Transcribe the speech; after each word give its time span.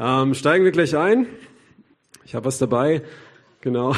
Ähm, 0.00 0.34
steigen 0.34 0.64
wir 0.64 0.70
gleich 0.70 0.96
ein. 0.96 1.26
Ich 2.24 2.36
habe 2.36 2.46
was 2.46 2.58
dabei. 2.58 3.02
Genau. 3.60 3.96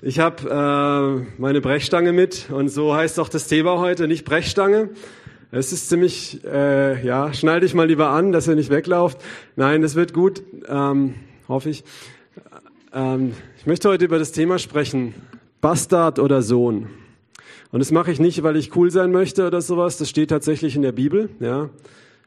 Ich 0.00 0.18
habe 0.20 0.48
äh, 0.48 1.40
meine 1.40 1.60
Brechstange 1.60 2.12
mit 2.12 2.48
und 2.50 2.68
so 2.68 2.94
heißt 2.94 3.18
auch 3.18 3.28
das 3.28 3.48
Thema 3.48 3.78
heute, 3.78 4.06
nicht 4.06 4.24
Brechstange. 4.24 4.90
Es 5.50 5.72
ist 5.72 5.88
ziemlich, 5.88 6.42
äh, 6.44 7.04
ja, 7.04 7.34
schnall 7.34 7.60
dich 7.60 7.74
mal 7.74 7.88
lieber 7.88 8.10
an, 8.10 8.30
dass 8.30 8.46
ihr 8.46 8.54
nicht 8.54 8.70
weglauft. 8.70 9.20
Nein, 9.56 9.82
das 9.82 9.96
wird 9.96 10.14
gut, 10.14 10.42
ähm, 10.68 11.16
hoffe 11.48 11.70
ich. 11.70 11.82
Ähm, 12.94 13.34
ich 13.58 13.66
möchte 13.66 13.88
heute 13.88 14.04
über 14.04 14.20
das 14.20 14.30
Thema 14.30 14.58
sprechen, 14.58 15.14
Bastard 15.60 16.18
oder 16.20 16.42
Sohn. 16.42 16.86
Und 17.72 17.80
das 17.80 17.90
mache 17.90 18.12
ich 18.12 18.20
nicht, 18.20 18.42
weil 18.44 18.56
ich 18.56 18.74
cool 18.76 18.90
sein 18.90 19.10
möchte 19.10 19.46
oder 19.48 19.60
sowas. 19.60 19.98
Das 19.98 20.08
steht 20.08 20.30
tatsächlich 20.30 20.76
in 20.76 20.82
der 20.82 20.92
Bibel. 20.92 21.28
Ja 21.40 21.70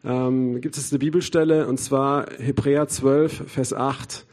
ähm, 0.04 0.62
gibt 0.62 0.78
es 0.78 0.92
eine 0.92 1.00
Bibelstelle 1.00 1.68
und 1.68 1.80
zwar 1.80 2.28
Hebräer 2.38 2.88
12, 2.88 3.44
Vers 3.48 3.74
8. 3.74 4.26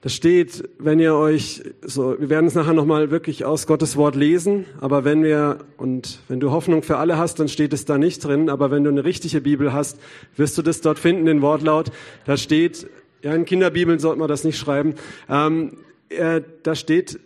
Da 0.00 0.08
steht, 0.08 0.68
wenn 0.78 1.00
ihr 1.00 1.14
euch, 1.14 1.62
so, 1.82 2.18
wir 2.20 2.30
werden 2.30 2.46
es 2.46 2.54
nachher 2.54 2.72
nochmal 2.72 3.10
wirklich 3.10 3.44
aus 3.44 3.66
Gottes 3.66 3.96
Wort 3.96 4.14
lesen, 4.14 4.64
aber 4.80 5.04
wenn 5.04 5.24
wir, 5.24 5.58
und 5.76 6.20
wenn 6.28 6.38
du 6.38 6.52
Hoffnung 6.52 6.84
für 6.84 6.98
alle 6.98 7.18
hast, 7.18 7.40
dann 7.40 7.48
steht 7.48 7.72
es 7.72 7.84
da 7.84 7.98
nicht 7.98 8.24
drin, 8.24 8.48
aber 8.48 8.70
wenn 8.70 8.84
du 8.84 8.90
eine 8.90 9.04
richtige 9.04 9.40
Bibel 9.40 9.72
hast, 9.72 9.98
wirst 10.36 10.56
du 10.56 10.62
das 10.62 10.80
dort 10.80 11.00
finden, 11.00 11.26
den 11.26 11.42
Wortlaut. 11.42 11.90
Da 12.26 12.36
steht, 12.36 12.88
ja, 13.22 13.34
in 13.34 13.44
Kinderbibeln 13.44 13.98
sollte 13.98 14.20
man 14.20 14.28
das 14.28 14.44
nicht 14.44 14.56
schreiben, 14.56 14.94
ähm, 15.28 15.78
äh, 16.10 16.42
da 16.62 16.76
steht, 16.76 17.18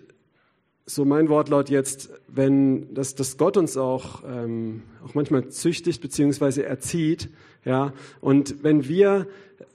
so 0.86 1.04
mein 1.04 1.28
Wortlaut 1.28 1.70
jetzt, 1.70 2.10
wenn 2.28 2.92
dass, 2.94 3.14
dass 3.14 3.36
Gott 3.36 3.56
uns 3.56 3.76
auch, 3.76 4.22
ähm, 4.26 4.82
auch 5.04 5.14
manchmal 5.14 5.48
züchtigt 5.48 6.00
beziehungsweise 6.02 6.64
erzieht, 6.64 7.28
ja, 7.64 7.92
und 8.20 8.64
wenn 8.64 8.88
wir 8.88 9.28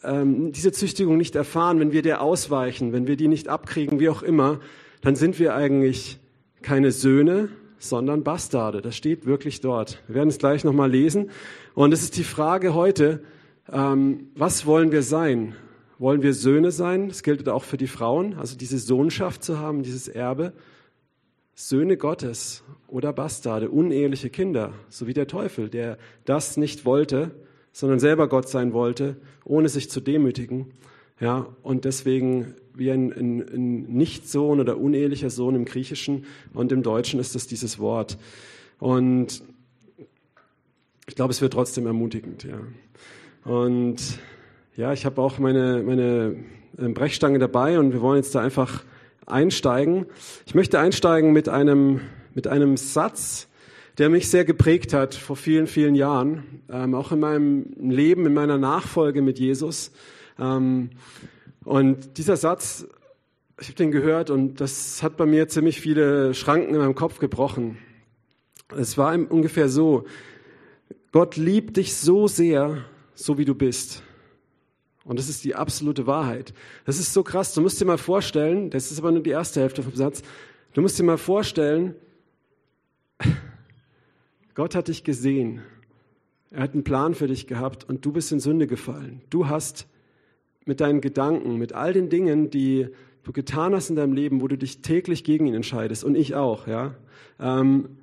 ähm, 0.04 0.52
diese 0.52 0.74
Züchtigung 0.74 1.18
nicht 1.18 1.36
erfahren, 1.36 1.80
wenn 1.80 1.94
wir 1.94 2.02
der 2.02 2.22
ausweichen, 2.22 2.92
wenn 2.92 3.08
wir 3.08 3.16
die 3.16 3.30
nicht 3.30 3.48
abkriegen, 3.48 4.00
wie 4.00 4.10
auch 4.10 4.24
immer, 4.24 4.60
dann 5.02 5.16
sind 5.16 5.40
wir 5.40 5.56
eigentlich 5.56 6.20
keine 6.62 6.92
Söhne, 6.92 7.50
sondern 7.80 8.24
Bastarde. 8.24 8.82
Das 8.82 8.96
steht 8.96 9.26
wirklich 9.26 9.62
dort. 9.62 10.02
Wir 10.08 10.16
werden 10.16 10.30
es 10.30 10.38
gleich 10.38 10.64
nochmal 10.64 10.92
lesen. 10.92 11.30
Und 11.76 11.94
es 11.94 12.02
ist 12.02 12.18
die 12.18 12.24
Frage 12.24 12.74
heute, 12.74 13.22
ähm, 13.72 14.30
was 14.36 14.66
wollen 14.66 14.92
wir 14.92 15.04
sein? 15.04 15.56
Wollen 16.00 16.22
wir 16.22 16.34
Söhne 16.34 16.72
sein? 16.72 17.08
Das 17.08 17.24
gilt 17.24 17.48
auch 17.48 17.64
für 17.64 17.78
die 17.78 17.88
Frauen, 17.88 18.36
also 18.36 18.58
diese 18.58 18.80
Sohnschaft 18.80 19.44
zu 19.44 19.60
haben, 19.60 19.84
dieses 19.84 20.08
Erbe. 20.08 20.54
Söhne 21.60 21.98
Gottes 21.98 22.64
oder 22.88 23.12
Bastarde, 23.12 23.72
uneheliche 23.72 24.30
Kinder, 24.30 24.74
so 24.90 25.08
wie 25.08 25.16
der 25.16 25.26
Teufel, 25.26 25.70
der 25.70 25.98
das 26.24 26.56
nicht 26.56 26.86
wollte, 26.86 27.32
sondern 27.72 28.00
selber 28.00 28.30
Gott 28.30 28.48
sein 28.48 28.74
wollte, 28.74 29.18
ohne 29.44 29.68
sich 29.68 29.90
zu 29.90 30.00
demütigen. 30.00 30.68
Ja, 31.20 31.48
und 31.64 31.86
deswegen 31.86 32.54
wie 32.76 32.92
ein, 32.92 33.12
ein, 33.12 33.40
ein 33.40 33.82
Nicht-Sohn 33.86 34.60
oder 34.60 34.78
unehelicher 34.78 35.32
Sohn 35.32 35.56
im 35.56 35.66
Griechischen 35.66 36.26
und 36.54 36.72
im 36.72 36.84
Deutschen 36.84 37.20
ist 37.20 37.34
das 37.34 37.48
dieses 37.48 37.80
Wort. 37.80 38.20
Und 38.78 39.42
ich 41.08 41.16
glaube, 41.16 41.32
es 41.32 41.42
wird 41.42 41.54
trotzdem 41.54 41.88
ermutigend. 41.88 42.44
Ja. 42.44 42.60
Und 43.52 44.20
ja, 44.76 44.94
ich 44.94 45.08
habe 45.08 45.20
auch 45.20 45.40
meine, 45.40 45.82
meine 45.82 46.36
äh, 46.78 46.88
Brechstange 46.90 47.40
dabei 47.40 47.80
und 47.80 47.94
wir 47.94 48.02
wollen 48.02 48.18
jetzt 48.18 48.36
da 48.36 48.42
einfach 48.42 48.84
einsteigen. 49.28 50.08
Ich 50.46 50.56
möchte 50.56 50.80
einsteigen 50.80 51.34
mit 51.34 51.50
einem, 51.50 52.02
mit 52.34 52.48
einem 52.48 52.78
Satz, 52.78 53.48
der 53.98 54.10
mich 54.10 54.30
sehr 54.30 54.46
geprägt 54.46 54.94
hat 54.94 55.16
vor 55.16 55.36
vielen, 55.36 55.68
vielen 55.68 55.96
Jahren, 55.96 56.62
ähm, 56.70 56.96
auch 56.96 57.12
in 57.12 57.20
meinem 57.20 57.74
Leben, 57.78 58.26
in 58.26 58.34
meiner 58.34 58.58
Nachfolge 58.58 59.22
mit 59.22 59.40
Jesus. 59.40 59.92
Ähm, 60.40 60.92
und 61.64 62.18
dieser 62.18 62.38
Satz, 62.38 62.88
ich 63.60 63.68
habe 63.68 63.76
den 63.76 63.92
gehört 63.92 64.30
und 64.30 64.62
das 64.62 65.02
hat 65.02 65.18
bei 65.18 65.26
mir 65.26 65.48
ziemlich 65.48 65.82
viele 65.82 66.34
Schranken 66.34 66.76
in 66.76 66.80
meinem 66.80 66.96
Kopf 66.96 67.20
gebrochen. 67.20 67.78
Es 68.76 68.98
war 68.98 69.14
ungefähr 69.14 69.68
so, 69.68 70.06
Gott 71.12 71.36
liebt 71.36 71.78
dich 71.78 71.96
so 71.96 72.28
sehr, 72.28 72.86
so 73.16 73.38
wie 73.38 73.46
du 73.46 73.56
bist. 73.56 74.04
Und 75.08 75.18
das 75.18 75.30
ist 75.30 75.46
die 75.46 75.56
absolute 75.56 76.06
Wahrheit. 76.06 76.54
Das 76.84 77.00
ist 77.00 77.14
so 77.14 77.24
krass. 77.24 77.54
Du 77.54 77.62
musst 77.62 77.80
dir 77.80 77.86
mal 77.86 77.98
vorstellen, 77.98 78.70
das 78.70 78.92
ist 78.92 79.00
aber 79.00 79.12
nur 79.12 79.24
die 79.24 79.30
erste 79.30 79.62
Hälfte 79.62 79.82
vom 79.82 79.96
Satz, 79.96 80.22
du 80.74 80.82
musst 80.82 81.00
dir 81.00 81.04
mal 81.04 81.18
vorstellen, 81.18 81.96
Gott 84.54 84.76
hat 84.76 84.90
dich 84.90 85.06
gesehen. 85.06 85.62
Er 86.52 86.64
hat 86.64 86.74
einen 86.74 86.84
Plan 86.84 87.16
für 87.16 87.28
dich 87.28 87.48
gehabt 87.48 87.86
und 87.88 88.06
du 88.06 88.12
bist 88.12 88.34
in 88.34 88.42
Sünde 88.42 88.68
gefallen. 88.68 89.22
Du 89.30 89.48
hast 89.48 89.88
mit 90.66 90.82
deinen 90.82 91.00
Gedanken, 91.00 91.56
mit 91.56 91.72
all 91.72 91.94
den 91.94 92.10
Dingen, 92.10 92.50
die 92.50 92.90
du 93.24 93.32
getan 93.32 93.74
hast 93.74 93.90
in 93.90 93.96
deinem 93.96 94.14
Leben, 94.14 94.42
wo 94.42 94.50
du 94.50 94.58
dich 94.58 94.82
täglich 94.82 95.24
gegen 95.24 95.48
ihn 95.48 95.54
entscheidest, 95.54 96.04
und 96.04 96.16
ich 96.16 96.36
auch, 96.36 96.68
ja, 96.68 96.96
ähm, 97.40 97.98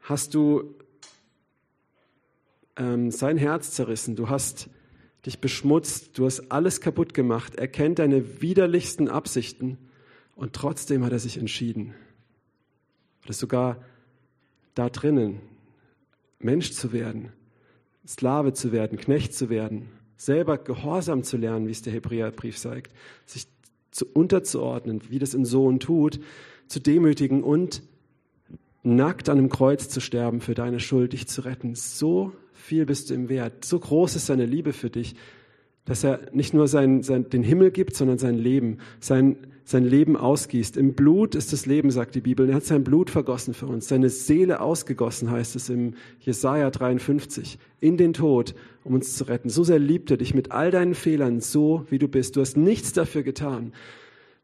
hast 0.00 0.34
du 0.34 0.74
ähm, 2.76 3.10
sein 3.10 3.38
Herz 3.38 3.70
zerrissen. 3.70 4.16
Du 4.16 4.28
hast 4.28 4.68
dich 5.26 5.38
beschmutzt, 5.38 6.18
du 6.18 6.26
hast 6.26 6.50
alles 6.50 6.80
kaputt 6.80 7.14
gemacht, 7.14 7.54
er 7.54 7.68
kennt 7.68 7.98
deine 7.98 8.42
widerlichsten 8.42 9.08
Absichten 9.08 9.78
und 10.34 10.52
trotzdem 10.52 11.04
hat 11.04 11.12
er 11.12 11.18
sich 11.18 11.38
entschieden. 11.38 11.94
Oder 13.24 13.34
sogar 13.34 13.84
da 14.74 14.88
drinnen, 14.88 15.40
Mensch 16.40 16.72
zu 16.72 16.92
werden, 16.92 17.30
Sklave 18.06 18.52
zu 18.52 18.72
werden, 18.72 18.98
Knecht 18.98 19.34
zu 19.34 19.48
werden, 19.48 19.88
selber 20.16 20.58
Gehorsam 20.58 21.22
zu 21.22 21.36
lernen, 21.36 21.68
wie 21.68 21.72
es 21.72 21.82
der 21.82 21.92
Hebräerbrief 21.92 22.58
sagt, 22.58 22.92
sich 23.26 23.46
zu 23.92 24.06
unterzuordnen, 24.06 25.02
wie 25.10 25.18
das 25.18 25.34
ein 25.34 25.44
Sohn 25.44 25.78
tut, 25.78 26.18
zu 26.66 26.80
demütigen 26.80 27.44
und 27.44 27.82
nackt 28.82 29.28
an 29.28 29.38
einem 29.38 29.48
Kreuz 29.50 29.88
zu 29.88 30.00
sterben 30.00 30.40
für 30.40 30.54
deine 30.54 30.80
Schuld, 30.80 31.12
dich 31.12 31.28
zu 31.28 31.42
retten. 31.42 31.74
So 31.74 32.32
viel 32.62 32.86
bist 32.86 33.10
du 33.10 33.14
ihm 33.14 33.28
wert. 33.28 33.64
So 33.64 33.78
groß 33.78 34.16
ist 34.16 34.26
seine 34.26 34.46
Liebe 34.46 34.72
für 34.72 34.88
dich, 34.88 35.14
dass 35.84 36.04
er 36.04 36.20
nicht 36.32 36.54
nur 36.54 36.68
sein, 36.68 37.02
sein, 37.02 37.28
den 37.28 37.42
Himmel 37.42 37.72
gibt, 37.72 37.96
sondern 37.96 38.18
sein 38.18 38.36
Leben, 38.38 38.78
sein, 39.00 39.36
sein 39.64 39.84
Leben 39.84 40.16
ausgießt. 40.16 40.76
Im 40.76 40.94
Blut 40.94 41.34
ist 41.34 41.52
das 41.52 41.66
Leben, 41.66 41.90
sagt 41.90 42.14
die 42.14 42.20
Bibel. 42.20 42.48
Er 42.48 42.54
hat 42.54 42.64
sein 42.64 42.84
Blut 42.84 43.10
vergossen 43.10 43.52
für 43.52 43.66
uns, 43.66 43.88
seine 43.88 44.10
Seele 44.10 44.60
ausgegossen, 44.60 45.30
heißt 45.30 45.56
es 45.56 45.70
im 45.70 45.94
Jesaja 46.20 46.70
53, 46.70 47.58
in 47.80 47.96
den 47.96 48.12
Tod, 48.12 48.54
um 48.84 48.94
uns 48.94 49.16
zu 49.16 49.24
retten. 49.24 49.48
So 49.48 49.64
sehr 49.64 49.80
liebt 49.80 50.12
er 50.12 50.16
dich 50.16 50.32
mit 50.32 50.52
all 50.52 50.70
deinen 50.70 50.94
Fehlern, 50.94 51.40
so 51.40 51.84
wie 51.90 51.98
du 51.98 52.06
bist. 52.06 52.36
Du 52.36 52.40
hast 52.40 52.56
nichts 52.56 52.92
dafür 52.92 53.24
getan. 53.24 53.72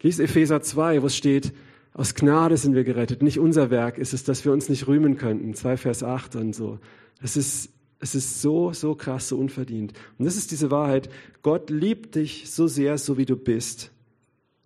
Lies 0.02 0.18
Epheser 0.18 0.60
2, 0.60 1.02
wo 1.02 1.06
es 1.06 1.16
steht, 1.16 1.52
aus 1.94 2.16
Gnade 2.16 2.56
sind 2.56 2.74
wir 2.74 2.84
gerettet. 2.84 3.22
Nicht 3.22 3.38
unser 3.38 3.70
Werk 3.70 3.96
ist 3.98 4.12
es, 4.12 4.24
dass 4.24 4.44
wir 4.44 4.52
uns 4.52 4.68
nicht 4.68 4.88
rühmen 4.88 5.16
könnten. 5.16 5.54
2 5.54 5.76
Vers 5.76 6.02
8 6.02 6.36
und 6.36 6.54
so. 6.54 6.78
Das 7.20 7.36
ist 7.36 7.70
es 8.00 8.14
ist 8.14 8.40
so, 8.40 8.72
so 8.72 8.94
krass, 8.94 9.28
so 9.28 9.38
unverdient. 9.38 9.92
Und 10.18 10.24
das 10.24 10.36
ist 10.36 10.50
diese 10.50 10.70
Wahrheit. 10.70 11.10
Gott 11.42 11.70
liebt 11.70 12.14
dich 12.14 12.50
so 12.50 12.66
sehr, 12.68 12.96
so 12.96 13.18
wie 13.18 13.24
du 13.24 13.36
bist, 13.36 13.90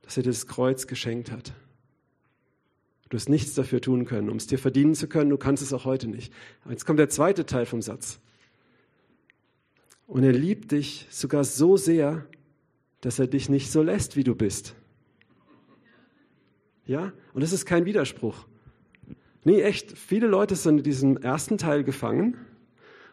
dass 0.03 0.17
er 0.17 0.23
dir 0.23 0.31
das 0.31 0.47
Kreuz 0.47 0.87
geschenkt 0.87 1.31
hat. 1.31 1.55
Du 3.09 3.17
hast 3.17 3.29
nichts 3.29 3.55
dafür 3.55 3.81
tun 3.81 4.05
können, 4.05 4.31
um 4.31 4.37
es 4.37 4.47
dir 4.47 4.59
verdienen 4.59 4.95
zu 4.95 5.07
können. 5.07 5.31
Du 5.31 5.39
kannst 5.39 5.63
es 5.63 5.73
auch 5.73 5.85
heute 5.85 6.09
nicht. 6.09 6.33
Jetzt 6.69 6.87
kommt 6.87 6.99
der 6.99 7.09
zweite 7.09 7.47
Teil 7.47 7.67
vom 7.67 7.83
Satz. 7.83 8.21
Und 10.07 10.25
er 10.25 10.33
liebt 10.33 10.73
dich 10.73 11.07
sogar 11.11 11.45
so 11.45 11.77
sehr, 11.77 12.27
dass 13.01 13.19
er 13.19 13.27
dich 13.27 13.49
nicht 13.49 13.71
so 13.71 13.83
lässt, 13.83 14.17
wie 14.17 14.25
du 14.25 14.35
bist. 14.35 14.75
Ja? 16.87 17.13
Und 17.33 17.43
das 17.43 17.53
ist 17.53 17.65
kein 17.65 17.87
Widerspruch. 17.87 18.47
Nee, 19.45 19.63
echt, 19.63 19.97
viele 19.97 20.27
Leute 20.27 20.55
sind 20.55 20.79
in 20.79 20.85
diesem 20.85 21.17
ersten 21.17 21.57
Teil 21.59 21.83
gefangen 21.83 22.37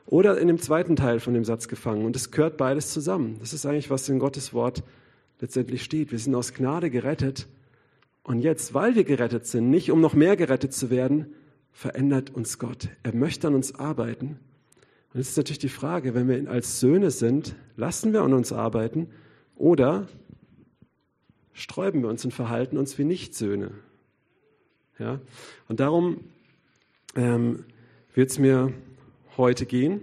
oder 0.09 0.39
in 0.39 0.47
dem 0.47 0.57
zweiten 0.57 0.95
Teil 0.95 1.19
von 1.19 1.35
dem 1.35 1.45
Satz 1.45 1.67
gefangen. 1.67 2.03
Und 2.03 2.15
es 2.15 2.31
gehört 2.31 2.57
beides 2.57 2.91
zusammen. 2.91 3.37
Das 3.41 3.53
ist 3.53 3.67
eigentlich, 3.67 3.91
was 3.91 4.09
in 4.09 4.17
Gottes 4.17 4.55
Wort 4.55 4.81
letztendlich 5.39 5.83
steht. 5.83 6.11
Wir 6.11 6.17
sind 6.17 6.33
aus 6.33 6.55
Gnade 6.55 6.89
gerettet. 6.89 7.47
Und 8.23 8.39
jetzt, 8.39 8.73
weil 8.73 8.95
wir 8.95 9.03
gerettet 9.03 9.45
sind, 9.45 9.69
nicht 9.69 9.91
um 9.91 10.01
noch 10.01 10.15
mehr 10.15 10.35
gerettet 10.35 10.73
zu 10.73 10.89
werden, 10.89 11.27
verändert 11.71 12.31
uns 12.31 12.57
Gott. 12.57 12.89
Er 13.03 13.13
möchte 13.13 13.45
an 13.47 13.53
uns 13.53 13.75
arbeiten. 13.75 14.39
Und 15.13 15.19
jetzt 15.19 15.29
ist 15.29 15.37
natürlich 15.37 15.59
die 15.59 15.69
Frage, 15.69 16.15
wenn 16.15 16.27
wir 16.27 16.49
als 16.49 16.79
Söhne 16.79 17.11
sind, 17.11 17.55
lassen 17.77 18.11
wir 18.11 18.23
an 18.23 18.33
uns 18.33 18.51
arbeiten 18.51 19.11
oder 19.55 20.07
sträuben 21.53 22.01
wir 22.01 22.09
uns 22.09 22.25
und 22.25 22.33
verhalten 22.33 22.79
uns 22.79 22.97
wie 22.97 23.03
Nicht-Söhne. 23.03 23.69
Ja? 24.97 25.19
Und 25.67 25.79
darum 25.79 26.21
ähm, 27.15 27.65
wird 28.15 28.31
es 28.31 28.39
mir 28.39 28.73
heute 29.39 29.65
gehen. 29.65 30.01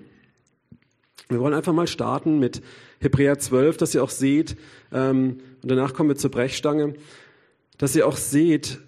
Wir 1.29 1.39
wollen 1.39 1.55
einfach 1.55 1.73
mal 1.73 1.87
starten 1.87 2.41
mit 2.41 2.63
Hebräer 3.01 3.39
12, 3.39 3.77
dass 3.77 3.95
ihr 3.95 4.03
auch 4.03 4.11
seht, 4.11 4.57
ähm, 4.93 5.39
und 5.63 5.71
danach 5.71 5.95
kommen 5.95 6.09
wir 6.09 6.17
zur 6.17 6.31
Brechstange, 6.31 6.95
dass 7.79 7.95
ihr 7.95 8.07
auch 8.07 8.17
seht, 8.17 8.81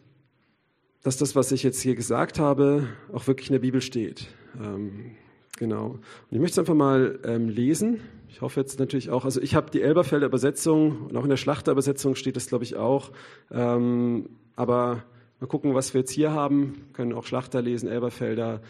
dass 1.03 1.17
das, 1.17 1.37
was 1.37 1.53
ich 1.53 1.63
jetzt 1.63 1.81
hier 1.81 1.95
gesagt 1.95 2.39
habe, 2.39 2.89
auch 3.13 3.27
wirklich 3.27 3.49
in 3.49 3.55
der 3.55 3.61
Bibel 3.61 3.81
steht. 3.81 4.29
Ähm, 4.61 5.13
genau. 5.59 5.87
Und 5.91 6.01
ich 6.31 6.39
möchte 6.39 6.53
es 6.55 6.59
einfach 6.59 6.75
mal 6.75 7.19
ähm, 7.25 7.49
lesen. 7.49 8.01
Ich 8.29 8.41
hoffe 8.41 8.61
jetzt 8.61 8.79
natürlich 8.79 9.11
auch, 9.11 9.25
also 9.25 9.41
ich 9.41 9.55
habe 9.55 9.71
die 9.71 9.83
Elberfelder 9.83 10.27
Übersetzung 10.27 11.07
und 11.07 11.17
auch 11.17 11.25
in 11.25 11.31
der 11.31 11.37
Schlachter 11.37 11.73
Übersetzung 11.73 12.15
steht 12.15 12.37
das, 12.37 12.47
glaube 12.47 12.65
ich, 12.65 12.77
auch. 12.77 13.11
Ähm, 13.51 14.31
aber 14.55 15.03
mal 15.41 15.47
gucken, 15.47 15.75
was 15.75 15.95
wir 15.95 16.01
jetzt 16.01 16.13
hier 16.13 16.33
haben. 16.33 16.75
Wir 16.87 16.93
können 16.93 17.13
auch 17.13 17.25
Schlachter 17.25 17.61
lesen, 17.61 17.89
Elberfelder. 17.89 18.61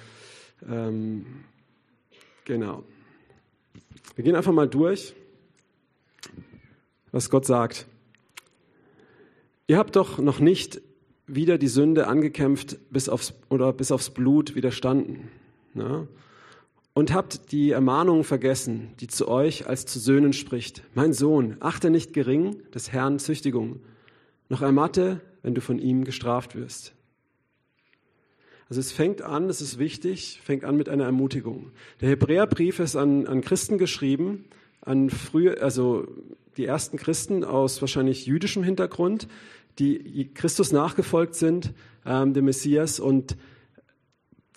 Genau. 2.48 2.82
Wir 4.16 4.24
gehen 4.24 4.34
einfach 4.34 4.54
mal 4.54 4.66
durch, 4.66 5.14
was 7.12 7.28
Gott 7.28 7.44
sagt. 7.44 7.86
Ihr 9.66 9.76
habt 9.76 9.96
doch 9.96 10.18
noch 10.18 10.40
nicht 10.40 10.80
wieder 11.26 11.58
die 11.58 11.68
Sünde 11.68 12.06
angekämpft 12.06 12.78
bis 12.90 13.10
aufs, 13.10 13.34
oder 13.50 13.74
bis 13.74 13.92
aufs 13.92 14.08
Blut 14.08 14.54
widerstanden. 14.54 15.28
Ne? 15.74 16.08
Und 16.94 17.12
habt 17.12 17.52
die 17.52 17.72
Ermahnung 17.72 18.24
vergessen, 18.24 18.94
die 19.00 19.08
zu 19.08 19.28
euch 19.28 19.66
als 19.66 19.84
zu 19.84 19.98
Söhnen 19.98 20.32
spricht. 20.32 20.82
Mein 20.94 21.12
Sohn, 21.12 21.58
achte 21.60 21.90
nicht 21.90 22.14
gering 22.14 22.62
des 22.74 22.92
Herrn 22.92 23.18
Züchtigung, 23.18 23.80
noch 24.48 24.62
ermatte, 24.62 25.20
wenn 25.42 25.54
du 25.54 25.60
von 25.60 25.78
ihm 25.78 26.04
gestraft 26.04 26.56
wirst. 26.56 26.94
Also 28.68 28.80
es 28.80 28.92
fängt 28.92 29.22
an, 29.22 29.48
es 29.48 29.62
ist 29.62 29.78
wichtig, 29.78 30.40
fängt 30.44 30.64
an 30.64 30.76
mit 30.76 30.88
einer 30.88 31.04
Ermutigung. 31.04 31.70
Der 32.00 32.10
Hebräerbrief 32.10 32.80
ist 32.80 32.96
an, 32.96 33.26
an 33.26 33.40
Christen 33.40 33.78
geschrieben, 33.78 34.44
an 34.82 35.08
frühe, 35.08 35.62
also 35.62 36.06
die 36.58 36.66
ersten 36.66 36.98
Christen 36.98 37.44
aus 37.44 37.80
wahrscheinlich 37.80 38.26
jüdischem 38.26 38.62
Hintergrund, 38.62 39.26
die 39.78 40.30
Christus 40.34 40.72
nachgefolgt 40.72 41.34
sind, 41.34 41.72
ähm, 42.04 42.34
dem 42.34 42.44
Messias 42.44 43.00
und 43.00 43.36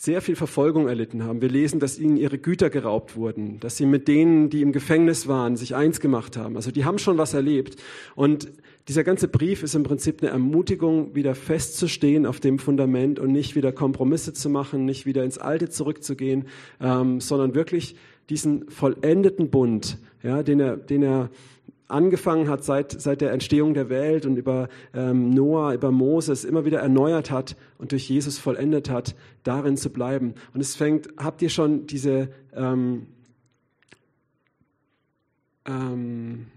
sehr 0.01 0.21
viel 0.21 0.36
Verfolgung 0.36 0.88
erlitten 0.88 1.25
haben. 1.25 1.44
Wir 1.44 1.50
lesen, 1.50 1.80
dass 1.80 2.00
ihnen 2.00 2.18
ihre 2.18 2.39
Güter 2.39 2.71
geraubt 2.71 3.15
wurden, 3.15 3.59
dass 3.59 3.77
sie 3.77 3.86
mit 3.86 4.07
denen, 4.07 4.50
die 4.50 4.63
im 4.63 4.71
Gefängnis 4.71 5.27
waren, 5.27 5.56
sich 5.56 5.75
eins 5.75 6.00
gemacht 6.00 6.38
haben. 6.38 6.56
Also 6.56 6.71
die 6.71 6.86
haben 6.86 6.98
schon 6.98 7.19
was 7.19 7.36
erlebt. 7.36 7.75
Und 8.15 8.51
dieser 8.88 9.03
ganze 9.03 9.27
Brief 9.27 9.62
ist 9.62 9.75
im 9.75 9.83
Prinzip 9.83 10.24
eine 10.24 10.31
Ermutigung, 10.31 11.13
wieder 11.13 11.36
festzustehen 11.36 12.25
auf 12.25 12.39
dem 12.39 12.57
Fundament 12.57 13.19
und 13.19 13.31
nicht 13.31 13.56
wieder 13.56 13.71
Kompromisse 13.71 14.33
zu 14.33 14.50
machen, 14.50 14.86
nicht 14.86 15.06
wieder 15.06 15.24
ins 15.24 15.38
Alte 15.38 15.69
zurückzugehen, 15.69 16.48
ähm, 16.80 17.21
sondern 17.21 17.53
wirklich 17.53 17.95
diesen 18.27 18.71
vollendeten 18.71 19.51
Bund, 19.51 20.00
ja, 20.24 20.42
den 20.42 20.62
er, 20.62 20.77
den 20.77 21.03
er 21.03 21.30
angefangen 21.91 22.49
hat 22.49 22.63
seit, 22.63 22.99
seit 22.99 23.21
der 23.21 23.31
Entstehung 23.31 23.73
der 23.73 23.89
Welt 23.89 24.25
und 24.25 24.38
über 24.38 24.69
ähm, 24.93 25.29
Noah, 25.29 25.73
über 25.73 25.91
Moses 25.91 26.43
immer 26.43 26.65
wieder 26.65 26.79
erneuert 26.79 27.31
hat 27.31 27.55
und 27.77 27.91
durch 27.91 28.09
Jesus 28.09 28.38
vollendet 28.38 28.89
hat, 28.89 29.15
darin 29.43 29.77
zu 29.77 29.91
bleiben. 29.91 30.33
Und 30.53 30.61
es 30.61 30.75
fängt, 30.75 31.09
habt 31.17 31.41
ihr 31.41 31.49
schon 31.49 31.88
diese 31.88 32.29
ähm, 32.55 33.07
ähm, 35.65 36.47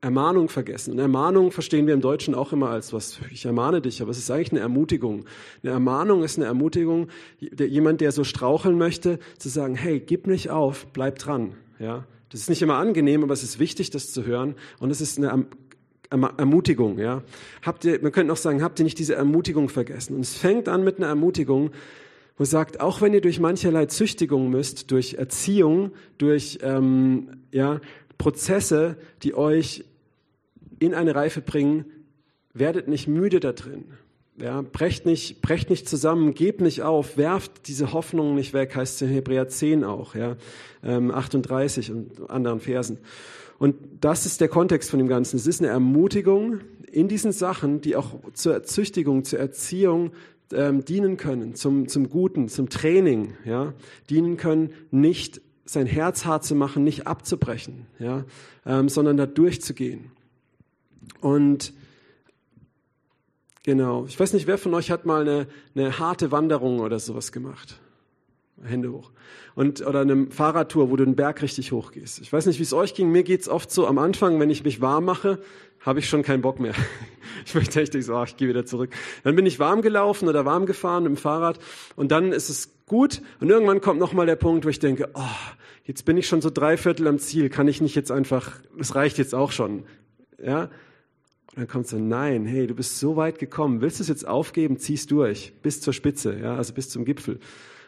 Ermahnung 0.00 0.48
vergessen. 0.48 0.92
Und 0.92 0.98
Ermahnung 0.98 1.52
verstehen 1.52 1.86
wir 1.86 1.94
im 1.94 2.00
Deutschen 2.00 2.34
auch 2.34 2.52
immer 2.52 2.70
als 2.70 2.92
was, 2.92 3.20
ich 3.30 3.44
ermahne 3.44 3.80
dich, 3.80 4.02
aber 4.02 4.10
es 4.10 4.18
ist 4.18 4.30
eigentlich 4.32 4.50
eine 4.50 4.60
Ermutigung. 4.60 5.26
Eine 5.62 5.72
Ermahnung 5.72 6.24
ist 6.24 6.38
eine 6.38 6.46
Ermutigung, 6.46 7.06
jemand, 7.38 8.00
der 8.00 8.10
so 8.10 8.24
straucheln 8.24 8.76
möchte, 8.76 9.20
zu 9.38 9.48
sagen, 9.48 9.76
hey, 9.76 10.00
gib 10.00 10.26
nicht 10.26 10.50
auf, 10.50 10.86
bleib 10.92 11.18
dran. 11.18 11.54
Ja, 11.78 12.04
das 12.32 12.40
ist 12.40 12.48
nicht 12.48 12.62
immer 12.62 12.76
angenehm, 12.76 13.22
aber 13.22 13.34
es 13.34 13.42
ist 13.42 13.58
wichtig, 13.58 13.90
das 13.90 14.10
zu 14.10 14.24
hören. 14.24 14.54
Und 14.78 14.90
es 14.90 15.02
ist 15.02 15.18
eine 15.18 15.28
erm-, 15.28 15.46
erm-, 16.08 16.32
Ermutigung. 16.38 16.98
Ja? 16.98 17.22
Habt 17.60 17.84
ihr, 17.84 18.00
man 18.00 18.10
könnte 18.10 18.32
auch 18.32 18.38
sagen, 18.38 18.62
habt 18.62 18.80
ihr 18.80 18.84
nicht 18.84 18.98
diese 18.98 19.14
Ermutigung 19.14 19.68
vergessen? 19.68 20.14
Und 20.14 20.22
es 20.22 20.34
fängt 20.34 20.66
an 20.66 20.82
mit 20.82 20.96
einer 20.96 21.08
Ermutigung, 21.08 21.72
wo 22.38 22.44
sagt, 22.44 22.80
auch 22.80 23.02
wenn 23.02 23.12
ihr 23.12 23.20
durch 23.20 23.38
mancherlei 23.38 23.84
Züchtigung 23.84 24.48
müsst, 24.48 24.90
durch 24.90 25.14
Erziehung, 25.14 25.92
durch 26.16 26.60
ähm, 26.62 27.42
ja, 27.50 27.82
Prozesse, 28.16 28.96
die 29.22 29.34
euch 29.34 29.84
in 30.78 30.94
eine 30.94 31.14
Reife 31.14 31.42
bringen, 31.42 31.84
werdet 32.54 32.88
nicht 32.88 33.08
müde 33.08 33.40
da 33.40 33.52
drin. 33.52 33.84
Ja, 34.38 34.62
brecht, 34.62 35.04
nicht, 35.04 35.42
brecht 35.42 35.68
nicht 35.68 35.86
zusammen, 35.88 36.32
gebt 36.32 36.62
nicht 36.62 36.82
auf, 36.82 37.18
werft 37.18 37.68
diese 37.68 37.92
Hoffnung 37.92 38.34
nicht 38.34 38.54
weg, 38.54 38.74
heißt 38.74 38.94
es 38.94 39.02
in 39.02 39.08
Hebräer 39.08 39.48
10 39.48 39.84
auch, 39.84 40.14
ja, 40.14 40.36
38 40.82 41.90
ähm, 41.90 41.96
und 42.18 42.30
anderen 42.30 42.60
Versen. 42.60 42.98
Und 43.58 43.76
das 44.00 44.24
ist 44.24 44.40
der 44.40 44.48
Kontext 44.48 44.90
von 44.90 44.98
dem 44.98 45.06
Ganzen. 45.06 45.36
Es 45.36 45.46
ist 45.46 45.60
eine 45.60 45.70
Ermutigung 45.70 46.60
in 46.90 47.08
diesen 47.08 47.32
Sachen, 47.32 47.80
die 47.82 47.94
auch 47.94 48.18
zur 48.32 48.54
Erzüchtigung, 48.54 49.24
zur 49.24 49.38
Erziehung 49.38 50.12
ähm, 50.52 50.84
dienen 50.84 51.16
können, 51.16 51.54
zum, 51.54 51.86
zum 51.88 52.08
Guten, 52.08 52.48
zum 52.48 52.68
Training, 52.70 53.34
ja, 53.44 53.74
dienen 54.10 54.36
können, 54.38 54.70
nicht 54.90 55.40
sein 55.64 55.86
Herz 55.86 56.24
hart 56.24 56.44
zu 56.44 56.54
machen, 56.54 56.84
nicht 56.84 57.06
abzubrechen, 57.06 57.86
ja, 57.98 58.24
ähm, 58.66 58.88
sondern 58.88 59.16
da 59.16 59.26
durchzugehen. 59.26 60.10
Und 61.20 61.72
Genau. 63.62 64.06
Ich 64.06 64.18
weiß 64.18 64.32
nicht, 64.32 64.46
wer 64.46 64.58
von 64.58 64.74
euch 64.74 64.90
hat 64.90 65.06
mal 65.06 65.22
eine, 65.22 65.46
eine 65.74 65.98
harte 65.98 66.32
Wanderung 66.32 66.80
oder 66.80 66.98
sowas 66.98 67.30
gemacht? 67.32 67.80
Hände 68.64 68.92
hoch. 68.92 69.10
Und, 69.54 69.84
oder 69.84 70.00
eine 70.00 70.30
Fahrradtour, 70.30 70.90
wo 70.90 70.96
du 70.96 71.04
den 71.04 71.16
Berg 71.16 71.42
richtig 71.42 71.72
hoch 71.72 71.92
gehst. 71.92 72.20
Ich 72.20 72.32
weiß 72.32 72.46
nicht, 72.46 72.58
wie 72.58 72.64
es 72.64 72.72
euch 72.72 72.94
ging. 72.94 73.10
Mir 73.10 73.22
geht's 73.22 73.48
oft 73.48 73.70
so, 73.70 73.86
am 73.86 73.98
Anfang, 73.98 74.40
wenn 74.40 74.50
ich 74.50 74.64
mich 74.64 74.80
warm 74.80 75.04
mache, 75.04 75.40
habe 75.80 75.98
ich 75.98 76.08
schon 76.08 76.22
keinen 76.22 76.42
Bock 76.42 76.60
mehr. 76.60 76.74
Ich 77.44 77.56
möchte 77.56 77.80
echt 77.80 77.94
nicht 77.94 78.04
so, 78.04 78.14
ach, 78.14 78.28
ich 78.28 78.36
gehe 78.36 78.48
wieder 78.48 78.66
zurück. 78.66 78.94
Dann 79.24 79.34
bin 79.34 79.46
ich 79.46 79.58
warm 79.58 79.82
gelaufen 79.82 80.28
oder 80.28 80.44
warm 80.44 80.64
gefahren 80.64 81.02
mit 81.02 81.10
dem 81.10 81.16
Fahrrad 81.16 81.58
und 81.96 82.12
dann 82.12 82.30
ist 82.30 82.50
es 82.50 82.70
gut 82.86 83.20
und 83.40 83.50
irgendwann 83.50 83.80
kommt 83.80 83.98
nochmal 83.98 84.26
der 84.26 84.36
Punkt, 84.36 84.64
wo 84.64 84.68
ich 84.68 84.78
denke, 84.78 85.08
oh, 85.14 85.52
jetzt 85.82 86.04
bin 86.04 86.16
ich 86.16 86.28
schon 86.28 86.40
so 86.40 86.50
drei 86.50 86.76
Viertel 86.76 87.08
am 87.08 87.18
Ziel, 87.18 87.48
kann 87.48 87.66
ich 87.66 87.80
nicht 87.80 87.96
jetzt 87.96 88.12
einfach, 88.12 88.60
es 88.78 88.94
reicht 88.94 89.18
jetzt 89.18 89.34
auch 89.34 89.50
schon. 89.50 89.84
Ja, 90.40 90.70
und 91.54 91.60
dann 91.60 91.68
kommt 91.68 91.86
so, 91.86 91.98
nein, 91.98 92.46
hey, 92.46 92.66
du 92.66 92.74
bist 92.74 92.98
so 92.98 93.16
weit 93.16 93.38
gekommen, 93.38 93.82
willst 93.82 93.98
du 93.98 94.02
es 94.02 94.08
jetzt 94.08 94.26
aufgeben, 94.26 94.78
ziehst 94.78 95.10
durch, 95.10 95.52
bis 95.62 95.82
zur 95.82 95.92
Spitze, 95.92 96.38
ja, 96.40 96.56
also 96.56 96.72
bis 96.72 96.88
zum 96.88 97.04
Gipfel. 97.04 97.40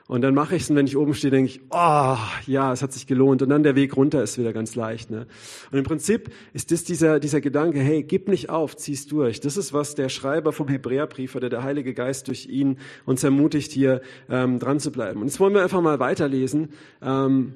Und 0.06 0.20
dann 0.20 0.34
mache 0.34 0.54
ich 0.54 0.64
es 0.64 0.70
und 0.70 0.76
wenn 0.76 0.86
ich 0.86 0.98
oben 0.98 1.14
stehe, 1.14 1.30
denke 1.30 1.50
ich, 1.50 1.60
oh, 1.70 2.16
ja, 2.46 2.74
es 2.74 2.82
hat 2.82 2.92
sich 2.92 3.06
gelohnt. 3.06 3.40
Und 3.40 3.48
dann 3.48 3.62
der 3.62 3.74
Weg 3.74 3.96
runter 3.96 4.22
ist 4.22 4.36
wieder 4.36 4.52
ganz 4.52 4.74
leicht. 4.74 5.10
Ne? 5.10 5.26
Und 5.70 5.78
im 5.78 5.84
Prinzip 5.84 6.30
ist 6.52 6.70
das 6.70 6.84
dieser, 6.84 7.20
dieser 7.20 7.40
Gedanke, 7.40 7.80
hey, 7.80 8.02
gib 8.02 8.28
nicht 8.28 8.50
auf, 8.50 8.76
zieh's 8.76 9.06
durch. 9.06 9.40
Das 9.40 9.56
ist, 9.56 9.72
was 9.72 9.94
der 9.94 10.10
Schreiber 10.10 10.52
vom 10.52 10.68
Hebräerbrief 10.68 11.34
oder 11.36 11.48
der 11.48 11.62
Heilige 11.62 11.94
Geist 11.94 12.28
durch 12.28 12.44
ihn 12.44 12.76
uns 13.06 13.24
ermutigt, 13.24 13.72
hier 13.72 14.02
ähm, 14.28 14.58
dran 14.58 14.78
zu 14.78 14.92
bleiben. 14.92 15.22
Und 15.22 15.28
jetzt 15.28 15.40
wollen 15.40 15.54
wir 15.54 15.62
einfach 15.62 15.80
mal 15.80 15.98
weiterlesen. 16.00 16.68
Ähm, 17.00 17.54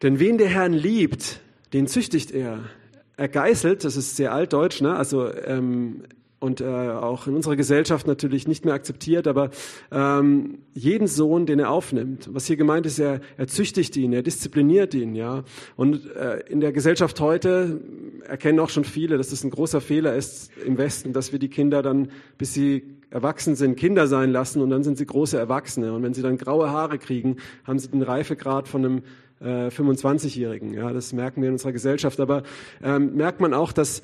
denn 0.00 0.20
wen 0.20 0.38
der 0.38 0.48
Herrn 0.48 0.72
liebt, 0.72 1.40
den 1.72 1.88
züchtigt 1.88 2.30
er 2.30 2.60
er 2.60 2.81
geißelt, 3.28 3.84
das 3.84 3.96
ist 3.96 4.16
sehr 4.16 4.32
altdeutsch, 4.32 4.80
ne? 4.80 4.96
also 4.96 5.32
ähm, 5.32 6.02
und 6.42 6.60
äh, 6.60 6.64
auch 6.64 7.28
in 7.28 7.36
unserer 7.36 7.54
Gesellschaft 7.54 8.08
natürlich 8.08 8.48
nicht 8.48 8.64
mehr 8.64 8.74
akzeptiert, 8.74 9.28
aber 9.28 9.50
ähm, 9.92 10.58
jeden 10.74 11.06
Sohn, 11.06 11.46
den 11.46 11.60
er 11.60 11.70
aufnimmt, 11.70 12.28
was 12.32 12.46
hier 12.46 12.56
gemeint 12.56 12.84
ist, 12.84 12.98
er, 12.98 13.20
er 13.36 13.46
züchtigt 13.46 13.96
ihn, 13.96 14.12
er 14.12 14.22
diszipliniert 14.22 14.92
ihn, 14.92 15.14
ja. 15.14 15.44
Und 15.76 16.10
äh, 16.16 16.40
in 16.48 16.58
der 16.58 16.72
Gesellschaft 16.72 17.20
heute 17.20 17.80
erkennen 18.26 18.58
auch 18.58 18.70
schon 18.70 18.82
viele, 18.82 19.18
dass 19.18 19.30
es 19.30 19.44
ein 19.44 19.50
großer 19.50 19.80
Fehler 19.80 20.16
ist 20.16 20.50
im 20.66 20.78
Westen, 20.78 21.12
dass 21.12 21.30
wir 21.30 21.38
die 21.38 21.48
Kinder 21.48 21.80
dann, 21.80 22.10
bis 22.38 22.54
sie 22.54 23.01
erwachsen 23.12 23.54
sind, 23.54 23.76
Kinder 23.76 24.06
sein 24.06 24.30
lassen 24.30 24.62
und 24.62 24.70
dann 24.70 24.82
sind 24.82 24.98
sie 24.98 25.06
große 25.06 25.38
Erwachsene. 25.38 25.92
Und 25.92 26.02
wenn 26.02 26.14
sie 26.14 26.22
dann 26.22 26.38
graue 26.38 26.70
Haare 26.70 26.98
kriegen, 26.98 27.36
haben 27.64 27.78
sie 27.78 27.88
den 27.88 28.02
Reifegrad 28.02 28.68
von 28.68 28.84
einem 28.84 29.02
25-Jährigen. 29.42 30.74
Äh, 30.74 30.76
ja, 30.76 30.92
das 30.92 31.12
merken 31.12 31.42
wir 31.42 31.48
in 31.48 31.54
unserer 31.54 31.72
Gesellschaft. 31.72 32.20
Aber 32.20 32.42
ähm, 32.82 33.14
merkt 33.14 33.40
man 33.40 33.54
auch, 33.54 33.72
dass 33.72 34.02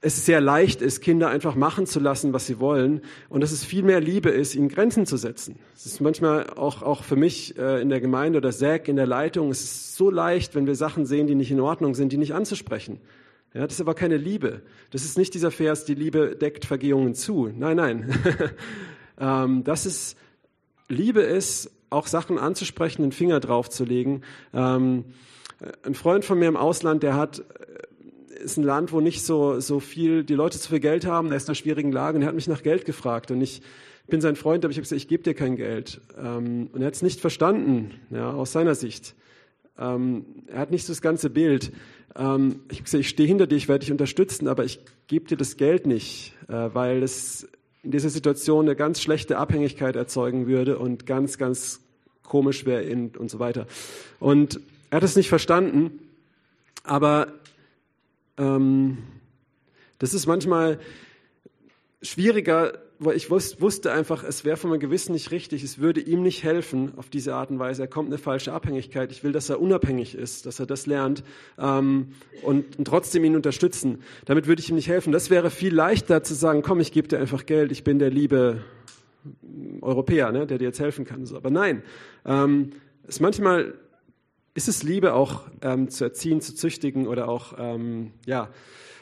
es 0.00 0.24
sehr 0.24 0.40
leicht 0.40 0.80
ist, 0.80 1.00
Kinder 1.00 1.28
einfach 1.28 1.56
machen 1.56 1.84
zu 1.86 1.98
lassen, 1.98 2.32
was 2.32 2.46
sie 2.46 2.60
wollen, 2.60 3.00
und 3.28 3.40
dass 3.40 3.50
es 3.50 3.64
viel 3.64 3.82
mehr 3.82 4.00
Liebe 4.00 4.28
ist, 4.28 4.54
ihnen 4.54 4.68
Grenzen 4.68 5.06
zu 5.06 5.16
setzen. 5.16 5.58
Es 5.74 5.86
ist 5.86 6.00
manchmal 6.00 6.50
auch, 6.50 6.82
auch 6.82 7.02
für 7.02 7.16
mich 7.16 7.58
äh, 7.58 7.82
in 7.82 7.88
der 7.88 8.00
Gemeinde 8.00 8.38
oder 8.38 8.52
Zack 8.52 8.86
in 8.86 8.94
der 8.94 9.08
Leitung, 9.08 9.50
es 9.50 9.62
ist 9.62 9.96
so 9.96 10.08
leicht, 10.10 10.54
wenn 10.54 10.66
wir 10.66 10.76
Sachen 10.76 11.04
sehen, 11.04 11.26
die 11.26 11.34
nicht 11.34 11.50
in 11.50 11.58
Ordnung 11.58 11.94
sind, 11.94 12.12
die 12.12 12.16
nicht 12.16 12.32
anzusprechen. 12.32 13.00
Ja, 13.54 13.62
das 13.66 13.74
ist 13.74 13.80
aber 13.80 13.94
keine 13.94 14.16
Liebe. 14.16 14.62
Das 14.90 15.04
ist 15.04 15.16
nicht 15.16 15.34
dieser 15.34 15.50
Vers, 15.50 15.84
die 15.84 15.94
Liebe 15.94 16.36
deckt 16.36 16.64
Vergehungen 16.64 17.14
zu. 17.14 17.50
Nein, 17.54 17.76
nein. 17.76 18.14
ähm, 19.18 19.64
das 19.64 19.86
ist, 19.86 20.16
Liebe 20.88 21.20
ist, 21.20 21.70
auch 21.90 22.06
Sachen 22.06 22.38
anzusprechen, 22.38 23.02
den 23.02 23.12
Finger 23.12 23.40
drauf 23.40 23.70
zu 23.70 23.84
legen. 23.84 24.22
Ähm, 24.52 25.06
ein 25.82 25.94
Freund 25.94 26.24
von 26.24 26.38
mir 26.38 26.48
im 26.48 26.56
Ausland, 26.56 27.02
der 27.02 27.16
hat 27.16 27.38
äh, 27.38 28.42
ist 28.42 28.56
ein 28.56 28.62
Land, 28.62 28.92
wo 28.92 29.00
nicht 29.00 29.24
so, 29.24 29.58
so 29.60 29.80
viel, 29.80 30.22
die 30.22 30.34
Leute 30.34 30.58
zu 30.58 30.68
viel 30.68 30.80
Geld 30.80 31.06
haben, 31.06 31.28
der 31.28 31.38
ist 31.38 31.44
in 31.44 31.48
einer 31.48 31.54
schwierigen 31.56 31.90
Lage 31.90 32.16
und 32.16 32.22
er 32.22 32.28
hat 32.28 32.34
mich 32.34 32.46
nach 32.46 32.62
Geld 32.62 32.84
gefragt 32.84 33.30
und 33.30 33.40
ich 33.40 33.62
bin 34.06 34.20
sein 34.20 34.36
Freund, 34.36 34.64
aber 34.64 34.70
ich 34.70 34.78
habe 34.78 34.82
gesagt, 34.82 35.00
ich 35.00 35.08
gebe 35.08 35.22
dir 35.22 35.34
kein 35.34 35.56
Geld. 35.56 36.00
Ähm, 36.18 36.70
und 36.72 36.80
er 36.80 36.86
hat 36.86 36.94
es 36.94 37.02
nicht 37.02 37.20
verstanden, 37.20 37.94
ja, 38.10 38.30
aus 38.30 38.52
seiner 38.52 38.74
Sicht. 38.74 39.14
Ähm, 39.78 40.24
er 40.46 40.60
hat 40.60 40.70
nicht 40.70 40.86
so 40.86 40.92
das 40.92 41.02
ganze 41.02 41.30
Bild. 41.30 41.72
Ähm, 42.16 42.60
ich 42.70 42.92
ich 42.92 43.08
stehe 43.08 43.28
hinter 43.28 43.46
dir, 43.46 43.56
ich 43.56 43.68
werde 43.68 43.80
dich 43.80 43.92
unterstützen, 43.92 44.48
aber 44.48 44.64
ich 44.64 44.80
gebe 45.06 45.26
dir 45.26 45.36
das 45.36 45.56
Geld 45.56 45.86
nicht, 45.86 46.34
äh, 46.48 46.70
weil 46.72 47.02
es 47.02 47.48
in 47.82 47.90
dieser 47.90 48.10
Situation 48.10 48.66
eine 48.66 48.76
ganz 48.76 49.00
schlechte 49.00 49.38
Abhängigkeit 49.38 49.96
erzeugen 49.96 50.46
würde 50.46 50.78
und 50.78 51.06
ganz, 51.06 51.38
ganz 51.38 51.80
komisch 52.22 52.66
wäre 52.66 52.84
und 53.18 53.30
so 53.30 53.38
weiter. 53.38 53.66
Und 54.20 54.60
er 54.90 54.96
hat 54.96 55.02
es 55.02 55.16
nicht 55.16 55.28
verstanden, 55.28 56.00
aber 56.82 57.32
ähm, 58.36 58.98
das 59.98 60.14
ist 60.14 60.26
manchmal 60.26 60.78
schwieriger, 62.02 62.78
ich 63.14 63.30
wusste 63.30 63.92
einfach, 63.92 64.24
es 64.24 64.44
wäre 64.44 64.56
von 64.56 64.70
meinem 64.70 64.80
Gewissen 64.80 65.12
nicht 65.12 65.30
richtig, 65.30 65.62
es 65.62 65.78
würde 65.78 66.00
ihm 66.00 66.22
nicht 66.22 66.42
helfen 66.42 66.92
auf 66.96 67.08
diese 67.08 67.34
Art 67.34 67.50
und 67.50 67.60
Weise. 67.60 67.82
Er 67.82 67.88
kommt 67.88 68.08
in 68.08 68.14
eine 68.14 68.22
falsche 68.22 68.52
Abhängigkeit. 68.52 69.12
Ich 69.12 69.22
will, 69.22 69.30
dass 69.30 69.48
er 69.48 69.60
unabhängig 69.60 70.16
ist, 70.16 70.46
dass 70.46 70.58
er 70.58 70.66
das 70.66 70.86
lernt 70.86 71.22
ähm, 71.58 72.08
und, 72.42 72.78
und, 72.78 72.84
trotzdem 72.86 73.24
ihn 73.24 73.36
unterstützen. 73.36 74.02
Damit 74.24 74.48
würde 74.48 74.60
ich 74.60 74.68
ihm 74.68 74.74
nicht 74.74 74.88
helfen. 74.88 75.12
Das 75.12 75.30
wäre 75.30 75.50
viel 75.50 75.72
leichter 75.72 76.24
zu 76.24 76.34
sagen, 76.34 76.62
komm, 76.62 76.80
ich 76.80 76.90
gebe 76.90 77.06
dir 77.06 77.18
einfach 77.18 77.46
Geld, 77.46 77.70
ich 77.70 77.84
bin 77.84 78.00
der 78.00 78.10
liebe 78.10 78.64
Europäer, 79.80 80.32
ne, 80.32 80.46
der 80.46 80.58
dir 80.58 80.64
jetzt 80.64 80.80
helfen 80.80 81.04
kann. 81.04 81.24
So. 81.24 81.36
Aber 81.36 81.50
nein, 81.50 81.82
ähm, 82.24 82.72
es 83.06 83.20
manchmal 83.20 83.74
ist 84.54 84.68
es 84.68 84.82
Liebe 84.82 85.14
auch 85.14 85.42
ähm, 85.62 85.88
zu 85.88 86.02
erziehen, 86.02 86.40
zu 86.40 86.52
züchtigen 86.52 87.06
oder 87.06 87.28
auch, 87.28 87.54
ähm, 87.58 88.12
ja. 88.26 88.50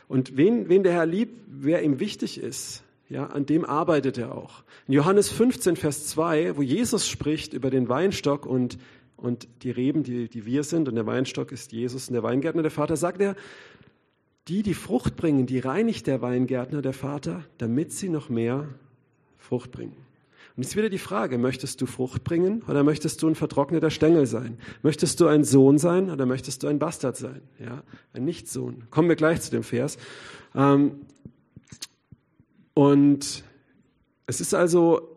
Und 0.07 0.37
wen, 0.37 0.69
wen 0.69 0.83
der 0.83 0.93
Herr 0.93 1.07
liebt, 1.07 1.41
wer 1.49 1.83
ihm 1.83 1.99
wichtig 1.99 2.39
ist, 2.39 2.85
ja, 3.09 3.27
an 3.27 3.47
dem 3.47 3.65
arbeitet 3.65 4.19
er 4.19 4.35
auch. 4.35 4.65
In 4.87 4.95
Johannes 4.95 5.31
15, 5.31 5.77
Vers 5.77 6.07
2, 6.09 6.57
wo 6.57 6.63
Jesus 6.63 7.09
spricht 7.09 7.53
über 7.53 7.71
den 7.71 7.89
Weinstock 7.89 8.47
und, 8.47 8.79
und 9.17 9.49
die 9.63 9.71
Reben, 9.71 10.03
die, 10.03 10.29
die 10.29 10.45
wir 10.45 10.65
sind, 10.65 10.89
und 10.89 10.97
der 10.97 11.07
Weinstock 11.07 11.53
ist 11.53 11.73
Jesus 11.73 12.09
und 12.09 12.15
der 12.15 12.23
Weingärtner 12.23 12.63
der 12.63 12.71
Vater, 12.71 12.97
sagt 12.97 13.21
er, 13.21 13.37
die, 14.49 14.63
die 14.63 14.75
Frucht 14.75 15.17
bringen, 15.17 15.47
die 15.47 15.59
reinigt 15.59 16.07
der 16.07 16.23
Weingärtner 16.23 16.83
der 16.83 16.93
Vater, 16.93 17.45
damit 17.59 17.93
sie 17.93 18.09
noch 18.09 18.29
mehr 18.29 18.69
Frucht 19.39 19.71
bringen. 19.71 19.97
Und 20.57 20.63
jetzt 20.63 20.77
wieder 20.77 20.89
die 20.89 20.99
Frage, 20.99 21.37
möchtest 21.37 21.83
du 21.83 21.87
Frucht 21.87 22.25
bringen 22.25 22.63
oder 22.67 22.83
möchtest 22.83 23.23
du 23.23 23.29
ein 23.29 23.35
vertrockneter 23.35 23.91
Stängel 23.91 24.27
sein? 24.27 24.59
Möchtest 24.83 25.21
du 25.21 25.27
ein 25.27 25.45
Sohn 25.45 25.77
sein 25.77 26.11
oder 26.11 26.25
möchtest 26.25 26.63
du 26.63 26.69
ein 26.69 26.79
Bastard 26.79 27.17
sein? 27.17 27.43
Ja, 27.59 27.83
ein 28.15 28.25
Nichtsohn. 28.25 28.85
Kommen 28.91 29.09
wir 29.09 29.17
gleich 29.17 29.43
zu 29.43 29.51
dem 29.51 29.63
Vers. 29.63 29.99
Ähm, 30.55 31.01
und 32.77 33.43
es 34.27 34.43
ist 34.43 34.53
also 34.53 35.17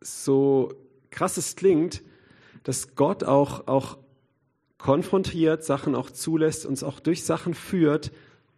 so 0.00 0.72
krass 1.10 1.36
es 1.36 1.56
klingt, 1.56 2.00
dass 2.62 2.94
Gott 2.94 3.24
auch, 3.24 3.66
auch 3.66 3.98
konfrontiert, 4.78 5.64
Sachen 5.64 5.96
auch 5.96 6.12
zulässt, 6.12 6.64
uns 6.64 6.84
auch 6.84 7.00
durch 7.00 7.24
Sachen 7.24 7.54
führt, 7.54 8.12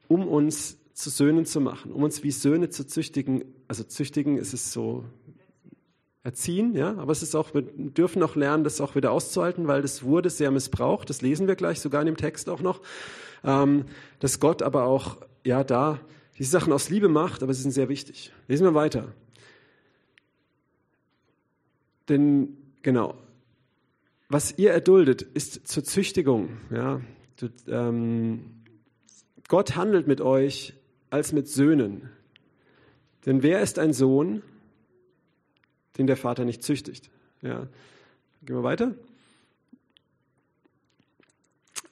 um 0.09 0.29
uns 0.29 0.77
zu 0.93 1.09
Söhnen 1.09 1.47
zu 1.47 1.63
machen, 1.63 1.91
um 1.91 2.03
uns 2.03 2.23
wie 2.23 2.33
Söhne 2.33 2.69
zu 2.69 2.87
züchtigen. 2.87 3.47
Also 3.67 3.83
züchtigen 3.83 4.37
ist 4.37 4.53
es 4.53 4.71
so 4.71 5.05
erziehen, 6.23 6.75
ja, 6.75 6.95
aber 6.99 7.13
es 7.13 7.23
ist 7.23 7.35
auch, 7.35 7.55
wir 7.55 7.63
dürfen 7.63 8.23
auch 8.23 8.37
lernen, 8.37 8.65
das 8.65 8.83
auch 8.83 8.95
wieder 8.95 9.11
auszuhalten, 9.11 9.69
weil 9.69 9.81
das 9.81 10.03
wurde 10.03 10.29
sehr 10.29 10.51
missbraucht. 10.51 11.09
Das 11.09 11.23
lesen 11.23 11.47
wir 11.47 11.57
gleich 11.57 11.81
sogar 11.81 12.03
in 12.03 12.07
dem 12.07 12.19
Text 12.19 12.51
auch 12.51 12.61
noch, 12.61 12.83
ähm, 13.43 13.87
dass 14.19 14.39
Gott 14.39 14.61
aber 14.61 14.85
auch 14.85 15.17
ja 15.45 15.65
da 15.65 15.99
diese 16.39 16.51
Sachen 16.51 16.73
aus 16.73 16.91
Liebe 16.91 17.09
macht, 17.09 17.43
aber 17.43 17.55
sie 17.55 17.63
sind 17.63 17.71
sehr 17.71 17.89
wichtig. 17.89 18.33
Lesen 18.49 18.65
wir 18.65 18.75
weiter. 18.75 19.13
Denn 22.09 22.57
genau, 22.83 23.17
was 24.29 24.59
ihr 24.59 24.73
erduldet, 24.73 25.23
ist 25.23 25.69
zur 25.69 25.85
Züchtigung. 25.85 26.59
Ja? 26.71 27.01
Ähm, 27.69 28.63
Gott 29.49 29.77
handelt 29.77 30.07
mit 30.07 30.21
euch 30.21 30.75
als 31.11 31.33
mit 31.33 31.49
Söhnen. 31.49 32.11
Denn 33.27 33.43
wer 33.43 33.61
ist 33.63 33.79
ein 33.79 33.93
Sohn, 33.93 34.43
den 35.99 36.07
der 36.07 36.17
Vater 36.17 36.45
nicht 36.45 36.63
züchtigt? 36.63 37.11
Ja. 37.43 37.69
Gehen 38.43 38.57
wir 38.57 38.63
weiter. 38.63 38.95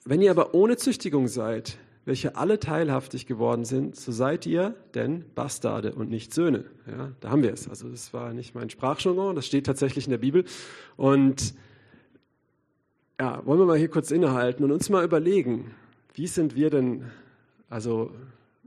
Wenn 0.05 0.21
ihr 0.21 0.31
aber 0.31 0.55
ohne 0.55 0.77
Züchtigung 0.77 1.29
seid, 1.29 1.79
welche 2.05 2.37
alle 2.37 2.59
teilhaftig 2.59 3.27
geworden 3.27 3.65
sind, 3.65 3.97
so 3.97 4.11
seid 4.11 4.47
ihr 4.47 4.75
denn 4.95 5.25
Bastarde 5.35 5.95
und 5.95 6.11
nicht 6.11 6.35
Söhne. 6.35 6.65
Ja, 6.87 7.13
da 7.21 7.31
haben 7.31 7.43
wir 7.43 7.53
es. 7.53 7.69
Also 7.69 7.89
das 7.89 8.13
war 8.13 8.33
nicht 8.33 8.55
mein 8.55 8.71
Sprachjargon, 8.71 9.37
das 9.37 9.47
steht 9.47 9.67
tatsächlich 9.67 10.07
in 10.07 10.11
der 10.11 10.19
Bibel. 10.19 10.45
Und 10.97 11.55
ja, 13.21 13.41
wollen 13.47 13.61
wir 13.61 13.67
mal 13.67 13.79
hier 13.79 13.91
kurz 13.91 14.11
innehalten 14.11 14.65
und 14.65 14.73
uns 14.73 14.91
mal 14.91 15.05
überlegen, 15.05 15.73
wie 16.15 16.27
sind 16.27 16.57
wir 16.57 16.71
denn 16.71 17.05
also 17.71 18.11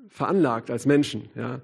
veranlagt 0.07 0.71
als 0.71 0.85
Menschen? 0.85 1.29
Ja, 1.35 1.59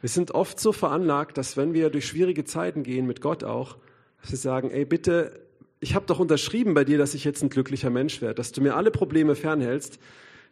wir 0.00 0.08
sind 0.08 0.32
oft 0.32 0.58
so 0.58 0.72
veranlagt, 0.72 1.38
dass 1.38 1.56
wenn 1.56 1.72
wir 1.72 1.90
durch 1.90 2.06
schwierige 2.06 2.44
Zeiten 2.44 2.82
gehen, 2.82 3.06
mit 3.06 3.20
Gott 3.20 3.44
auch, 3.44 3.76
dass 4.20 4.32
wir 4.32 4.38
sagen, 4.38 4.72
ey 4.72 4.84
bitte, 4.84 5.40
ich 5.78 5.94
habe 5.94 6.06
doch 6.06 6.18
unterschrieben 6.18 6.74
bei 6.74 6.84
dir, 6.84 6.98
dass 6.98 7.14
ich 7.14 7.22
jetzt 7.22 7.42
ein 7.42 7.48
glücklicher 7.48 7.90
Mensch 7.90 8.20
werde, 8.20 8.34
dass 8.34 8.50
du 8.50 8.60
mir 8.60 8.74
alle 8.74 8.90
Probleme 8.90 9.36
fernhältst 9.36 10.00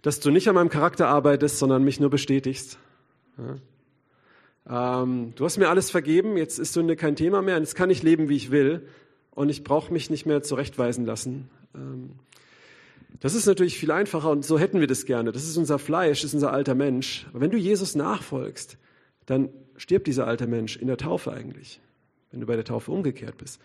dass 0.03 0.21
du 0.21 0.31
nicht 0.31 0.49
an 0.49 0.55
meinem 0.55 0.69
Charakter 0.69 1.09
arbeitest, 1.09 1.59
sondern 1.59 1.85
mich 1.85 2.01
nur 2.01 2.11
bestätigst. 2.11 2.79
Ja. 3.39 3.57
Ähm, 5.03 5.33
du 5.37 5.45
hast 5.45 5.59
mir 5.59 5.69
alles 5.69 5.91
vergeben, 5.91 6.37
jetzt 6.37 6.59
ist 6.59 6.75
Sünde 6.75 6.97
kein 6.97 7.17
Thema 7.17 7.43
mehr, 7.43 7.59
jetzt 7.59 7.75
kann 7.75 7.91
ich 7.91 8.03
leben, 8.03 8.29
wie 8.29 8.37
ich 8.37 8.51
will 8.51 8.87
und 9.31 9.49
ich 9.49 9.65
brauche 9.65 9.93
mich 9.93 10.11
nicht 10.11 10.27
mehr 10.27 10.43
zurechtweisen 10.43 11.05
lassen. 11.05 11.51
Ähm, 11.75 12.11
das 13.21 13.35
ist 13.35 13.47
natürlich 13.47 13.79
viel 13.79 13.91
einfacher 13.91 14.31
und 14.31 14.45
so 14.45 14.59
hätten 14.59 14.81
wir 14.81 14.87
das 14.87 15.05
gerne. 15.05 15.33
Das 15.33 15.45
ist 15.45 15.57
unser 15.57 15.79
Fleisch, 15.79 16.21
das 16.21 16.31
ist 16.31 16.35
unser 16.35 16.53
alter 16.53 16.75
Mensch. 16.75 17.27
Aber 17.31 17.41
wenn 17.41 17.51
du 17.51 17.59
Jesus 17.59 17.95
nachfolgst, 17.95 18.79
dann 19.27 19.51
stirbt 19.77 20.07
dieser 20.07 20.27
alte 20.27 20.47
Mensch 20.47 20.77
in 20.77 20.87
der 20.87 20.97
Taufe 20.97 21.33
eigentlich, 21.33 21.81
wenn 22.31 22.41
du 22.41 22.47
bei 22.47 22.57
der 22.57 22.65
Taufe 22.65 22.93
umgekehrt 22.93 23.37
bist. 23.39 23.61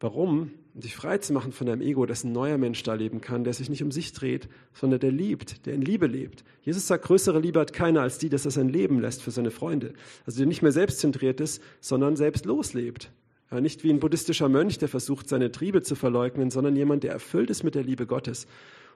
Warum? 0.00 0.52
Um 0.74 0.80
dich 0.80 0.94
frei 0.94 1.18
zu 1.18 1.32
machen 1.32 1.50
von 1.50 1.66
deinem 1.66 1.80
Ego, 1.80 2.06
dass 2.06 2.22
ein 2.22 2.30
neuer 2.30 2.56
Mensch 2.56 2.84
da 2.84 2.94
leben 2.94 3.20
kann, 3.20 3.42
der 3.42 3.52
sich 3.52 3.68
nicht 3.68 3.82
um 3.82 3.90
sich 3.90 4.12
dreht, 4.12 4.48
sondern 4.72 5.00
der 5.00 5.10
liebt, 5.10 5.66
der 5.66 5.74
in 5.74 5.82
Liebe 5.82 6.06
lebt. 6.06 6.44
Jesus 6.62 6.86
sagt, 6.86 7.04
größere 7.04 7.40
Liebe 7.40 7.58
hat 7.58 7.72
keiner 7.72 8.02
als 8.02 8.18
die, 8.18 8.28
dass 8.28 8.44
er 8.44 8.52
sein 8.52 8.68
Leben 8.68 9.00
lässt 9.00 9.22
für 9.22 9.32
seine 9.32 9.50
Freunde. 9.50 9.94
Also 10.24 10.38
der 10.38 10.46
nicht 10.46 10.62
mehr 10.62 10.70
selbstzentriert 10.70 11.40
ist, 11.40 11.60
sondern 11.80 12.14
selbst 12.14 12.46
loslebt. 12.46 13.10
Ja, 13.50 13.60
nicht 13.60 13.82
wie 13.82 13.90
ein 13.90 13.98
buddhistischer 13.98 14.48
Mönch, 14.48 14.78
der 14.78 14.88
versucht, 14.88 15.28
seine 15.28 15.50
Triebe 15.50 15.82
zu 15.82 15.96
verleugnen, 15.96 16.50
sondern 16.50 16.76
jemand, 16.76 17.02
der 17.02 17.12
erfüllt 17.12 17.50
ist 17.50 17.64
mit 17.64 17.74
der 17.74 17.82
Liebe 17.82 18.06
Gottes 18.06 18.46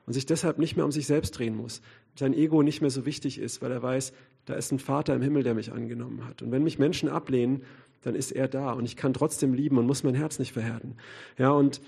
und 0.07 0.13
sich 0.13 0.27
deshalb 0.27 0.59
nicht 0.59 0.77
mehr 0.77 0.85
um 0.85 0.93
sich 0.93 1.07
selbst 1.07 1.33
drehen 1.33 1.57
muss. 1.57 1.81
Sein 2.17 2.35
Ego 2.35 2.63
nicht 2.63 2.81
mehr 2.81 2.91
so 2.91 3.07
wichtig 3.07 3.39
ist, 3.39 3.63
weil 3.63 3.73
er 3.73 3.83
weiß, 3.83 4.13
da 4.45 4.55
ist 4.55 4.73
ein 4.73 4.79
Vater 4.79 5.15
im 5.15 5.23
Himmel, 5.23 5.43
der 5.43 5.55
mich 5.55 5.73
angenommen 5.73 6.27
hat. 6.27 6.43
Und 6.43 6.51
wenn 6.53 6.65
mich 6.65 6.79
Menschen 6.79 7.09
ablehnen, 7.09 7.63
dann 8.03 8.15
ist 8.15 8.33
er 8.33 8.49
da 8.49 8.73
und 8.73 8.85
ich 8.85 8.97
kann 8.97 9.15
trotzdem 9.15 9.55
lieben 9.55 9.79
und 9.79 9.87
muss 9.87 10.03
mein 10.03 10.15
Herz 10.15 10.39
nicht 10.39 10.53
verhärten. 10.53 10.97
Ja, 11.39 11.51
und 11.51 11.81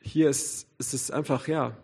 hier 0.00 0.28
ist, 0.28 0.68
ist 0.78 0.94
es 0.94 1.10
einfach, 1.10 1.48
ja, 1.48 1.76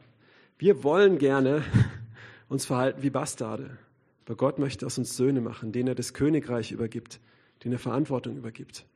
wir 0.58 0.84
wollen 0.84 1.18
gerne 1.18 1.62
uns 2.48 2.64
verhalten 2.64 3.02
wie 3.02 3.10
Bastarde. 3.10 3.78
Aber 4.24 4.36
Gott 4.36 4.58
möchte 4.58 4.86
aus 4.86 4.98
uns 4.98 5.16
Söhne 5.16 5.40
machen, 5.40 5.72
denen 5.72 5.88
er 5.88 5.94
das 5.94 6.14
Königreich 6.14 6.72
übergibt, 6.72 7.20
denen 7.64 7.74
er 7.74 7.78
Verantwortung 7.78 8.36
übergibt, 8.36 8.86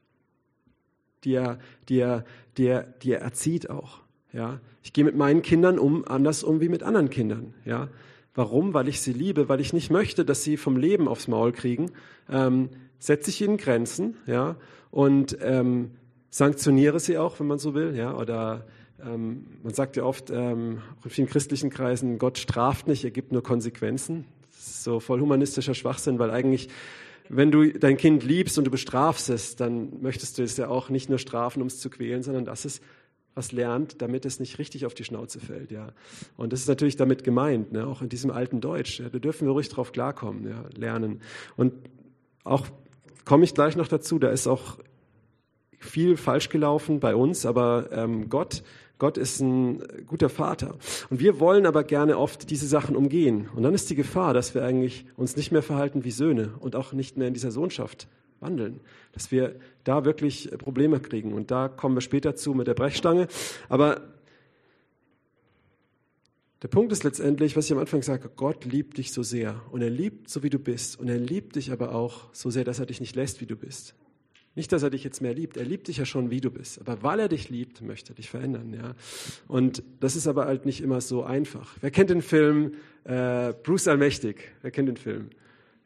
die 1.24 1.34
er, 1.34 1.58
die 1.88 1.98
er, 1.98 2.24
die 2.56 2.66
er, 2.66 2.82
die 2.82 3.12
er 3.12 3.20
erzieht 3.20 3.68
auch. 3.68 4.00
Ja, 4.32 4.60
ich 4.82 4.92
gehe 4.92 5.04
mit 5.04 5.16
meinen 5.16 5.42
Kindern 5.42 5.78
um 5.78 6.06
anders 6.06 6.44
um 6.44 6.60
wie 6.60 6.68
mit 6.68 6.82
anderen 6.82 7.10
Kindern. 7.10 7.54
Ja, 7.64 7.88
Warum? 8.36 8.74
Weil 8.74 8.86
ich 8.86 9.00
sie 9.00 9.12
liebe, 9.12 9.48
weil 9.48 9.60
ich 9.60 9.72
nicht 9.72 9.90
möchte, 9.90 10.24
dass 10.24 10.44
sie 10.44 10.56
vom 10.56 10.76
Leben 10.76 11.08
aufs 11.08 11.26
Maul 11.26 11.52
kriegen. 11.52 11.90
Ähm, 12.30 12.68
setze 12.98 13.30
ich 13.30 13.42
ihnen 13.42 13.56
Grenzen, 13.56 14.16
ja, 14.26 14.56
und 14.90 15.36
ähm, 15.40 15.90
sanktioniere 16.30 17.00
sie 17.00 17.18
auch, 17.18 17.40
wenn 17.40 17.46
man 17.46 17.58
so 17.58 17.74
will, 17.74 17.94
ja, 17.96 18.14
oder 18.14 18.66
ähm, 19.04 19.46
man 19.62 19.74
sagt 19.74 19.96
ja 19.96 20.04
oft 20.04 20.30
ähm, 20.30 20.82
in 21.04 21.10
vielen 21.10 21.28
christlichen 21.28 21.70
Kreisen, 21.70 22.18
Gott 22.18 22.38
straft 22.38 22.86
nicht, 22.86 23.04
er 23.04 23.10
gibt 23.10 23.32
nur 23.32 23.42
Konsequenzen. 23.42 24.24
Das 24.52 24.66
ist 24.66 24.84
so 24.84 25.00
voll 25.00 25.20
humanistischer 25.20 25.74
Schwachsinn, 25.74 26.18
weil 26.18 26.30
eigentlich 26.30 26.68
wenn 27.28 27.50
du 27.50 27.72
dein 27.72 27.96
Kind 27.96 28.22
liebst 28.22 28.56
und 28.58 28.64
du 28.64 28.70
bestrafst 28.70 29.30
es, 29.30 29.56
dann 29.56 30.00
möchtest 30.00 30.38
du 30.38 30.42
es 30.42 30.56
ja 30.56 30.68
auch 30.68 30.90
nicht 30.90 31.08
nur 31.08 31.18
strafen, 31.18 31.60
um 31.60 31.66
es 31.66 31.80
zu 31.80 31.90
quälen, 31.90 32.22
sondern 32.22 32.44
dass 32.44 32.64
es 32.64 32.80
was 33.36 33.52
lernt, 33.52 34.00
damit 34.00 34.24
es 34.24 34.40
nicht 34.40 34.58
richtig 34.58 34.86
auf 34.86 34.94
die 34.94 35.04
Schnauze 35.04 35.38
fällt. 35.40 35.70
Ja. 35.70 35.92
Und 36.36 36.52
das 36.52 36.60
ist 36.60 36.68
natürlich 36.68 36.96
damit 36.96 37.22
gemeint, 37.22 37.70
ne, 37.70 37.86
auch 37.86 38.00
in 38.00 38.08
diesem 38.08 38.30
alten 38.30 38.60
Deutsch. 38.60 38.98
Ja, 38.98 39.10
da 39.10 39.18
dürfen 39.18 39.46
wir 39.46 39.52
ruhig 39.52 39.68
drauf 39.68 39.92
klarkommen, 39.92 40.48
ja, 40.48 40.64
lernen. 40.74 41.20
Und 41.54 41.74
auch 42.44 42.66
komme 43.26 43.44
ich 43.44 43.54
gleich 43.54 43.76
noch 43.76 43.88
dazu, 43.88 44.18
da 44.18 44.30
ist 44.30 44.46
auch 44.46 44.78
viel 45.78 46.16
falsch 46.16 46.48
gelaufen 46.48 46.98
bei 46.98 47.14
uns, 47.14 47.44
aber 47.44 47.90
ähm, 47.92 48.30
Gott, 48.30 48.62
Gott 48.98 49.18
ist 49.18 49.40
ein 49.40 49.82
guter 50.06 50.30
Vater. 50.30 50.78
Und 51.10 51.20
wir 51.20 51.38
wollen 51.38 51.66
aber 51.66 51.84
gerne 51.84 52.16
oft 52.16 52.48
diese 52.48 52.66
Sachen 52.66 52.96
umgehen. 52.96 53.50
Und 53.54 53.62
dann 53.64 53.74
ist 53.74 53.90
die 53.90 53.96
Gefahr, 53.96 54.32
dass 54.32 54.54
wir 54.54 54.64
eigentlich 54.64 55.04
uns 55.16 55.36
nicht 55.36 55.52
mehr 55.52 55.62
verhalten 55.62 56.04
wie 56.04 56.10
Söhne 56.10 56.54
und 56.60 56.74
auch 56.74 56.94
nicht 56.94 57.18
mehr 57.18 57.28
in 57.28 57.34
dieser 57.34 57.50
Sohnschaft 57.50 58.08
wandeln, 58.40 58.80
dass 59.12 59.30
wir 59.30 59.56
da 59.84 60.04
wirklich 60.04 60.50
Probleme 60.58 61.00
kriegen. 61.00 61.32
Und 61.32 61.50
da 61.50 61.68
kommen 61.68 61.96
wir 61.96 62.00
später 62.00 62.36
zu 62.36 62.54
mit 62.54 62.66
der 62.66 62.74
Brechstange. 62.74 63.28
Aber 63.68 64.02
der 66.62 66.68
Punkt 66.68 66.90
ist 66.90 67.04
letztendlich, 67.04 67.56
was 67.56 67.66
ich 67.66 67.72
am 67.72 67.78
Anfang 67.78 68.02
sage, 68.02 68.30
Gott 68.34 68.64
liebt 68.64 68.96
dich 68.96 69.12
so 69.12 69.22
sehr 69.22 69.60
und 69.70 69.82
er 69.82 69.90
liebt 69.90 70.30
so, 70.30 70.42
wie 70.42 70.50
du 70.50 70.58
bist 70.58 70.98
und 70.98 71.08
er 71.08 71.18
liebt 71.18 71.56
dich 71.56 71.70
aber 71.70 71.94
auch 71.94 72.32
so 72.32 72.50
sehr, 72.50 72.64
dass 72.64 72.78
er 72.78 72.86
dich 72.86 73.00
nicht 73.00 73.14
lässt, 73.14 73.40
wie 73.40 73.46
du 73.46 73.56
bist. 73.56 73.94
Nicht, 74.56 74.72
dass 74.72 74.82
er 74.82 74.88
dich 74.88 75.04
jetzt 75.04 75.20
mehr 75.20 75.34
liebt. 75.34 75.58
Er 75.58 75.66
liebt 75.66 75.86
dich 75.86 75.98
ja 75.98 76.06
schon, 76.06 76.30
wie 76.30 76.40
du 76.40 76.50
bist. 76.50 76.80
Aber 76.80 77.02
weil 77.02 77.20
er 77.20 77.28
dich 77.28 77.50
liebt, 77.50 77.82
möchte 77.82 78.14
er 78.14 78.16
dich 78.16 78.30
verändern. 78.30 78.72
Ja? 78.72 78.94
Und 79.48 79.82
das 80.00 80.16
ist 80.16 80.26
aber 80.26 80.46
halt 80.46 80.64
nicht 80.64 80.80
immer 80.80 81.02
so 81.02 81.22
einfach. 81.22 81.76
Wer 81.82 81.90
kennt 81.90 82.08
den 82.08 82.22
Film 82.22 82.72
äh, 83.04 83.52
Bruce 83.52 83.86
Allmächtig? 83.86 84.54
Wer 84.62 84.70
kennt 84.70 84.88
den 84.88 84.96
Film? 84.96 85.28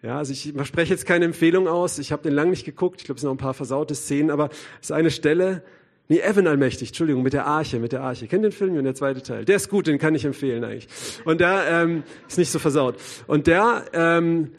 Ja, 0.02 0.18
also 0.18 0.32
ich 0.32 0.52
spreche 0.64 0.92
jetzt 0.92 1.06
keine 1.06 1.26
Empfehlung 1.26 1.68
aus. 1.68 1.98
Ich 1.98 2.10
habe 2.12 2.22
den 2.22 2.32
lang 2.32 2.50
nicht 2.50 2.64
geguckt. 2.64 3.00
Ich 3.00 3.04
glaube, 3.06 3.16
es 3.16 3.20
sind 3.20 3.28
noch 3.28 3.34
ein 3.34 3.38
paar 3.38 3.54
versaute 3.54 3.94
Szenen. 3.94 4.30
Aber 4.30 4.48
es 4.80 4.86
ist 4.88 4.92
eine 4.92 5.10
Stelle, 5.10 5.62
Nee, 6.10 6.18
Evan 6.22 6.48
Allmächtig, 6.48 6.88
Entschuldigung, 6.88 7.22
mit 7.22 7.34
der 7.34 7.46
Arche, 7.46 7.78
mit 7.78 7.92
der 7.92 8.02
Arche. 8.02 8.26
Kennt 8.26 8.42
den 8.42 8.50
Film 8.50 8.76
und 8.76 8.82
der 8.82 8.96
zweite 8.96 9.22
Teil? 9.22 9.44
Der 9.44 9.54
ist 9.54 9.70
gut, 9.70 9.86
den 9.86 10.00
kann 10.00 10.12
ich 10.16 10.24
empfehlen 10.24 10.64
eigentlich. 10.64 10.88
Und 11.24 11.40
der 11.40 11.62
ähm, 11.70 12.02
ist 12.26 12.36
nicht 12.36 12.50
so 12.50 12.58
versaut. 12.58 12.96
Und 13.28 13.46
der, 13.46 13.84
ähm, 13.92 14.50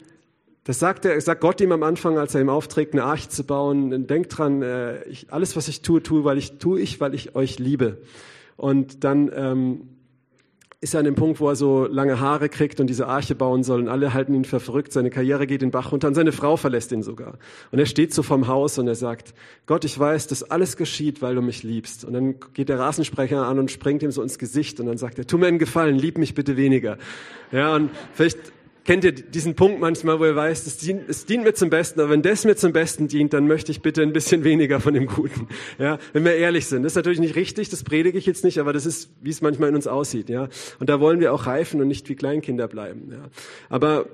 das 0.64 0.78
sagt, 0.78 1.04
er, 1.04 1.20
sagt 1.20 1.42
Gott 1.42 1.60
ihm 1.60 1.72
am 1.72 1.82
Anfang, 1.82 2.16
als 2.16 2.34
er 2.34 2.40
ihm 2.40 2.48
aufträgt, 2.48 2.94
eine 2.94 3.04
Arche 3.04 3.28
zu 3.28 3.44
bauen. 3.44 4.06
Denkt 4.06 4.38
dran, 4.38 4.62
äh, 4.62 5.04
ich, 5.04 5.30
alles, 5.30 5.54
was 5.54 5.68
ich 5.68 5.82
tue, 5.82 6.02
tue, 6.02 6.24
weil 6.24 6.38
ich 6.38 6.56
tue 6.56 6.80
ich, 6.80 7.02
weil 7.02 7.12
ich 7.12 7.34
euch 7.34 7.58
liebe. 7.58 7.98
Und 8.56 9.04
dann 9.04 9.30
ähm, 9.36 9.88
ist 10.82 10.94
er 10.94 10.98
an 10.98 11.04
dem 11.04 11.14
Punkt, 11.14 11.38
wo 11.38 11.48
er 11.48 11.54
so 11.54 11.86
lange 11.86 12.18
Haare 12.18 12.48
kriegt 12.48 12.80
und 12.80 12.88
diese 12.88 13.06
Arche 13.06 13.36
bauen 13.36 13.62
soll 13.62 13.80
und 13.80 13.88
alle 13.88 14.12
halten 14.12 14.34
ihn 14.34 14.44
für 14.44 14.58
verrückt, 14.58 14.92
seine 14.92 15.10
Karriere 15.10 15.46
geht 15.46 15.62
den 15.62 15.70
Bach 15.70 15.92
runter 15.92 16.08
und 16.08 16.14
seine 16.14 16.32
Frau 16.32 16.56
verlässt 16.56 16.90
ihn 16.90 17.04
sogar. 17.04 17.38
Und 17.70 17.78
er 17.78 17.86
steht 17.86 18.12
so 18.12 18.24
vom 18.24 18.48
Haus 18.48 18.78
und 18.78 18.88
er 18.88 18.96
sagt, 18.96 19.32
Gott, 19.66 19.84
ich 19.84 19.96
weiß, 19.96 20.26
dass 20.26 20.42
alles 20.42 20.76
geschieht, 20.76 21.22
weil 21.22 21.36
du 21.36 21.40
mich 21.40 21.62
liebst. 21.62 22.04
Und 22.04 22.14
dann 22.14 22.34
geht 22.52 22.68
der 22.68 22.80
Rasensprecher 22.80 23.46
an 23.46 23.60
und 23.60 23.70
springt 23.70 24.02
ihm 24.02 24.10
so 24.10 24.22
ins 24.22 24.40
Gesicht 24.40 24.80
und 24.80 24.86
dann 24.86 24.98
sagt 24.98 25.20
er, 25.20 25.26
tu 25.26 25.38
mir 25.38 25.46
einen 25.46 25.60
Gefallen, 25.60 25.96
lieb 25.96 26.18
mich 26.18 26.34
bitte 26.34 26.56
weniger. 26.56 26.98
Ja, 27.52 27.76
und 27.76 27.90
vielleicht 28.12 28.52
kennt 28.84 29.04
ihr 29.04 29.12
diesen 29.12 29.54
Punkt 29.54 29.80
manchmal, 29.80 30.18
wo 30.18 30.24
ihr 30.24 30.36
weißt, 30.36 30.66
es 30.66 30.78
dient, 30.78 31.08
es 31.08 31.24
dient 31.24 31.44
mir 31.44 31.54
zum 31.54 31.70
Besten, 31.70 32.00
aber 32.00 32.10
wenn 32.10 32.22
das 32.22 32.44
mir 32.44 32.56
zum 32.56 32.72
Besten 32.72 33.08
dient, 33.08 33.32
dann 33.32 33.46
möchte 33.46 33.70
ich 33.70 33.82
bitte 33.82 34.02
ein 34.02 34.12
bisschen 34.12 34.44
weniger 34.44 34.80
von 34.80 34.94
dem 34.94 35.06
Guten. 35.06 35.48
Ja, 35.78 35.98
wenn 36.12 36.24
wir 36.24 36.34
ehrlich 36.34 36.66
sind. 36.66 36.82
Das 36.82 36.92
ist 36.92 36.96
natürlich 36.96 37.20
nicht 37.20 37.36
richtig, 37.36 37.68
das 37.68 37.84
predige 37.84 38.18
ich 38.18 38.26
jetzt 38.26 38.44
nicht, 38.44 38.58
aber 38.58 38.72
das 38.72 38.86
ist, 38.86 39.10
wie 39.20 39.30
es 39.30 39.40
manchmal 39.40 39.68
in 39.68 39.74
uns 39.74 39.86
aussieht. 39.86 40.28
Ja, 40.28 40.48
und 40.78 40.88
da 40.88 41.00
wollen 41.00 41.20
wir 41.20 41.32
auch 41.32 41.46
reifen 41.46 41.80
und 41.80 41.88
nicht 41.88 42.08
wie 42.08 42.14
Kleinkinder 42.14 42.68
bleiben. 42.68 43.10
Ja, 43.10 43.28
aber 43.68 44.06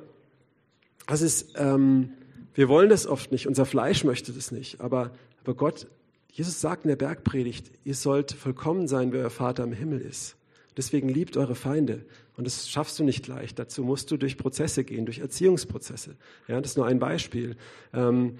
das 1.06 1.22
ist, 1.22 1.54
ähm, 1.56 2.10
wir 2.54 2.68
wollen 2.68 2.90
das 2.90 3.06
oft 3.06 3.32
nicht. 3.32 3.46
Unser 3.46 3.66
Fleisch 3.66 4.04
möchte 4.04 4.32
das 4.32 4.52
nicht. 4.52 4.80
Aber, 4.80 5.12
aber 5.42 5.54
Gott, 5.54 5.86
Jesus 6.32 6.60
sagt 6.60 6.84
in 6.84 6.88
der 6.88 6.96
Bergpredigt, 6.96 7.70
ihr 7.84 7.94
sollt 7.94 8.32
vollkommen 8.32 8.86
sein, 8.88 9.12
wie 9.12 9.18
euer 9.18 9.30
Vater 9.30 9.64
im 9.64 9.72
Himmel 9.72 10.00
ist. 10.00 10.37
Deswegen 10.78 11.08
liebt 11.08 11.36
eure 11.36 11.56
Feinde. 11.56 12.06
Und 12.36 12.46
das 12.46 12.70
schaffst 12.70 13.00
du 13.00 13.04
nicht 13.04 13.26
leicht. 13.26 13.58
Dazu 13.58 13.82
musst 13.82 14.12
du 14.12 14.16
durch 14.16 14.38
Prozesse 14.38 14.84
gehen, 14.84 15.06
durch 15.06 15.18
Erziehungsprozesse. 15.18 16.14
Ja, 16.46 16.60
das 16.60 16.70
ist 16.70 16.76
nur 16.76 16.86
ein 16.86 17.00
Beispiel. 17.00 17.56
Ähm, 17.92 18.38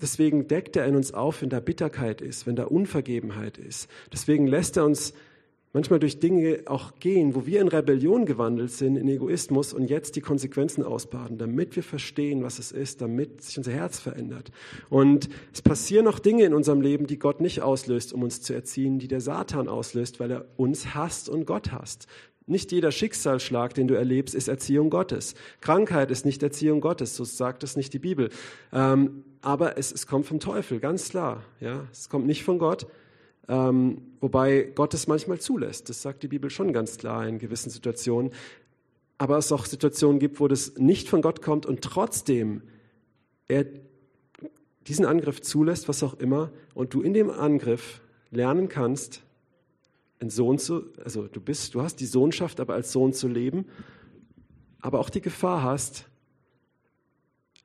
deswegen 0.00 0.46
deckt 0.46 0.76
er 0.76 0.86
in 0.86 0.94
uns 0.94 1.12
auf, 1.12 1.42
wenn 1.42 1.50
da 1.50 1.58
Bitterkeit 1.58 2.20
ist, 2.20 2.46
wenn 2.46 2.54
da 2.54 2.64
Unvergebenheit 2.64 3.58
ist. 3.58 3.90
Deswegen 4.12 4.46
lässt 4.46 4.76
er 4.76 4.84
uns 4.84 5.12
manchmal 5.76 5.98
durch 5.98 6.20
Dinge 6.20 6.60
auch 6.64 6.94
gehen, 7.00 7.34
wo 7.34 7.44
wir 7.44 7.60
in 7.60 7.68
Rebellion 7.68 8.24
gewandelt 8.24 8.70
sind, 8.70 8.96
in 8.96 9.06
Egoismus 9.08 9.74
und 9.74 9.90
jetzt 9.90 10.16
die 10.16 10.22
Konsequenzen 10.22 10.82
ausbaden, 10.82 11.36
damit 11.36 11.76
wir 11.76 11.82
verstehen, 11.82 12.42
was 12.42 12.58
es 12.58 12.72
ist, 12.72 13.02
damit 13.02 13.42
sich 13.42 13.58
unser 13.58 13.72
Herz 13.72 14.00
verändert. 14.00 14.52
Und 14.88 15.28
es 15.52 15.60
passieren 15.60 16.06
noch 16.06 16.18
Dinge 16.18 16.44
in 16.44 16.54
unserem 16.54 16.80
Leben, 16.80 17.06
die 17.06 17.18
Gott 17.18 17.42
nicht 17.42 17.60
auslöst, 17.60 18.14
um 18.14 18.22
uns 18.22 18.40
zu 18.40 18.54
erziehen, 18.54 18.98
die 18.98 19.06
der 19.06 19.20
Satan 19.20 19.68
auslöst, 19.68 20.18
weil 20.18 20.30
er 20.30 20.46
uns 20.56 20.94
hasst 20.94 21.28
und 21.28 21.44
Gott 21.44 21.72
hasst. 21.72 22.06
Nicht 22.46 22.72
jeder 22.72 22.90
Schicksalsschlag, 22.90 23.74
den 23.74 23.86
du 23.86 23.92
erlebst, 23.92 24.34
ist 24.34 24.48
Erziehung 24.48 24.88
Gottes. 24.88 25.34
Krankheit 25.60 26.10
ist 26.10 26.24
nicht 26.24 26.42
Erziehung 26.42 26.80
Gottes, 26.80 27.14
so 27.14 27.24
sagt 27.24 27.62
es 27.64 27.76
nicht 27.76 27.92
die 27.92 27.98
Bibel. 27.98 28.30
Ähm, 28.72 29.24
aber 29.42 29.76
es, 29.76 29.92
es, 29.92 30.06
kommt 30.06 30.24
vom 30.24 30.40
Teufel, 30.40 30.80
ganz 30.80 31.10
klar. 31.10 31.42
Ja? 31.60 31.86
Es 31.92 32.08
kommt 32.08 32.26
nicht 32.26 32.44
von 32.44 32.58
Gott, 32.58 32.86
ähm, 33.48 33.98
wobei 34.20 34.72
Gott 34.74 34.94
es 34.94 35.06
manchmal 35.06 35.38
zulässt. 35.38 35.88
Das 35.88 36.02
sagt 36.02 36.22
die 36.22 36.28
Bibel 36.28 36.50
schon 36.50 36.72
ganz 36.72 36.98
klar 36.98 37.26
in 37.26 37.38
gewissen 37.38 37.70
Situationen. 37.70 38.32
Aber 39.18 39.38
es 39.38 39.50
auch 39.52 39.64
Situationen 39.64 40.18
gibt, 40.18 40.40
wo 40.40 40.48
das 40.48 40.76
nicht 40.76 41.08
von 41.08 41.22
Gott 41.22 41.42
kommt 41.42 41.66
und 41.66 41.82
trotzdem 41.82 42.62
er 43.48 43.66
diesen 44.86 45.04
Angriff 45.04 45.40
zulässt, 45.40 45.88
was 45.88 46.02
auch 46.02 46.14
immer, 46.14 46.52
und 46.74 46.94
du 46.94 47.02
in 47.02 47.14
dem 47.14 47.30
Angriff 47.30 48.00
lernen 48.30 48.68
kannst, 48.68 49.22
ein 50.20 50.30
Sohn 50.30 50.58
zu, 50.58 50.84
also 51.02 51.26
du 51.28 51.40
bist, 51.40 51.74
du 51.74 51.82
hast 51.82 52.00
die 52.00 52.06
Sohnschaft, 52.06 52.60
aber 52.60 52.74
als 52.74 52.92
Sohn 52.92 53.12
zu 53.12 53.28
leben, 53.28 53.66
aber 54.80 55.00
auch 55.00 55.10
die 55.10 55.20
Gefahr 55.20 55.62
hast, 55.62 56.06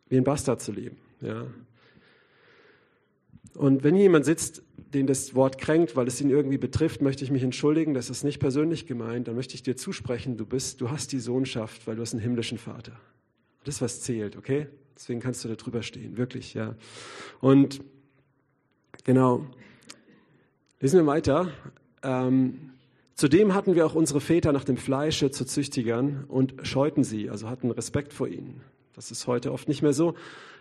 wie 0.09 0.17
ein 0.17 0.23
Bastard 0.23 0.61
zu 0.61 0.71
leben. 0.71 0.97
Ja. 1.21 1.47
Und 3.53 3.83
wenn 3.83 3.95
jemand 3.95 4.25
sitzt, 4.25 4.63
den 4.93 5.07
das 5.07 5.35
Wort 5.35 5.57
kränkt, 5.57 5.95
weil 5.95 6.07
es 6.07 6.19
ihn 6.19 6.29
irgendwie 6.29 6.57
betrifft, 6.57 7.01
möchte 7.01 7.23
ich 7.23 7.31
mich 7.31 7.43
entschuldigen, 7.43 7.93
das 7.93 8.09
ist 8.09 8.23
nicht 8.23 8.39
persönlich 8.39 8.85
gemeint, 8.85 9.27
dann 9.27 9.35
möchte 9.35 9.55
ich 9.55 9.63
dir 9.63 9.75
zusprechen, 9.75 10.37
du 10.37 10.45
bist, 10.45 10.81
du 10.81 10.89
hast 10.89 11.11
die 11.11 11.19
Sohnschaft, 11.19 11.87
weil 11.87 11.95
du 11.95 12.01
hast 12.01 12.13
einen 12.13 12.21
himmlischen 12.21 12.57
Vater. 12.57 12.93
Das 13.63 13.75
ist 13.75 13.81
was 13.81 14.01
zählt, 14.01 14.35
okay? 14.35 14.67
Deswegen 14.95 15.19
kannst 15.19 15.43
du 15.43 15.47
da 15.47 15.55
drüber 15.55 15.81
stehen, 15.81 16.17
wirklich, 16.17 16.53
ja. 16.53 16.75
Und 17.39 17.81
genau. 19.03 19.45
Lesen 20.79 20.99
wir 20.99 21.05
weiter. 21.05 21.49
Ähm, 22.03 22.71
zudem 23.15 23.53
hatten 23.53 23.75
wir 23.75 23.85
auch 23.85 23.95
unsere 23.95 24.19
Väter 24.19 24.51
nach 24.51 24.63
dem 24.63 24.77
Fleische 24.77 25.31
zu 25.31 25.45
Züchtigern 25.45 26.25
und 26.27 26.55
scheuten 26.67 27.03
sie, 27.03 27.29
also 27.29 27.49
hatten 27.49 27.71
Respekt 27.71 28.13
vor 28.13 28.27
ihnen. 28.27 28.61
Das 28.95 29.11
ist 29.11 29.27
heute 29.27 29.51
oft 29.51 29.67
nicht 29.67 29.81
mehr 29.81 29.93
so. 29.93 30.15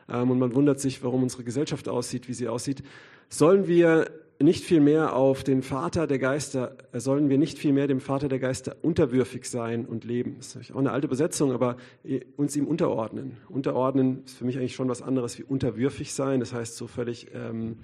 Ähm, 0.08 0.30
und 0.30 0.38
man 0.38 0.54
wundert 0.54 0.80
sich, 0.80 1.02
warum 1.02 1.22
unsere 1.22 1.44
Gesellschaft 1.44 1.88
aussieht, 1.88 2.28
wie 2.28 2.34
sie 2.34 2.48
aussieht. 2.48 2.82
Sollen 3.28 3.66
wir 3.66 4.10
nicht 4.42 4.64
viel 4.64 4.80
mehr 4.80 5.14
auf 5.14 5.44
den 5.44 5.62
Vater 5.62 6.06
der 6.06 6.18
Geister, 6.18 6.76
äh, 6.92 7.00
sollen 7.00 7.28
wir 7.28 7.38
nicht 7.38 7.58
viel 7.58 7.72
mehr 7.72 7.86
dem 7.86 8.00
Vater 8.00 8.28
der 8.28 8.38
Geister 8.38 8.76
unterwürfig 8.82 9.44
sein 9.44 9.84
und 9.84 10.04
leben? 10.04 10.36
Das 10.38 10.56
ist 10.56 10.72
auch 10.72 10.78
eine 10.78 10.92
alte 10.92 11.06
Übersetzung, 11.06 11.52
aber 11.52 11.76
äh, 12.04 12.20
uns 12.36 12.56
ihm 12.56 12.66
unterordnen. 12.66 13.36
Unterordnen 13.48 14.24
ist 14.24 14.38
für 14.38 14.44
mich 14.44 14.58
eigentlich 14.58 14.74
schon 14.74 14.88
was 14.88 15.02
anderes 15.02 15.38
wie 15.38 15.42
unterwürfig 15.42 16.14
sein. 16.14 16.40
Das 16.40 16.52
heißt 16.52 16.76
so 16.76 16.86
völlig, 16.86 17.28
ähm, 17.34 17.78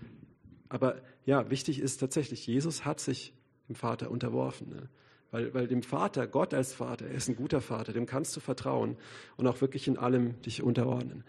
aber 0.68 0.96
ja, 1.26 1.50
wichtig 1.50 1.80
ist 1.80 1.98
tatsächlich, 1.98 2.46
Jesus 2.46 2.84
hat 2.84 3.00
sich 3.00 3.34
dem 3.68 3.74
Vater 3.74 4.10
unterworfen. 4.10 4.70
Ne? 4.70 4.88
Weil, 5.30 5.52
weil 5.54 5.66
dem 5.66 5.82
Vater, 5.82 6.26
Gott 6.26 6.54
als 6.54 6.72
Vater, 6.72 7.06
er 7.06 7.14
ist 7.14 7.28
ein 7.28 7.36
guter 7.36 7.60
Vater, 7.60 7.92
dem 7.92 8.06
kannst 8.06 8.36
du 8.36 8.40
vertrauen 8.40 8.96
und 9.36 9.46
auch 9.46 9.60
wirklich 9.60 9.88
in 9.88 9.98
allem 9.98 10.40
dich 10.42 10.62
unterordnen. 10.62 11.24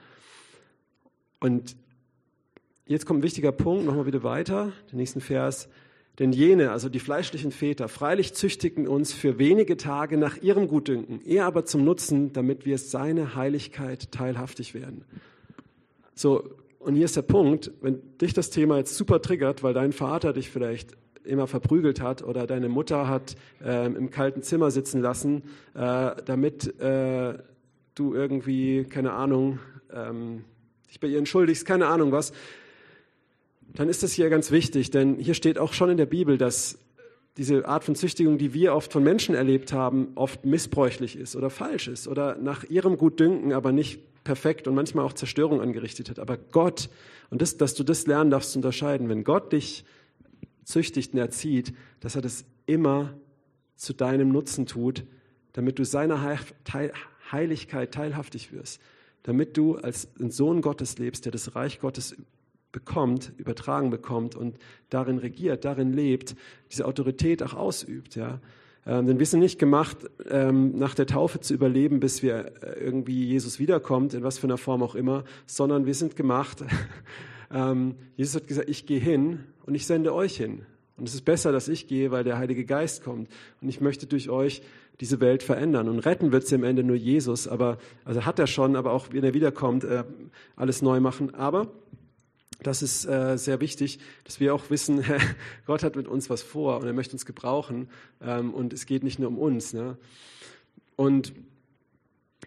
Und 1.40 1.76
jetzt 2.86 3.06
kommt 3.06 3.20
ein 3.20 3.24
wichtiger 3.24 3.52
Punkt, 3.52 3.86
nochmal 3.86 4.06
wieder 4.06 4.24
weiter, 4.24 4.72
den 4.92 4.98
nächsten 4.98 5.22
Vers. 5.22 5.68
Denn 6.20 6.32
jene, 6.32 6.72
also 6.72 6.90
die 6.90 7.00
fleischlichen 7.00 7.52
Väter, 7.52 7.90
freilich 7.90 8.34
züchtigten 8.34 8.88
uns 8.88 9.14
für 9.14 9.38
wenige 9.38 9.78
Tage 9.78 10.18
nach 10.18 10.38
ihrem 10.38 10.68
Gutdünken, 10.68 11.22
er 11.26 11.46
aber 11.46 11.66
zum 11.66 11.84
Nutzen, 11.84 12.34
damit 12.34 12.66
wir 12.66 12.78
seine 12.80 13.36
Heiligkeit 13.36 14.12
teilhaftig 14.12 14.74
werden. 14.74 15.06
So, 16.16 16.50
und 16.80 16.96
hier 16.96 17.06
ist 17.06 17.16
der 17.16 17.22
Punkt, 17.22 17.72
wenn 17.82 18.02
dich 18.18 18.34
das 18.34 18.50
Thema 18.50 18.78
jetzt 18.78 18.96
super 18.96 19.22
triggert, 19.22 19.62
weil 19.62 19.74
dein 19.74 19.92
Vater 19.92 20.34
dich 20.34 20.50
vielleicht 20.50 20.98
immer 21.28 21.48
verprügelt 21.48 22.02
hat 22.02 22.24
oder 22.24 22.48
deine 22.48 22.70
Mutter 22.70 23.08
hat 23.08 23.36
äh, 23.63 23.86
im 23.86 24.10
kalten 24.10 24.42
Zimmer 24.44 24.72
sitzen 24.72 25.02
lassen, 25.02 25.44
äh, 25.74 26.12
damit 26.26 26.80
äh, 26.80 27.38
du 27.96 28.13
irgendwie, 28.13 28.84
keine 28.86 29.13
Ahnung, 29.13 29.60
ähm, 29.94 30.44
dich 30.90 31.00
bei 31.00 31.08
ihr 31.08 31.18
entschuldigst, 31.18 31.66
keine 31.66 31.88
Ahnung 31.88 32.12
was, 32.12 32.34
dann 33.74 33.90
ist 33.90 34.04
das 34.04 34.13
hier 34.13 34.30
ganz 34.30 34.52
wichtig, 34.52 34.92
denn 34.92 35.16
hier 35.16 35.34
steht 35.34 35.60
auch 35.60 35.74
schon 35.74 35.90
in 35.90 35.98
der 35.98 36.06
Bibel, 36.06 36.38
dass 36.38 36.80
diese 37.38 37.68
Art 37.68 37.84
von 37.84 37.96
Züchtigung, 37.96 38.38
die 38.38 38.54
wir 38.54 38.74
oft 38.74 38.92
von 38.92 39.04
Menschen 39.04 39.36
erlebt 39.36 39.72
haben, 39.72 40.10
oft 40.16 40.46
missbräuchlich 40.46 41.16
ist 41.16 41.36
oder 41.36 41.50
falsch 41.50 41.88
ist 41.88 42.08
oder 42.08 42.36
nach 42.38 42.63
ihrem 42.63 42.98
Gutdünken, 42.98 43.54
aber 43.54 43.72
nicht 43.72 44.24
perfekt 44.24 44.68
und 44.68 44.76
manchmal 44.76 45.06
auch 45.06 45.13
Zerstörung 45.13 45.62
angerichtet 45.62 46.10
hat. 46.10 46.20
Aber 46.20 46.38
Gott, 46.38 46.90
und 47.30 47.42
das, 47.42 47.58
dass 47.58 47.76
du 47.76 47.84
das 47.84 48.08
lernen 48.08 48.32
darfst 48.32 48.54
zu 48.54 48.60
unterscheiden, 48.60 49.08
wenn 49.10 49.24
Gott 49.24 49.54
dich 49.54 49.86
züchtigt 50.67 51.13
und 51.13 51.19
erzieht, 51.19 51.73
dass 52.01 52.15
er 52.15 52.21
das 52.21 52.45
immer 52.65 53.13
zu 53.77 53.93
deinem 53.93 54.30
Nutzen 54.30 54.65
tut, 54.65 55.06
damit 55.53 55.80
du 55.80 55.86
seiner 55.86 56.38
Heiligkeit 57.32 57.93
teilhaftig 57.93 58.51
wirst, 58.51 58.82
damit 59.23 59.56
du 59.56 59.75
als 59.75 60.10
ein 60.19 60.30
Sohn 60.30 60.62
Gottes 60.62 60.97
lebst, 60.97 61.23
der 61.23 61.32
das 61.32 61.56
Reich 61.56 61.80
Gottes 61.80 62.17
bekommt, 62.73 63.32
übertragen 63.38 63.89
bekommt 63.89 64.36
und 64.36 64.58
darin 64.89 65.19
regiert, 65.19 65.63
darin 65.63 65.93
lebt, 65.93 66.36
diese 66.69 66.86
Autorität 66.86 67.41
auch 67.41 67.53
ausübt. 67.53 68.15
Ja? 68.15 68.41
Ähm, 68.86 69.08
denn 69.08 69.19
wir 69.19 69.25
sind 69.25 69.39
nicht 69.39 69.58
gemacht, 69.58 69.97
ähm, 70.30 70.77
nach 70.77 70.95
der 70.95 71.08
Taufe 71.08 71.39
zu 71.39 71.53
überleben, 71.53 72.01
bis 72.01 72.21
wir 72.21 72.51
äh, 72.62 72.84
irgendwie 72.84 73.25
Jesus 73.25 73.58
wiederkommt, 73.58 74.13
in 74.13 74.23
was 74.23 74.38
für 74.38 74.47
einer 74.47 74.58
Form 74.58 74.84
auch 74.84 74.95
immer, 74.95 75.23
sondern 75.45 75.86
wir 75.86 75.93
sind 75.93 76.17
gemacht, 76.17 76.60
Jesus 77.50 78.36
hat 78.36 78.48
gesagt, 78.48 78.70
ich 78.70 78.86
gehe 78.86 79.00
hin 79.00 79.44
und 79.66 79.76
ich 79.76 79.86
sende 79.86 80.14
euch 80.14 80.38
hin. 80.38 80.66
Und 80.98 81.08
es 81.08 81.14
ist 81.14 81.26
besser, 81.26 81.52
dass 81.52 81.68
ich 81.68 81.88
gehe, 81.88 82.12
weil 82.12 82.24
der 82.24 82.38
Heilige 82.38 82.66
Geist 82.66 83.04
kommt. 83.04 83.30
Und 83.62 83.70
ich 83.70 83.82
möchte 83.82 84.08
durch 84.08 84.30
euch 84.30 84.64
diese 85.00 85.20
Welt 85.20 85.44
verändern. 85.44 85.90
Und 85.90 86.00
retten 86.00 86.32
wird 86.32 86.48
sie 86.48 86.56
am 86.56 86.64
Ende 86.64 86.84
nur 86.84 86.96
Jesus, 86.96 87.48
aber, 87.48 87.78
also 88.04 88.26
hat 88.26 88.40
er 88.40 88.48
schon, 88.48 88.76
aber 88.76 88.92
auch 88.92 89.10
wenn 89.12 89.24
er 89.24 89.36
wiederkommt, 89.36 89.84
äh, 89.84 90.04
alles 90.56 90.82
neu 90.82 91.00
machen. 91.00 91.36
Aber 91.36 91.72
das 92.64 92.82
ist 92.82 93.06
äh, 93.06 93.38
sehr 93.38 93.60
wichtig, 93.62 94.00
dass 94.24 94.40
wir 94.40 94.56
auch 94.56 94.72
wissen, 94.72 95.04
Gott 95.68 95.84
hat 95.84 95.96
mit 95.96 96.08
uns 96.08 96.30
was 96.32 96.42
vor 96.42 96.80
und 96.80 96.88
er 96.88 96.94
möchte 96.94 97.14
uns 97.14 97.28
gebrauchen 97.28 97.90
ähm, 98.22 98.54
und 98.54 98.74
es 98.74 98.88
geht 98.88 99.04
nicht 99.04 99.20
nur 99.20 99.30
um 99.30 99.38
uns. 99.38 99.74
Ne? 99.74 99.98
Und 100.96 101.34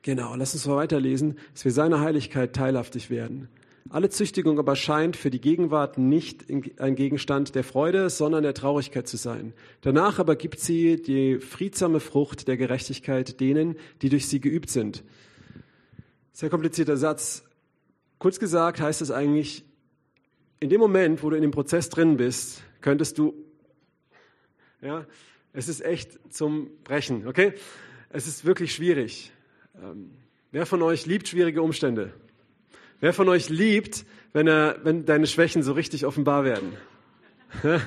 genau, 0.03 0.35
lass 0.35 0.55
uns 0.55 0.67
mal 0.67 0.77
weiterlesen, 0.77 1.39
dass 1.53 1.65
wir 1.65 1.73
seiner 1.73 2.01
Heiligkeit 2.01 2.55
teilhaftig 2.55 3.11
werden. 3.11 3.49
Alle 3.93 4.09
Züchtigung 4.09 4.61
aber 4.61 4.77
scheint 4.77 5.17
für 5.17 5.31
die 5.31 5.41
Gegenwart 5.41 5.99
nicht 5.99 6.47
ein 6.79 6.95
Gegenstand 6.95 7.57
der 7.57 7.65
Freude, 7.65 8.09
sondern 8.09 8.45
der 8.45 8.55
Traurigkeit 8.55 9.09
zu 9.09 9.17
sein. 9.17 9.53
Danach 9.81 10.21
aber 10.21 10.37
gibt 10.37 10.61
sie 10.61 11.03
die 11.03 11.41
friedsame 11.41 11.99
Frucht 11.99 12.47
der 12.47 12.57
Gerechtigkeit 12.57 13.41
denen, 13.41 13.75
die 14.01 14.09
durch 14.09 14.29
sie 14.29 14.41
geübt 14.41 14.71
sind. 14.71 15.03
Sehr 16.33 16.51
komplizierter 16.51 16.97
Satz. 16.97 17.43
Kurz 18.21 18.39
gesagt 18.39 18.81
heißt 18.81 19.03
es 19.03 19.11
eigentlich, 19.11 19.65
in 20.61 20.71
dem 20.71 20.81
Moment, 20.81 21.25
wo 21.25 21.31
du 21.31 21.35
in 21.35 21.43
dem 21.43 21.51
Prozess 21.51 21.89
drin 21.89 22.17
bist, 22.17 22.63
könntest 22.83 23.19
du, 23.19 23.35
ja, 24.83 25.05
es 25.53 25.69
ist 25.69 25.85
echt 25.85 26.33
zum 26.33 26.71
Brechen, 26.85 27.27
okay? 27.27 27.55
Es 28.09 28.29
ist 28.29 28.45
wirklich 28.45 28.73
schwierig. 28.73 29.33
Ähm, 29.83 30.13
wer 30.53 30.65
von 30.65 30.81
euch 30.83 31.07
liebt 31.07 31.27
schwierige 31.27 31.61
Umstände? 31.61 32.15
Wer 33.01 33.13
von 33.13 33.29
euch 33.29 33.49
liebt, 33.49 34.05
wenn, 34.33 34.47
er, 34.47 34.77
wenn 34.85 35.07
deine 35.07 35.27
Schwächen 35.27 35.63
so 35.63 35.73
richtig 35.73 36.07
offenbar 36.07 36.45
werden? 36.45 36.73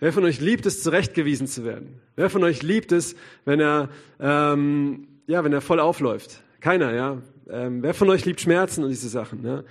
Wer 0.00 0.12
von 0.12 0.24
euch 0.24 0.40
liebt 0.40 0.64
es, 0.66 0.82
zurechtgewiesen 0.82 1.46
zu 1.46 1.64
werden? 1.64 2.00
Wer 2.16 2.30
von 2.30 2.42
euch 2.42 2.62
liebt 2.62 2.90
es, 2.90 3.16
wenn 3.44 3.60
er, 3.60 3.90
ähm, 4.18 5.08
ja, 5.26 5.44
wenn 5.44 5.52
er 5.52 5.60
voll 5.60 5.78
aufläuft? 5.78 6.42
Keiner, 6.60 6.92
ja. 6.94 7.18
Ähm, 7.50 7.82
wer 7.82 7.94
von 7.94 8.08
euch 8.08 8.24
liebt 8.24 8.40
Schmerzen 8.40 8.82
und 8.82 8.90
diese 8.90 9.08
Sachen? 9.08 9.44
Ja? 9.44 9.62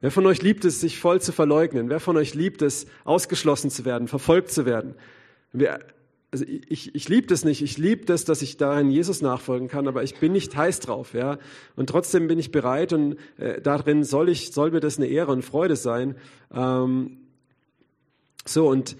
Wer 0.00 0.10
von 0.10 0.26
euch 0.26 0.42
liebt 0.42 0.64
es, 0.64 0.80
sich 0.80 0.98
voll 0.98 1.20
zu 1.20 1.32
verleugnen? 1.32 1.90
Wer 1.90 2.00
von 2.00 2.16
euch 2.16 2.34
liebt 2.34 2.62
es, 2.62 2.86
ausgeschlossen 3.04 3.70
zu 3.70 3.84
werden, 3.84 4.08
verfolgt 4.08 4.50
zu 4.50 4.64
werden? 4.64 4.94
Wir, 5.52 5.80
also 6.34 6.44
ich, 6.48 6.96
ich 6.96 7.08
liebe 7.08 7.28
das 7.28 7.44
nicht. 7.44 7.62
Ich 7.62 7.78
liebe 7.78 8.06
das, 8.06 8.24
dass 8.24 8.42
ich 8.42 8.56
darin 8.56 8.90
Jesus 8.90 9.22
nachfolgen 9.22 9.68
kann, 9.68 9.86
aber 9.86 10.02
ich 10.02 10.16
bin 10.16 10.32
nicht 10.32 10.56
heiß 10.56 10.80
drauf, 10.80 11.14
ja. 11.14 11.38
Und 11.76 11.90
trotzdem 11.90 12.26
bin 12.26 12.40
ich 12.40 12.50
bereit 12.50 12.92
und 12.92 13.16
äh, 13.38 13.60
darin 13.60 14.02
soll 14.02 14.28
ich, 14.28 14.50
soll 14.50 14.72
mir 14.72 14.80
das 14.80 14.98
eine 14.98 15.06
Ehre 15.06 15.30
und 15.30 15.42
Freude 15.42 15.76
sein. 15.76 16.16
Ähm, 16.52 17.18
so 18.44 18.66
und 18.66 18.96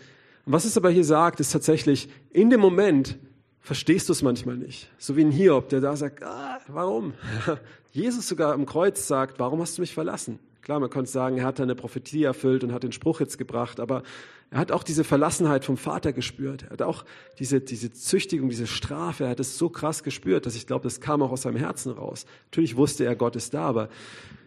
was 0.47 0.65
es 0.65 0.77
aber 0.77 0.91
hier 0.91 1.03
sagt, 1.03 1.41
ist 1.41 1.51
tatsächlich 1.51 2.09
in 2.31 2.51
dem 2.51 2.61
Moment 2.61 3.19
verstehst 3.65 4.11
du 4.11 4.13
es 4.13 4.23
manchmal 4.23 4.59
nicht. 4.59 4.91
So 4.99 5.17
wie 5.17 5.25
ein 5.25 5.31
Hiob, 5.31 5.71
der 5.71 5.81
da 5.81 5.97
sagt, 5.97 6.23
ah, 6.23 6.61
warum? 6.69 7.15
Jesus 7.93 8.29
sogar 8.29 8.53
am 8.53 8.67
Kreuz 8.67 9.09
sagt, 9.09 9.39
warum 9.39 9.61
hast 9.61 9.79
du 9.79 9.83
mich 9.83 9.95
verlassen? 9.95 10.39
Klar, 10.61 10.81
man 10.81 10.91
könnte 10.91 11.11
sagen, 11.11 11.39
er 11.39 11.47
hat 11.47 11.61
eine 11.61 11.75
Prophetie 11.75 12.25
erfüllt 12.25 12.63
und 12.63 12.73
hat 12.73 12.83
den 12.83 12.93
Spruch 12.93 13.21
jetzt 13.21 13.39
gebracht, 13.39 13.81
aber 13.81 14.03
er 14.51 14.59
hat 14.59 14.71
auch 14.71 14.83
diese 14.83 15.03
Verlassenheit 15.03 15.65
vom 15.65 15.79
Vater 15.79 16.13
gespürt. 16.13 16.65
Er 16.65 16.71
hat 16.71 16.83
auch 16.83 17.07
diese, 17.39 17.61
diese 17.61 17.91
Züchtigung, 17.91 18.51
diese 18.51 18.67
Strafe, 18.67 19.25
er 19.25 19.31
hat 19.31 19.41
es 19.41 19.57
so 19.57 19.71
krass 19.71 20.03
gespürt, 20.03 20.45
dass 20.45 20.57
ich 20.57 20.67
glaube, 20.67 20.85
das 20.85 21.01
kam 21.01 21.23
auch 21.23 21.33
aus 21.33 21.43
seinem 21.43 21.57
Herzen 21.57 21.93
raus. 21.93 22.27
Natürlich 22.51 22.77
wusste 22.77 23.05
er, 23.05 23.17
Gott 23.17 23.35
ist 23.35 23.55
da, 23.55 23.63
aber 23.63 23.89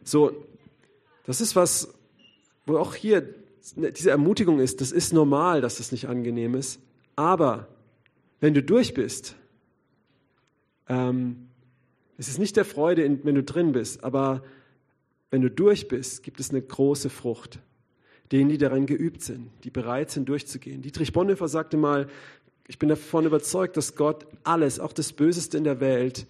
so, 0.04 0.46
das 1.26 1.42
ist 1.42 1.56
was, 1.56 1.94
wo 2.68 2.78
auch 2.78 2.94
hier 2.94 3.34
diese 3.76 4.12
Ermutigung 4.12 4.60
ist, 4.60 4.80
das 4.80 4.92
ist 4.92 5.12
normal, 5.12 5.62
dass 5.62 5.78
das 5.78 5.92
nicht 5.92 6.08
angenehm 6.08 6.54
ist, 6.54 6.80
aber 7.16 7.68
wenn 8.40 8.54
du 8.54 8.62
durch 8.62 8.94
bist, 8.94 9.36
ähm, 10.88 11.48
es 12.18 12.28
ist 12.28 12.40
nicht 12.40 12.56
der 12.56 12.66
Freude, 12.66 13.04
wenn 13.24 13.36
du 13.36 13.44
drin 13.44 13.72
bist, 13.72 14.04
aber 14.04 14.44
wenn 15.30 15.42
du 15.42 15.52
durch 15.52 15.88
bist, 15.88 16.24
gibt 16.24 16.40
es 16.40 16.50
eine 16.50 16.62
große 16.62 17.10
Frucht. 17.10 17.60
Denen, 18.32 18.50
die 18.50 18.58
daran 18.58 18.86
geübt 18.86 19.22
sind, 19.22 19.52
die 19.64 19.70
bereit 19.70 20.12
sind, 20.12 20.28
durchzugehen. 20.28 20.82
Dietrich 20.82 21.14
Bonhoeffer 21.14 21.48
sagte 21.48 21.78
mal, 21.78 22.08
ich 22.68 22.80
bin 22.80 22.90
davon 22.90 23.26
überzeugt, 23.26 23.78
dass 23.78 23.96
Gott 23.96 24.28
alles, 24.44 24.80
auch 24.80 24.92
das 24.92 25.14
Böseste 25.14 25.58
in 25.58 25.64
der 25.64 25.80
Welt, 25.80 26.28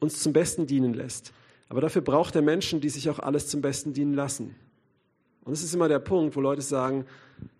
uns 0.00 0.20
zum 0.20 0.32
Besten 0.32 0.66
dienen 0.66 0.94
lässt. 0.94 1.32
Aber 1.68 1.80
dafür 1.80 2.02
braucht 2.02 2.34
er 2.34 2.42
Menschen, 2.42 2.80
die 2.80 2.88
sich 2.88 3.08
auch 3.10 3.18
alles 3.18 3.48
zum 3.48 3.60
Besten 3.60 3.92
dienen 3.92 4.14
lassen. 4.14 4.56
Und 5.44 5.52
das 5.52 5.62
ist 5.62 5.74
immer 5.74 5.88
der 5.88 6.00
Punkt, 6.00 6.34
wo 6.34 6.40
Leute 6.40 6.62
sagen, 6.62 7.06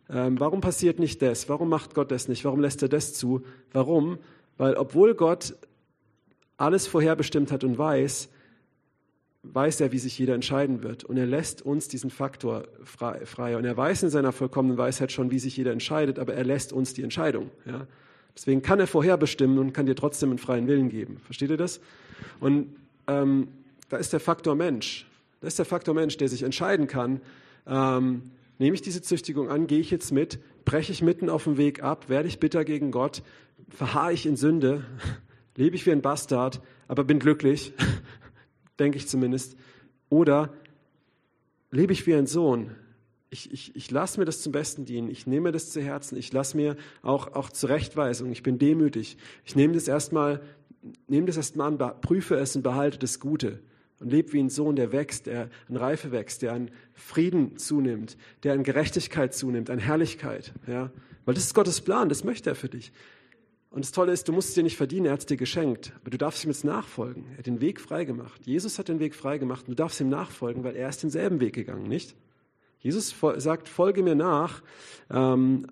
ähm, 0.08 0.38
warum 0.38 0.60
passiert 0.60 0.98
nicht 0.98 1.20
das? 1.22 1.48
Warum 1.48 1.68
macht 1.68 1.94
Gott 1.94 2.10
das 2.10 2.28
nicht? 2.28 2.44
Warum 2.44 2.60
lässt 2.60 2.82
er 2.82 2.88
das 2.88 3.14
zu? 3.14 3.44
Warum? 3.72 4.18
Weil 4.56 4.74
obwohl 4.74 5.14
Gott 5.14 5.54
alles 6.56 6.86
vorherbestimmt 6.86 7.52
hat 7.52 7.64
und 7.64 7.76
weiß, 7.76 8.28
weiß 9.42 9.80
er, 9.80 9.92
wie 9.92 9.98
sich 9.98 10.18
jeder 10.18 10.34
entscheiden 10.34 10.82
wird. 10.82 11.04
Und 11.04 11.16
er 11.16 11.26
lässt 11.26 11.62
uns 11.62 11.88
diesen 11.88 12.10
Faktor 12.10 12.64
frei. 12.84 13.56
Und 13.56 13.64
er 13.64 13.76
weiß 13.76 14.04
in 14.04 14.10
seiner 14.10 14.32
vollkommenen 14.32 14.78
Weisheit 14.78 15.12
schon, 15.12 15.30
wie 15.30 15.38
sich 15.38 15.56
jeder 15.56 15.72
entscheidet, 15.72 16.18
aber 16.18 16.34
er 16.34 16.44
lässt 16.44 16.72
uns 16.72 16.94
die 16.94 17.02
Entscheidung. 17.02 17.50
Ja? 17.64 17.86
Deswegen 18.34 18.62
kann 18.62 18.80
er 18.80 18.86
vorherbestimmen 18.86 19.58
und 19.58 19.72
kann 19.72 19.86
dir 19.86 19.96
trotzdem 19.96 20.30
einen 20.30 20.38
freien 20.38 20.66
Willen 20.66 20.88
geben. 20.88 21.18
Versteht 21.24 21.50
ihr 21.50 21.56
das? 21.56 21.80
Und 22.40 22.76
ähm, 23.06 23.48
da 23.88 23.96
ist 23.96 24.12
der 24.12 24.20
Faktor 24.20 24.54
Mensch. 24.54 25.06
Da 25.40 25.46
ist 25.46 25.58
der 25.58 25.66
Faktor 25.66 25.94
Mensch, 25.94 26.16
der 26.16 26.28
sich 26.28 26.42
entscheiden 26.42 26.86
kann, 26.86 27.20
ähm, 27.66 28.30
nehme 28.58 28.74
ich 28.74 28.82
diese 28.82 29.02
Züchtigung 29.02 29.48
an, 29.48 29.66
gehe 29.66 29.80
ich 29.80 29.90
jetzt 29.90 30.12
mit, 30.12 30.38
breche 30.64 30.92
ich 30.92 31.02
mitten 31.02 31.28
auf 31.28 31.44
dem 31.44 31.56
Weg 31.56 31.82
ab, 31.82 32.08
werde 32.08 32.28
ich 32.28 32.40
bitter 32.40 32.64
gegen 32.64 32.90
Gott, 32.90 33.22
verharre 33.68 34.12
ich 34.12 34.26
in 34.26 34.36
Sünde, 34.36 34.84
lebe 35.56 35.76
ich 35.76 35.86
wie 35.86 35.92
ein 35.92 36.02
Bastard, 36.02 36.60
aber 36.88 37.04
bin 37.04 37.18
glücklich 37.18 37.72
denke 38.78 38.98
ich 38.98 39.08
zumindest. 39.08 39.56
Oder 40.08 40.52
lebe 41.70 41.92
ich 41.92 42.06
wie 42.06 42.14
ein 42.14 42.26
Sohn? 42.26 42.74
Ich, 43.30 43.52
ich, 43.52 43.74
ich 43.74 43.90
lasse 43.90 44.20
mir 44.20 44.24
das 44.24 44.40
zum 44.40 44.52
Besten 44.52 44.84
dienen. 44.84 45.08
Ich 45.08 45.26
nehme 45.26 45.52
das 45.52 45.70
zu 45.70 45.80
Herzen. 45.80 46.16
Ich 46.16 46.32
lasse 46.32 46.56
mir 46.56 46.76
auch, 47.02 47.34
auch 47.34 47.50
Zurechtweisung. 47.50 48.30
Ich 48.30 48.42
bin 48.42 48.58
demütig. 48.58 49.16
Ich 49.44 49.56
nehme 49.56 49.74
das 49.74 49.88
erstmal, 49.88 50.42
nehme 51.08 51.26
das 51.26 51.36
erstmal 51.36 51.68
an, 51.68 52.00
prüfe 52.00 52.36
es 52.36 52.54
und 52.54 52.62
behalte 52.62 52.98
das 52.98 53.18
Gute. 53.18 53.60
Und 54.00 54.10
lebe 54.10 54.32
wie 54.32 54.40
ein 54.40 54.50
Sohn, 54.50 54.76
der 54.76 54.92
wächst, 54.92 55.26
der 55.26 55.48
an 55.68 55.76
Reife 55.76 56.12
wächst, 56.12 56.42
der 56.42 56.52
an 56.52 56.70
Frieden 56.92 57.56
zunimmt, 57.56 58.16
der 58.42 58.52
an 58.52 58.62
Gerechtigkeit 58.62 59.34
zunimmt, 59.34 59.70
an 59.70 59.78
Herrlichkeit. 59.78 60.52
Ja? 60.66 60.90
Weil 61.24 61.34
das 61.34 61.44
ist 61.44 61.54
Gottes 61.54 61.80
Plan, 61.80 62.08
das 62.08 62.22
möchte 62.22 62.50
er 62.50 62.56
für 62.56 62.68
dich. 62.68 62.92
Und 63.70 63.84
das 63.84 63.92
Tolle 63.92 64.12
ist, 64.12 64.28
du 64.28 64.32
musst 64.32 64.50
es 64.50 64.54
dir 64.54 64.62
nicht 64.62 64.76
verdienen, 64.76 65.06
er 65.06 65.12
hat 65.12 65.20
es 65.20 65.26
dir 65.26 65.36
geschenkt, 65.36 65.92
aber 66.00 66.10
du 66.10 66.18
darfst 66.18 66.44
ihm 66.44 66.50
jetzt 66.50 66.64
nachfolgen. 66.64 67.26
Er 67.32 67.38
hat 67.38 67.46
den 67.46 67.60
Weg 67.60 67.80
freigemacht. 67.80 68.46
Jesus 68.46 68.78
hat 68.78 68.88
den 68.88 69.00
Weg 69.00 69.14
freigemacht 69.14 69.68
und 69.68 69.70
du 69.70 69.74
darfst 69.74 70.00
ihm 70.00 70.08
nachfolgen, 70.08 70.64
weil 70.64 70.76
er 70.76 70.88
ist 70.88 71.02
denselben 71.02 71.40
Weg 71.40 71.54
gegangen, 71.54 71.88
nicht? 71.88 72.16
Jesus 72.78 73.14
sagt, 73.38 73.68
folge 73.68 74.02
mir 74.02 74.14
nach 74.14 74.62
ähm, 75.10 75.66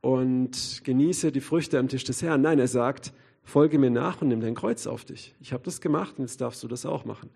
und 0.00 0.82
genieße 0.84 1.32
die 1.32 1.40
Früchte 1.40 1.78
am 1.78 1.88
Tisch 1.88 2.04
des 2.04 2.22
Herrn. 2.22 2.40
Nein, 2.40 2.58
er 2.58 2.68
sagt, 2.68 3.12
folge 3.48 3.78
mir 3.78 3.90
nach 3.90 4.20
und 4.20 4.28
nimm 4.28 4.40
dein 4.40 4.54
Kreuz 4.54 4.86
auf 4.86 5.04
dich. 5.04 5.34
Ich 5.40 5.52
habe 5.52 5.64
das 5.64 5.80
gemacht 5.80 6.14
und 6.18 6.24
jetzt 6.24 6.40
darfst 6.40 6.62
du 6.62 6.68
das 6.68 6.86
auch 6.86 7.04
machen. 7.04 7.30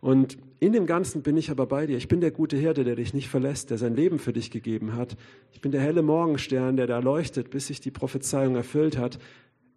Und 0.00 0.36
in 0.60 0.72
dem 0.72 0.86
Ganzen 0.86 1.22
bin 1.22 1.36
ich 1.36 1.50
aber 1.50 1.66
bei 1.66 1.86
dir. 1.86 1.96
Ich 1.96 2.08
bin 2.08 2.20
der 2.20 2.30
gute 2.30 2.56
Hirte, 2.56 2.84
der 2.84 2.96
dich 2.96 3.14
nicht 3.14 3.28
verlässt, 3.28 3.70
der 3.70 3.78
sein 3.78 3.94
Leben 3.94 4.18
für 4.18 4.32
dich 4.32 4.50
gegeben 4.50 4.94
hat. 4.94 5.16
Ich 5.52 5.60
bin 5.60 5.72
der 5.72 5.80
helle 5.80 6.02
Morgenstern, 6.02 6.76
der 6.76 6.86
da 6.86 6.98
leuchtet, 6.98 7.50
bis 7.50 7.68
sich 7.68 7.80
die 7.80 7.90
Prophezeiung 7.90 8.56
erfüllt 8.56 8.98
hat. 8.98 9.18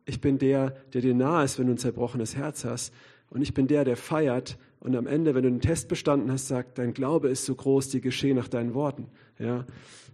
Ich 0.06 0.20
bin 0.22 0.38
der, 0.38 0.72
der 0.94 1.02
dir 1.02 1.16
nahe 1.16 1.46
ist, 1.46 1.58
wenn 1.60 1.68
du 1.68 1.74
ein 1.74 1.78
zerbrochenes 1.78 2.36
Herz 2.36 2.66
hast. 2.66 2.94
Und 3.30 3.42
ich 3.42 3.54
bin 3.54 3.68
der, 3.68 3.86
der 3.86 3.96
feiert 3.96 4.58
und 4.80 4.96
am 4.96 5.08
Ende, 5.08 5.36
wenn 5.36 5.44
du 5.44 5.50
den 5.50 5.62
Test 5.62 5.88
bestanden 5.88 6.32
hast, 6.32 6.48
sagt, 6.48 6.78
dein 6.78 6.94
Glaube 6.94 7.30
ist 7.30 7.46
so 7.46 7.54
groß, 7.54 7.90
die 7.90 8.02
geschehen 8.02 8.38
nach 8.38 8.48
deinen 8.48 8.74
Worten. 8.74 9.08
Ja? 9.38 9.66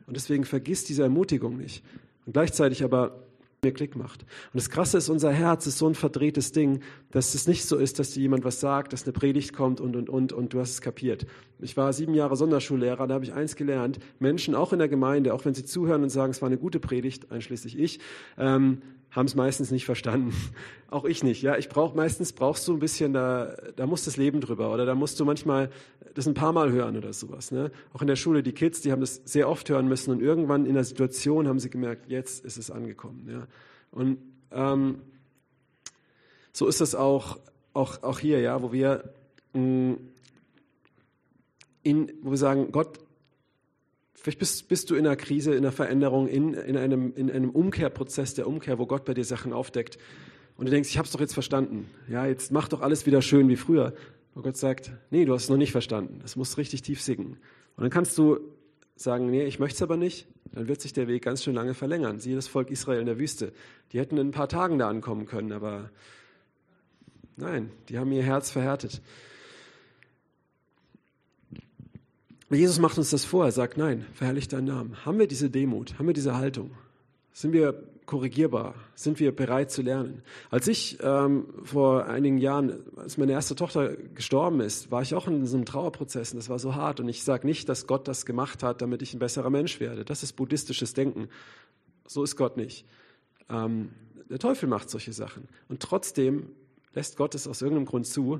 Und 0.08 0.16
deswegen 0.16 0.44
vergiss 0.44 0.84
diese 0.86 1.04
Ermutigung 1.04 1.58
nicht. 1.58 1.84
Und 2.26 2.34
gleichzeitig 2.34 2.84
aber 2.84 3.24
mir 3.66 3.74
Klick 3.74 3.96
macht. 3.96 4.22
Und 4.22 4.56
das 4.56 4.70
Krasse 4.70 4.98
ist, 4.98 5.10
unser 5.10 5.32
Herz 5.32 5.68
ist 5.68 5.78
so 5.78 5.88
ein 5.88 5.96
verdrehtes 5.96 6.52
Ding, 6.52 6.82
dass 7.12 7.36
es 7.36 7.48
nicht 7.48 7.66
so 7.66 7.78
ist, 7.78 8.00
dass 8.00 8.12
dir 8.12 8.22
jemand 8.22 8.46
was 8.46 8.60
sagt, 8.60 8.94
dass 8.94 9.04
eine 9.04 9.14
Predigt 9.14 9.54
kommt 9.54 9.82
und, 9.82 9.96
und, 9.96 10.10
und, 10.10 10.34
und 10.34 10.54
du 10.54 10.60
hast 10.60 10.72
es 10.72 10.82
kapiert. 10.82 11.26
Ich 11.60 11.76
war 11.78 11.92
sieben 11.94 12.14
Jahre 12.14 12.36
Sonderschullehrer, 12.36 13.08
da 13.08 13.14
habe 13.16 13.26
ich 13.26 13.34
eins 13.34 13.56
gelernt. 13.56 14.00
Menschen, 14.20 14.56
auch 14.56 14.74
in 14.74 14.80
der 14.80 14.88
Gemeinde, 14.88 15.34
auch 15.34 15.46
wenn 15.46 15.54
sie 15.54 15.66
zuhören 15.66 16.04
und 16.04 16.10
sagen, 16.10 16.32
es 16.32 16.42
war 16.42 16.48
eine 16.48 16.58
gute 16.58 16.80
Predigt, 16.80 17.32
einschließlich 17.32 17.78
ich, 17.80 18.00
ähm, 18.38 18.82
haben 19.16 19.28
es 19.28 19.36
meistens 19.36 19.72
nicht 19.72 19.86
verstanden. 19.86 20.34
Auch 20.90 21.06
ich 21.06 21.24
nicht. 21.24 21.42
Ja, 21.42 21.58
ich 21.58 21.70
brauche 21.70 21.96
meistens 21.96 22.34
brauchst 22.34 22.68
du 22.68 22.74
ein 22.74 22.80
bisschen 22.80 23.14
da, 23.14 23.56
da 23.76 23.88
muss 23.88 24.04
das 24.04 24.18
Leben 24.18 24.42
drüber 24.42 24.74
oder 24.74 24.86
da 24.86 24.94
musst 24.94 25.20
du 25.20 25.26
manchmal 25.26 25.70
das 26.14 26.28
ein 26.28 26.34
paar 26.34 26.52
Mal 26.52 26.72
hören 26.72 26.98
oder 26.98 27.14
sowas. 27.14 27.52
Ne? 27.52 27.72
Auch 27.94 28.02
in 28.02 28.08
der 28.08 28.18
Schule 28.18 28.44
die 28.44 28.52
Kids, 28.52 28.82
die 28.82 28.92
haben 28.92 29.02
das 29.02 29.22
sehr 29.24 29.50
oft 29.50 29.70
hören 29.70 29.88
müssen 29.88 30.12
und 30.12 30.22
irgendwann 30.22 30.66
in 30.66 30.74
der 30.74 30.84
Situation 30.84 31.48
haben 31.48 31.60
sie 31.60 31.70
gemerkt, 31.70 32.10
jetzt 32.10 32.44
ist 32.44 32.58
es 32.58 32.70
angekommen. 32.70 33.28
Ja, 33.32 33.48
und 33.92 34.18
ähm, 34.52 35.02
so 36.52 36.68
ist 36.68 36.82
es 36.82 36.94
auch 36.94 37.40
auch 37.74 38.04
auch 38.04 38.20
hier, 38.20 38.40
ja, 38.42 38.62
wo 38.62 38.72
wir 38.72 39.14
mh, 39.54 39.62
mm, 39.62 39.98
in, 41.84 42.12
wo 42.22 42.32
wir 42.32 42.38
sagen, 42.38 42.72
Gott 42.72 43.00
Vielleicht 44.26 44.40
bist, 44.40 44.68
bist, 44.70 44.90
du 44.90 44.96
in 44.96 45.06
einer 45.06 45.16
Krise, 45.16 45.52
in 45.52 45.60
einer 45.60 45.72
Veränderung, 45.72 46.28
in, 46.28 46.56
in, 46.56 46.78
einem, 46.78 47.14
in 47.16 47.30
einem 47.30 47.52
Umkehrprozess 47.52 48.34
der 48.34 48.48
Umkehr, 48.48 48.80
wo 48.80 48.88
Gott 48.88 49.06
bei 49.06 49.14
dir 49.14 49.24
Sachen 49.24 49.54
aufdeckt. 49.54 50.00
Und 50.58 50.66
du 50.66 50.72
denkst, 50.72 50.90
ich 50.90 50.98
habe 50.98 51.06
es 51.06 51.12
doch 51.12 51.20
jetzt 51.20 51.36
verstanden. 51.36 51.92
Ja, 52.08 52.26
jetzt 52.26 52.52
mach 52.52 52.68
doch 52.68 52.82
alles 52.82 53.06
wieder 53.06 53.22
schön 53.22 53.50
wie 53.50 53.56
früher. 53.56 53.94
wo 54.34 54.42
Gott 54.42 54.58
sagt, 54.58 54.92
nee, 55.12 55.26
du 55.26 55.34
hast 55.36 55.44
es 55.44 55.50
noch 55.50 55.58
nicht 55.58 55.72
verstanden. 55.72 56.22
Das 56.24 56.36
muss 56.36 56.58
richtig 56.58 56.82
tief 56.82 57.04
singen. 57.04 57.38
Und 57.76 57.84
dann 57.84 57.92
kannst 57.92 58.18
du 58.18 58.40
sagen, 58.96 59.30
nee, 59.30 59.46
ich 59.46 59.60
möchte 59.60 59.76
es 59.76 59.82
aber 59.84 59.96
nicht. 59.96 60.26
Dann 60.54 60.68
wird 60.68 60.82
sich 60.82 60.94
der 60.94 61.08
Weg 61.08 61.24
ganz 61.24 61.44
schön 61.44 61.54
lange 61.54 61.76
verlängern. 61.76 62.20
Siehe 62.20 62.36
das 62.36 62.48
Volk 62.48 62.72
Israel 62.72 63.02
in 63.02 63.06
der 63.06 63.20
Wüste. 63.20 63.54
Die 63.92 64.00
hätten 64.00 64.18
in 64.18 64.30
ein 64.30 64.32
paar 64.32 64.50
Tagen 64.50 64.80
da 64.80 64.90
ankommen 64.90 65.28
können, 65.28 65.52
aber 65.52 65.92
nein, 67.38 67.70
die 67.90 68.00
haben 68.00 68.12
ihr 68.12 68.24
Herz 68.24 68.50
verhärtet. 68.50 69.04
Jesus 72.50 72.80
macht 72.80 72.98
uns 72.98 73.10
das 73.10 73.26
vor. 73.26 73.46
Er 73.46 73.52
sagt, 73.52 73.78
nein, 73.78 74.06
verherrliche 74.14 74.50
deinen 74.50 74.66
Namen. 74.68 75.06
Haben 75.06 75.18
wir 75.18 75.28
diese 75.28 75.50
Demut? 75.50 75.98
Haben 75.98 76.08
wir 76.08 76.14
diese 76.14 76.36
Haltung? 76.36 76.72
Sind 77.34 77.54
wir 77.54 77.84
korrigierbar? 78.06 78.76
Sind 78.94 79.20
wir 79.20 79.36
bereit 79.36 79.72
zu 79.72 79.82
lernen? 79.82 80.22
Als 80.52 80.68
ich 80.68 81.00
ähm, 81.02 81.48
vor 81.64 82.06
einigen 82.06 82.38
Jahren, 82.38 82.84
als 82.98 83.18
meine 83.18 83.32
erste 83.32 83.56
Tochter 83.56 83.96
gestorben 84.14 84.62
ist, 84.62 84.92
war 84.92 85.02
ich 85.02 85.16
auch 85.16 85.28
in 85.28 85.46
so 85.48 85.58
einem 85.58 85.66
Trauerprozess 85.66 86.32
und 86.32 86.38
das 86.38 86.50
war 86.50 86.60
so 86.60 86.76
hart. 86.76 87.00
Und 87.00 87.10
ich 87.10 87.24
sage 87.24 87.48
nicht, 87.48 87.68
dass 87.68 87.88
Gott 87.88 88.08
das 88.08 88.26
gemacht 88.28 88.62
hat, 88.62 88.82
damit 88.82 89.02
ich 89.02 89.14
ein 89.14 89.20
besserer 89.20 89.50
Mensch 89.50 89.80
werde. 89.80 90.06
Das 90.06 90.22
ist 90.22 90.34
buddhistisches 90.34 90.94
Denken. 90.94 91.30
So 92.06 92.24
ist 92.24 92.36
Gott 92.36 92.58
nicht. 92.58 92.86
Ähm, 93.50 93.90
der 94.30 94.40
Teufel 94.40 94.70
macht 94.70 94.90
solche 94.90 95.14
Sachen. 95.14 95.48
Und 95.68 95.80
trotzdem 95.80 96.50
lässt 96.94 97.18
Gott 97.18 97.34
es 97.36 97.48
aus 97.48 97.62
irgendeinem 97.62 97.86
Grund 97.86 98.06
zu. 98.06 98.40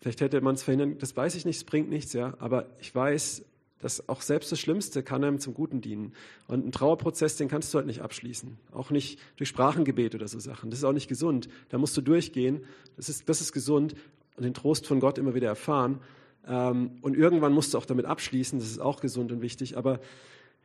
Vielleicht 0.00 0.20
hätte 0.20 0.40
man 0.40 0.54
es 0.54 0.62
verhindern, 0.62 0.98
das 0.98 1.16
weiß 1.16 1.34
ich 1.34 1.44
nicht, 1.44 1.56
es 1.56 1.64
bringt 1.64 1.88
nichts, 1.90 2.12
ja. 2.12 2.34
Aber 2.38 2.66
ich 2.80 2.94
weiß, 2.94 3.44
dass 3.80 4.08
auch 4.08 4.22
selbst 4.22 4.50
das 4.50 4.60
Schlimmste 4.60 5.02
kann 5.02 5.24
einem 5.24 5.38
zum 5.38 5.54
Guten 5.54 5.80
dienen. 5.80 6.12
Und 6.46 6.66
ein 6.66 6.72
Trauerprozess, 6.72 7.36
den 7.36 7.48
kannst 7.48 7.72
du 7.72 7.78
halt 7.78 7.86
nicht 7.86 8.00
abschließen. 8.00 8.58
Auch 8.72 8.90
nicht 8.90 9.20
durch 9.36 9.48
Sprachengebet 9.48 10.14
oder 10.14 10.28
so 10.28 10.38
Sachen. 10.38 10.70
Das 10.70 10.80
ist 10.80 10.84
auch 10.84 10.92
nicht 10.92 11.08
gesund. 11.08 11.48
Da 11.68 11.78
musst 11.78 11.96
du 11.96 12.00
durchgehen. 12.00 12.64
Das 12.96 13.08
ist, 13.08 13.28
das 13.28 13.40
ist 13.40 13.52
gesund 13.52 13.94
und 14.36 14.44
den 14.44 14.54
Trost 14.54 14.86
von 14.86 15.00
Gott 15.00 15.18
immer 15.18 15.34
wieder 15.34 15.48
erfahren. 15.48 16.00
Ähm, 16.46 16.98
und 17.02 17.16
irgendwann 17.16 17.52
musst 17.52 17.74
du 17.74 17.78
auch 17.78 17.86
damit 17.86 18.06
abschließen. 18.06 18.58
Das 18.58 18.68
ist 18.68 18.80
auch 18.80 19.00
gesund 19.00 19.30
und 19.30 19.42
wichtig. 19.42 19.76
Aber 19.76 20.00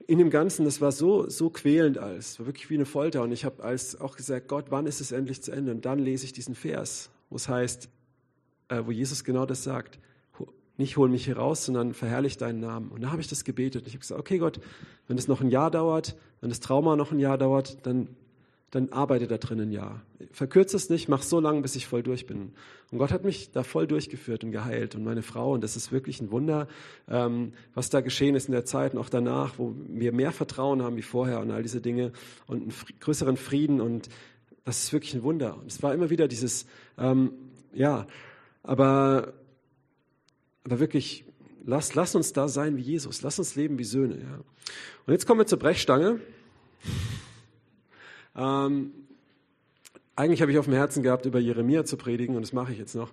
in 0.07 0.17
dem 0.17 0.29
Ganzen, 0.29 0.65
das 0.65 0.81
war 0.81 0.91
so, 0.91 1.29
so 1.29 1.49
quälend 1.49 1.97
alles. 1.97 2.31
Es 2.31 2.39
war 2.39 2.47
wirklich 2.47 2.69
wie 2.69 2.75
eine 2.75 2.85
Folter. 2.85 3.21
Und 3.21 3.31
ich 3.31 3.45
habe 3.45 3.63
als 3.63 3.99
auch 3.99 4.15
gesagt, 4.15 4.47
Gott, 4.47 4.65
wann 4.69 4.87
ist 4.87 5.01
es 5.01 5.11
endlich 5.11 5.41
zu 5.43 5.51
Ende? 5.51 5.71
Und 5.71 5.85
dann 5.85 5.99
lese 5.99 6.25
ich 6.25 6.33
diesen 6.33 6.55
Vers, 6.55 7.11
wo 7.29 7.35
es 7.35 7.47
heißt, 7.47 7.89
wo 8.86 8.91
Jesus 8.91 9.23
genau 9.23 9.45
das 9.45 9.63
sagt 9.63 9.99
nicht 10.77 10.97
hol 10.97 11.09
mich 11.09 11.25
hier 11.25 11.38
raus, 11.38 11.65
sondern 11.65 11.93
verherrlich 11.93 12.38
deinen 12.38 12.59
Namen. 12.59 12.89
Und 12.89 13.01
da 13.01 13.12
habe 13.12 13.21
ich 13.21 13.27
das 13.27 13.43
gebetet. 13.43 13.86
Ich 13.88 13.93
habe 13.93 13.99
gesagt, 13.99 14.19
okay 14.19 14.38
Gott, 14.38 14.59
wenn 15.07 15.17
es 15.17 15.27
noch 15.27 15.41
ein 15.41 15.49
Jahr 15.49 15.69
dauert, 15.69 16.15
wenn 16.41 16.49
das 16.49 16.59
Trauma 16.59 16.95
noch 16.95 17.12
ein 17.12 17.19
Jahr 17.19 17.38
dauert, 17.38 17.86
dann, 17.86 18.07
dann 18.71 18.91
arbeite 18.91 19.27
da 19.27 19.38
drin 19.38 19.62
ein 19.62 19.71
Jahr. 19.71 20.01
Verkürze 20.31 20.75
es 20.75 20.89
nicht, 20.89 21.07
mach 21.07 21.21
so 21.21 21.39
lange, 21.39 21.62
bis 21.62 21.75
ich 21.75 21.86
voll 21.86 22.01
durch 22.01 22.25
bin. 22.25 22.53
Und 22.91 22.97
Gott 22.97 23.12
hat 23.12 23.23
mich 23.23 23.51
da 23.51 23.62
voll 23.62 23.86
durchgeführt 23.86 24.43
und 24.43 24.51
geheilt 24.51 24.95
und 24.95 25.03
meine 25.03 25.21
Frau. 25.21 25.53
Und 25.53 25.63
das 25.63 25.75
ist 25.75 25.91
wirklich 25.91 26.19
ein 26.21 26.31
Wunder, 26.31 26.67
ähm, 27.07 27.53
was 27.75 27.91
da 27.91 28.01
geschehen 28.01 28.33
ist 28.33 28.47
in 28.47 28.53
der 28.53 28.65
Zeit 28.65 28.95
und 28.95 28.99
auch 28.99 29.09
danach, 29.09 29.59
wo 29.59 29.75
wir 29.88 30.12
mehr 30.12 30.31
Vertrauen 30.31 30.81
haben 30.81 30.95
wie 30.95 31.03
vorher 31.03 31.39
und 31.39 31.51
all 31.51 31.62
diese 31.62 31.81
Dinge 31.81 32.12
und 32.47 32.63
einen 32.63 32.73
größeren 32.99 33.38
Frieden. 33.38 33.79
Und 33.79 34.09
das 34.65 34.86
ist 34.86 34.93
wirklich 34.93 35.13
ein 35.13 35.21
Wunder. 35.21 35.55
Und 35.55 35.67
es 35.67 35.83
war 35.83 35.93
immer 35.93 36.09
wieder 36.09 36.27
dieses, 36.27 36.65
ähm, 36.97 37.31
ja, 37.75 38.07
aber 38.63 39.34
aber 40.63 40.80
wirklich, 40.80 41.26
lass, 41.65 41.93
lass 41.95 42.15
uns 42.15 42.34
da 42.34 42.47
sein 42.47 42.78
wie 42.78 42.82
Jesus. 42.82 43.21
Lass 43.21 43.38
uns 43.39 43.56
leben 43.56 43.78
wie 43.78 43.84
Söhne. 43.84 44.19
Ja. 44.19 44.39
Und 45.06 45.13
jetzt 45.13 45.26
kommen 45.26 45.41
wir 45.41 45.45
zur 45.45 45.60
Brechstange. 45.60 46.19
Ähm, 48.36 48.91
eigentlich 50.15 50.41
habe 50.41 50.52
ich 50.52 50.58
auf 50.58 50.65
dem 50.65 50.73
Herzen 50.73 51.04
gehabt, 51.04 51.26
über 51.26 51.39
Jeremia 51.39 51.86
zu 51.86 51.97
predigen 51.97 52.36
und 52.36 52.41
das 52.41 52.54
mache 52.54 52.71
ich 52.71 52.80
jetzt 52.80 52.95
noch. 52.95 53.12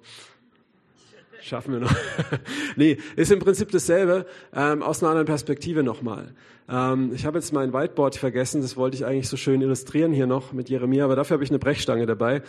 Schaffen 1.42 1.72
wir 1.72 1.80
noch. 1.80 1.94
nee, 2.76 2.98
ist 3.16 3.32
im 3.32 3.38
Prinzip 3.38 3.70
dasselbe, 3.70 4.26
ähm, 4.54 4.82
aus 4.82 5.02
einer 5.02 5.10
anderen 5.10 5.26
Perspektive 5.26 5.82
nochmal. 5.82 6.34
Ähm, 6.68 7.12
ich 7.14 7.26
habe 7.26 7.38
jetzt 7.38 7.52
mein 7.52 7.72
Whiteboard 7.72 8.16
vergessen, 8.16 8.62
das 8.62 8.76
wollte 8.76 8.96
ich 8.96 9.04
eigentlich 9.04 9.28
so 9.28 9.36
schön 9.36 9.60
illustrieren 9.60 10.12
hier 10.12 10.26
noch 10.26 10.52
mit 10.52 10.68
Jeremia, 10.68 11.04
aber 11.04 11.16
dafür 11.16 11.34
habe 11.34 11.44
ich 11.44 11.50
eine 11.50 11.58
Brechstange 11.58 12.06
dabei. 12.06 12.42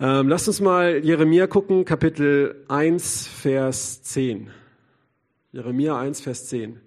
Ähm, 0.00 0.28
lasst 0.28 0.48
uns 0.48 0.60
mal 0.60 1.04
Jeremia 1.04 1.46
gucken, 1.46 1.84
Kapitel 1.84 2.64
1, 2.68 3.26
Vers 3.26 4.02
10. 4.02 4.50
Jeremia 5.52 5.98
1, 5.98 6.20
Vers 6.20 6.46
10. 6.46 6.80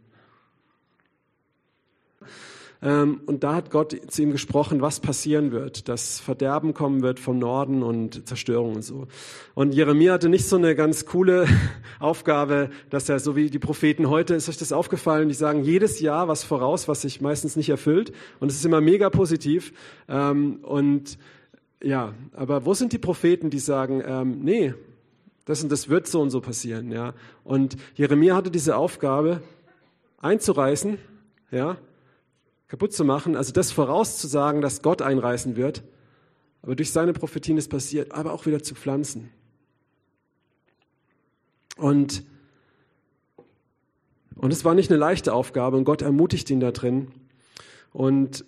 Ähm, 2.84 3.22
und 3.28 3.44
da 3.44 3.54
hat 3.54 3.70
Gott 3.70 3.96
zu 4.08 4.22
ihm 4.24 4.32
gesprochen, 4.32 4.82
was 4.82 5.00
passieren 5.00 5.52
wird, 5.52 5.88
dass 5.88 6.20
Verderben 6.20 6.74
kommen 6.74 7.04
wird 7.04 7.20
vom 7.20 7.38
Norden 7.38 7.84
und 7.84 8.28
Zerstörung 8.28 8.76
und 8.76 8.82
so. 8.84 9.08
Und 9.54 9.74
Jeremia 9.74 10.14
hatte 10.14 10.30
nicht 10.30 10.48
so 10.48 10.56
eine 10.56 10.76
ganz 10.76 11.06
coole 11.06 11.48
Aufgabe, 12.00 12.72
dass 12.90 13.08
er 13.08 13.20
so 13.20 13.36
wie 13.36 13.50
die 13.50 13.60
Propheten 13.60 14.10
heute, 14.10 14.34
ist 14.34 14.50
euch 14.50 14.58
das 14.58 14.72
aufgefallen, 14.72 15.30
die 15.30 15.36
sagen 15.36 15.64
jedes 15.64 16.00
Jahr 16.00 16.28
was 16.28 16.44
voraus, 16.44 16.88
was 16.88 17.02
sich 17.02 17.22
meistens 17.22 17.56
nicht 17.56 17.70
erfüllt. 17.70 18.14
Und 18.40 18.50
es 18.50 18.58
ist 18.58 18.66
immer 18.66 18.82
mega 18.82 19.12
positiv. 19.12 19.74
Ähm, 20.08 20.60
und 20.64 21.20
ja, 21.84 22.14
aber 22.34 22.66
wo 22.66 22.74
sind 22.74 22.94
die 22.94 23.00
Propheten, 23.00 23.52
die 23.52 23.60
sagen, 23.60 24.04
ähm, 24.06 24.40
nee, 24.42 24.74
das 25.46 25.62
und 25.62 25.72
das 25.72 25.90
wird 25.90 26.08
so 26.08 26.22
und 26.22 26.30
so 26.30 26.42
passieren, 26.42 26.92
ja. 26.92 27.14
Und 27.44 27.76
Jeremia 27.96 28.36
hatte 28.36 28.52
diese 28.52 28.76
Aufgabe, 28.76 29.42
einzureißen, 30.20 31.00
ja, 31.50 31.78
kaputt 32.72 32.94
zu 32.94 33.04
machen, 33.04 33.36
also 33.36 33.52
das 33.52 33.74
vorauszusagen, 33.74 34.62
dass 34.62 34.82
Gott 34.82 35.02
einreißen 35.02 35.58
wird, 35.58 35.84
aber 36.62 36.74
durch 36.74 36.94
seine 36.94 37.12
Prophetien 37.12 37.58
ist 37.58 37.68
passiert, 37.68 38.14
aber 38.14 38.32
auch 38.32 38.46
wieder 38.46 38.64
zu 38.64 38.76
pflanzen. 38.76 39.30
Und, 41.76 42.24
und 44.36 44.54
es 44.54 44.64
war 44.64 44.74
nicht 44.74 44.90
eine 44.90 44.98
leichte 44.98 45.34
Aufgabe 45.34 45.76
und 45.76 45.84
Gott 45.84 46.02
ermutigt 46.02 46.50
ihn 46.50 46.62
da 46.62 46.72
drin. 46.72 47.10
Und 47.92 48.46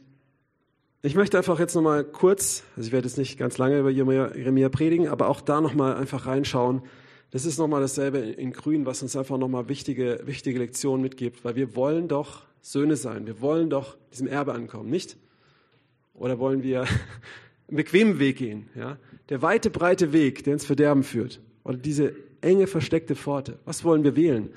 ich 1.01 1.15
möchte 1.15 1.37
einfach 1.37 1.59
jetzt 1.59 1.75
nochmal 1.75 2.05
kurz, 2.05 2.63
also 2.77 2.87
ich 2.87 2.93
werde 2.93 3.09
jetzt 3.09 3.17
nicht 3.17 3.37
ganz 3.37 3.57
lange 3.57 3.77
über 3.77 3.89
Jeremia 3.89 4.69
predigen, 4.69 5.09
aber 5.09 5.27
auch 5.27 5.41
da 5.41 5.59
nochmal 5.59 5.97
einfach 5.97 6.27
reinschauen. 6.27 6.81
Das 7.31 7.43
ist 7.43 7.57
nochmal 7.57 7.81
dasselbe 7.81 8.19
in 8.19 8.53
Grün, 8.53 8.85
was 8.85 9.01
uns 9.01 9.17
einfach 9.17 9.37
nochmal 9.37 9.67
wichtige, 9.67 10.21
wichtige 10.23 10.59
Lektionen 10.59 11.01
mitgibt, 11.01 11.43
weil 11.43 11.57
wir 11.57 11.75
wollen 11.75 12.07
doch 12.07 12.43
Söhne 12.63 12.95
sein. 12.95 13.27
Wir 13.27 13.41
wollen 13.41 13.69
doch 13.69 13.97
diesem 14.11 14.25
Erbe 14.25 14.53
ankommen, 14.53 14.89
nicht? 14.89 15.17
Oder 16.13 16.39
wollen 16.39 16.63
wir 16.63 16.81
einen 17.67 17.77
bequemen 17.77 18.19
Weg 18.19 18.37
gehen? 18.37 18.69
Ja? 18.73 18.97
Der 19.29 19.41
weite, 19.41 19.69
breite 19.69 20.13
Weg, 20.13 20.45
der 20.45 20.53
ins 20.53 20.65
Verderben 20.65 21.03
führt. 21.03 21.41
Oder 21.65 21.77
diese 21.77 22.15
enge, 22.41 22.65
versteckte 22.65 23.15
Pforte. 23.15 23.59
Was 23.65 23.83
wollen 23.83 24.03
wir 24.03 24.15
wählen? 24.15 24.49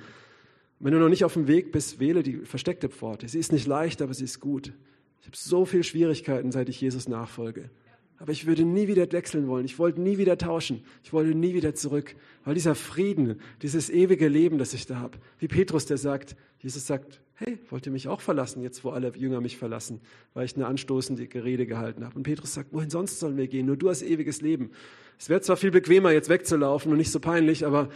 Wenn 0.79 0.93
du 0.93 1.01
noch 1.01 1.09
nicht 1.09 1.25
auf 1.25 1.35
dem 1.35 1.49
Weg 1.49 1.73
bist, 1.73 1.99
wähle 1.99 2.23
die 2.23 2.39
versteckte 2.39 2.89
Pforte. 2.89 3.29
Sie 3.29 3.39
ist 3.39 3.53
nicht 3.53 3.67
leicht, 3.67 4.01
aber 4.01 4.15
sie 4.15 4.25
ist 4.25 4.41
gut. 4.41 4.73
Ich 5.21 5.27
habe 5.27 5.37
so 5.37 5.65
viele 5.65 5.83
Schwierigkeiten, 5.83 6.53
seit 6.53 6.69
ich 6.69 6.81
Jesus 6.81 7.09
nachfolge. 7.09 7.71
Aber 8.19 8.33
ich 8.33 8.47
würde 8.47 8.65
nie 8.65 8.89
wieder 8.89 9.11
wechseln 9.13 9.47
wollen. 9.47 9.67
Ich 9.67 9.79
wollte 9.79 10.01
nie 10.01 10.17
wieder 10.17 10.39
tauschen. 10.39 10.85
Ich 11.05 11.13
wollte 11.13 11.37
nie 11.37 11.55
wieder 11.55 11.75
zurück. 11.75 12.17
Weil 12.45 12.55
dieser 12.55 12.75
Frieden, 12.75 13.41
dieses 13.63 13.91
ewige 13.91 14.29
Leben, 14.29 14.59
das 14.59 14.73
ich 14.73 14.87
da 14.87 14.97
habe, 14.97 15.19
wie 15.39 15.49
Petrus, 15.49 15.85
der 15.85 15.99
sagt, 15.99 16.35
Jesus 16.61 16.87
sagt, 16.87 17.21
hey, 17.35 17.59
wollt 17.69 17.85
ihr 17.85 17.93
mich 17.93 18.09
auch 18.09 18.23
verlassen, 18.23 18.63
jetzt 18.63 18.83
wo 18.85 18.91
alle 18.91 19.13
Jünger 19.15 19.41
mich 19.43 19.59
verlassen, 19.59 20.01
weil 20.33 20.47
ich 20.47 20.57
eine 20.57 20.67
anstoßende 20.67 21.29
Rede 21.35 21.67
gehalten 21.67 22.05
habe. 22.05 22.17
Und 22.17 22.23
Petrus 22.23 22.55
sagt, 22.55 22.73
wohin 22.73 22.89
sonst 22.89 23.21
sollen 23.21 23.37
wir 23.37 23.47
gehen? 23.47 23.67
Nur 23.67 23.77
du 23.77 23.91
hast 23.91 24.03
ewiges 24.03 24.41
Leben. 24.41 24.71
Es 25.19 25.29
wäre 25.29 25.43
zwar 25.43 25.57
viel 25.57 25.71
bequemer, 25.71 26.13
jetzt 26.13 26.31
wegzulaufen 26.31 26.91
und 26.91 26.99
nicht 26.99 27.11
so 27.11 27.21
peinlich, 27.21 27.67
aber 27.67 27.91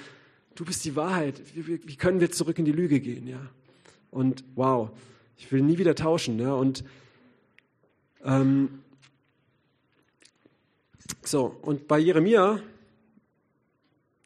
du 0.55 0.65
bist 0.65 0.85
die 0.85 0.97
Wahrheit. 0.97 1.41
Wie, 1.55 1.81
wie 1.87 1.97
können 1.97 2.21
wir 2.21 2.31
zurück 2.31 2.59
in 2.59 2.67
die 2.67 2.73
Lüge 2.73 3.01
gehen? 3.01 3.27
Ja? 3.27 3.41
Und 4.11 4.45
wow, 4.55 4.91
ich 5.39 5.51
will 5.51 5.63
nie 5.63 5.79
wieder 5.79 5.95
tauschen. 5.95 6.39
Ja? 6.39 6.53
Und 6.53 6.85
ähm, 8.25 8.69
so, 11.23 11.57
und 11.63 11.87
bei 11.87 11.99
Jeremia 11.99 12.61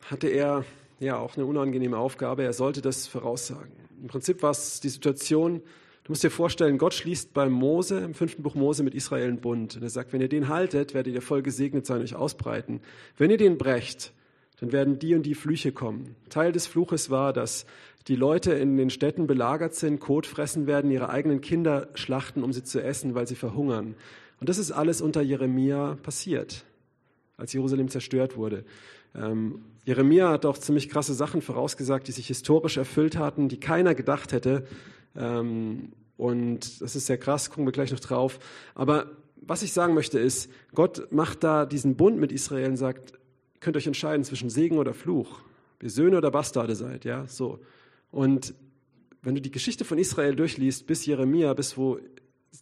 hatte 0.03 0.29
er 0.29 0.65
ja 1.01 1.17
auch 1.19 1.37
eine 1.37 1.47
unangenehme 1.47 1.99
Aufgabe. 1.99 2.45
Er 2.45 2.53
sollte 2.53 2.83
das 2.83 3.07
voraussagen. 3.07 3.73
Im 4.01 4.09
Prinzip 4.09 4.43
war 4.43 4.51
es 4.51 4.81
die 4.81 4.89
Situation, 4.89 5.61
du 6.05 6.13
musst 6.13 6.23
dir 6.23 6.31
vorstellen, 6.31 6.79
Gott 6.79 6.95
schließt 6.95 7.35
beim 7.35 7.53
Mose, 7.53 7.99
im 8.01 8.15
fünften 8.15 8.43
Buch 8.43 8.55
Mose 8.55 8.83
mit 8.83 8.95
Israel 8.95 9.29
einen 9.29 9.41
Bund. 9.41 9.77
Und 9.77 9.83
er 9.83 9.91
sagt, 9.91 10.13
wenn 10.13 10.21
ihr 10.21 10.29
den 10.29 10.49
haltet, 10.49 10.95
werdet 10.95 11.15
ihr 11.15 11.23
voll 11.23 11.43
gesegnet 11.43 11.87
sein, 11.87 12.01
euch 12.03 12.15
ausbreiten. 12.15 12.81
Wenn 13.17 13.31
ihr 13.31 13.39
den 13.39 13.59
brecht, 13.59 14.13
dann 14.61 14.73
werden 14.73 14.99
die 14.99 15.15
und 15.15 15.25
die 15.25 15.35
Flüche 15.35 15.73
kommen. 15.73 16.15
Teil 16.29 16.53
des 16.53 16.67
Fluches 16.67 17.11
war, 17.11 17.33
dass 17.33 17.67
die 18.07 18.17
Leute 18.17 18.53
in 18.53 18.77
den 18.77 18.91
Städten 18.91 19.27
belagert 19.27 19.75
sind, 19.75 19.99
Kot 19.99 20.27
fressen 20.27 20.67
werden, 20.67 20.91
ihre 20.91 21.09
eigenen 21.09 21.41
Kinder 21.41 21.89
schlachten, 21.95 22.43
um 22.43 22.53
sie 22.53 22.63
zu 22.63 22.83
essen, 22.83 23.15
weil 23.15 23.27
sie 23.27 23.35
verhungern. 23.35 23.97
Und 24.41 24.49
das 24.49 24.59
ist 24.59 24.73
alles 24.73 25.01
unter 25.01 25.23
Jeremia 25.23 25.97
passiert, 26.03 26.65
als 27.37 27.53
Jerusalem 27.53 27.89
zerstört 27.89 28.37
wurde. 28.37 28.65
Ähm, 29.15 29.63
Jeremia 29.85 30.31
hat 30.31 30.47
auch 30.47 30.59
ziemlich 30.59 30.89
krasse 30.89 31.15
Sachen 31.15 31.43
vorausgesagt, 31.43 32.09
die 32.09 32.13
sich 32.13 32.27
historisch 32.27 32.77
erfüllt 32.77 33.17
hatten, 33.17 33.49
die 33.49 33.61
keiner 33.61 33.95
gedacht 33.95 34.33
hätte. 34.33 34.67
Ähm, 35.17 35.93
und 36.17 36.81
das 36.81 36.97
ist 36.97 37.07
sehr 37.07 37.19
krass, 37.19 37.51
gucken 37.51 37.67
wir 37.67 37.73
gleich 37.73 37.93
noch 37.93 38.01
drauf. 38.01 38.39
Aber 38.75 39.11
was 39.41 39.63
ich 39.63 39.73
sagen 39.73 39.95
möchte 39.95 40.19
ist, 40.19 40.51
Gott 40.75 41.13
macht 41.13 41.45
da 41.45 41.67
diesen 41.67 41.97
Bund 41.97 42.19
mit 42.19 42.33
Israel 42.33 42.71
und 42.71 42.77
sagt, 42.77 43.15
könnt 43.61 43.77
euch 43.77 43.87
entscheiden 43.87 44.25
zwischen 44.25 44.51
Segen 44.51 44.79
oder 44.79 44.95
Fluch. 44.95 45.41
ihr 45.83 45.91
Söhne 45.91 46.19
oder 46.19 46.31
Bastarde 46.31 46.75
seid, 46.75 47.05
ja, 47.05 47.27
so. 47.27 47.59
Und 48.11 48.55
wenn 49.23 49.35
du 49.35 49.41
die 49.41 49.51
Geschichte 49.51 49.85
von 49.85 49.99
Israel 49.99 50.37
durchliest, 50.37 50.87
bis 50.87 51.05
Jeremia, 51.07 51.53
bis 51.55 51.77
wo 51.77 51.99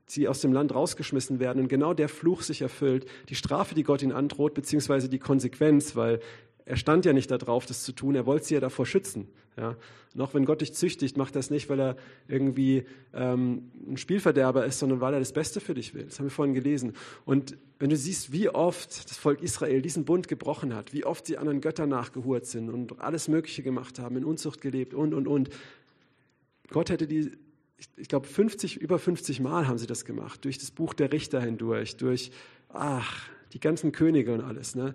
sie 0.07 0.28
aus 0.28 0.40
dem 0.40 0.52
Land 0.52 0.74
rausgeschmissen 0.74 1.40
werden 1.40 1.62
und 1.62 1.68
genau 1.68 1.94
der 1.94 2.09
Fluch 2.09 2.42
sich 2.42 2.62
erfüllt, 2.62 3.07
die 3.28 3.35
Strafe, 3.35 3.74
die 3.74 3.83
Gott 3.83 4.02
ihnen 4.02 4.12
androht, 4.12 4.55
beziehungsweise 4.55 5.09
die 5.09 5.18
Konsequenz, 5.18 5.96
weil 5.96 6.20
er 6.64 6.76
stand 6.76 7.05
ja 7.05 7.12
nicht 7.12 7.31
darauf, 7.31 7.66
das 7.66 7.83
zu 7.83 7.92
tun, 7.92 8.14
er 8.14 8.26
wollte 8.26 8.46
sie 8.46 8.55
ja 8.55 8.61
davor 8.61 8.87
schützen. 8.87 9.28
Ja? 9.57 9.76
Und 10.14 10.20
auch 10.20 10.35
wenn 10.35 10.44
Gott 10.44 10.61
dich 10.61 10.74
züchtigt, 10.74 11.16
macht 11.16 11.35
das 11.35 11.50
nicht, 11.50 11.68
weil 11.68 11.81
er 11.81 11.96
irgendwie 12.28 12.85
ähm, 13.12 13.70
ein 13.88 13.96
Spielverderber 13.96 14.64
ist, 14.64 14.78
sondern 14.78 15.00
weil 15.00 15.14
er 15.14 15.18
das 15.18 15.33
Beste 15.33 15.61
für 15.61 15.74
dich 15.74 15.94
will. 15.94 16.05
Das 16.05 16.18
haben 16.18 16.26
wir 16.26 16.31
vorhin 16.31 16.55
gelesen. 16.55 16.94
Und 17.24 17.57
wenn 17.78 17.90
du 17.90 17.96
siehst, 17.96 18.33
wie 18.33 18.48
oft 18.48 19.11
das 19.11 19.16
Volk 19.16 19.42
Israel 19.42 19.83
diesen 19.83 20.05
Bund 20.05 20.28
gebrochen 20.28 20.74
hat, 20.74 20.92
wie 20.92 21.05
oft 21.05 21.26
sie 21.26 21.38
anderen 21.38 21.61
Göttern 21.61 21.88
nachgehurt 21.88 22.46
sind 22.46 22.70
und 22.70 23.00
alles 23.00 23.28
Mögliche 23.28 23.62
gemacht 23.62 23.98
haben, 23.98 24.16
in 24.16 24.24
Unzucht 24.24 24.61
gelebt 24.61 24.94
und, 24.94 25.14
und, 25.14 25.26
und. 25.26 25.50
Gott 26.70 26.90
hätte 26.90 27.07
die 27.07 27.33
ich, 27.97 28.09
glaube, 28.09 28.27
50, 28.27 28.81
über 28.81 28.99
50 28.99 29.40
Mal 29.40 29.66
haben 29.66 29.79
sie 29.79 29.87
das 29.87 30.05
gemacht, 30.05 30.45
durch 30.45 30.59
das 30.59 30.71
Buch 30.71 30.95
der 30.95 31.12
Richter 31.12 31.40
hindurch, 31.40 31.97
durch, 31.97 32.31
ach, 32.68 33.29
die 33.53 33.61
ganzen 33.61 33.92
Könige 33.92 34.33
und 34.35 34.40
alles. 34.40 34.75
Ne? 34.75 34.95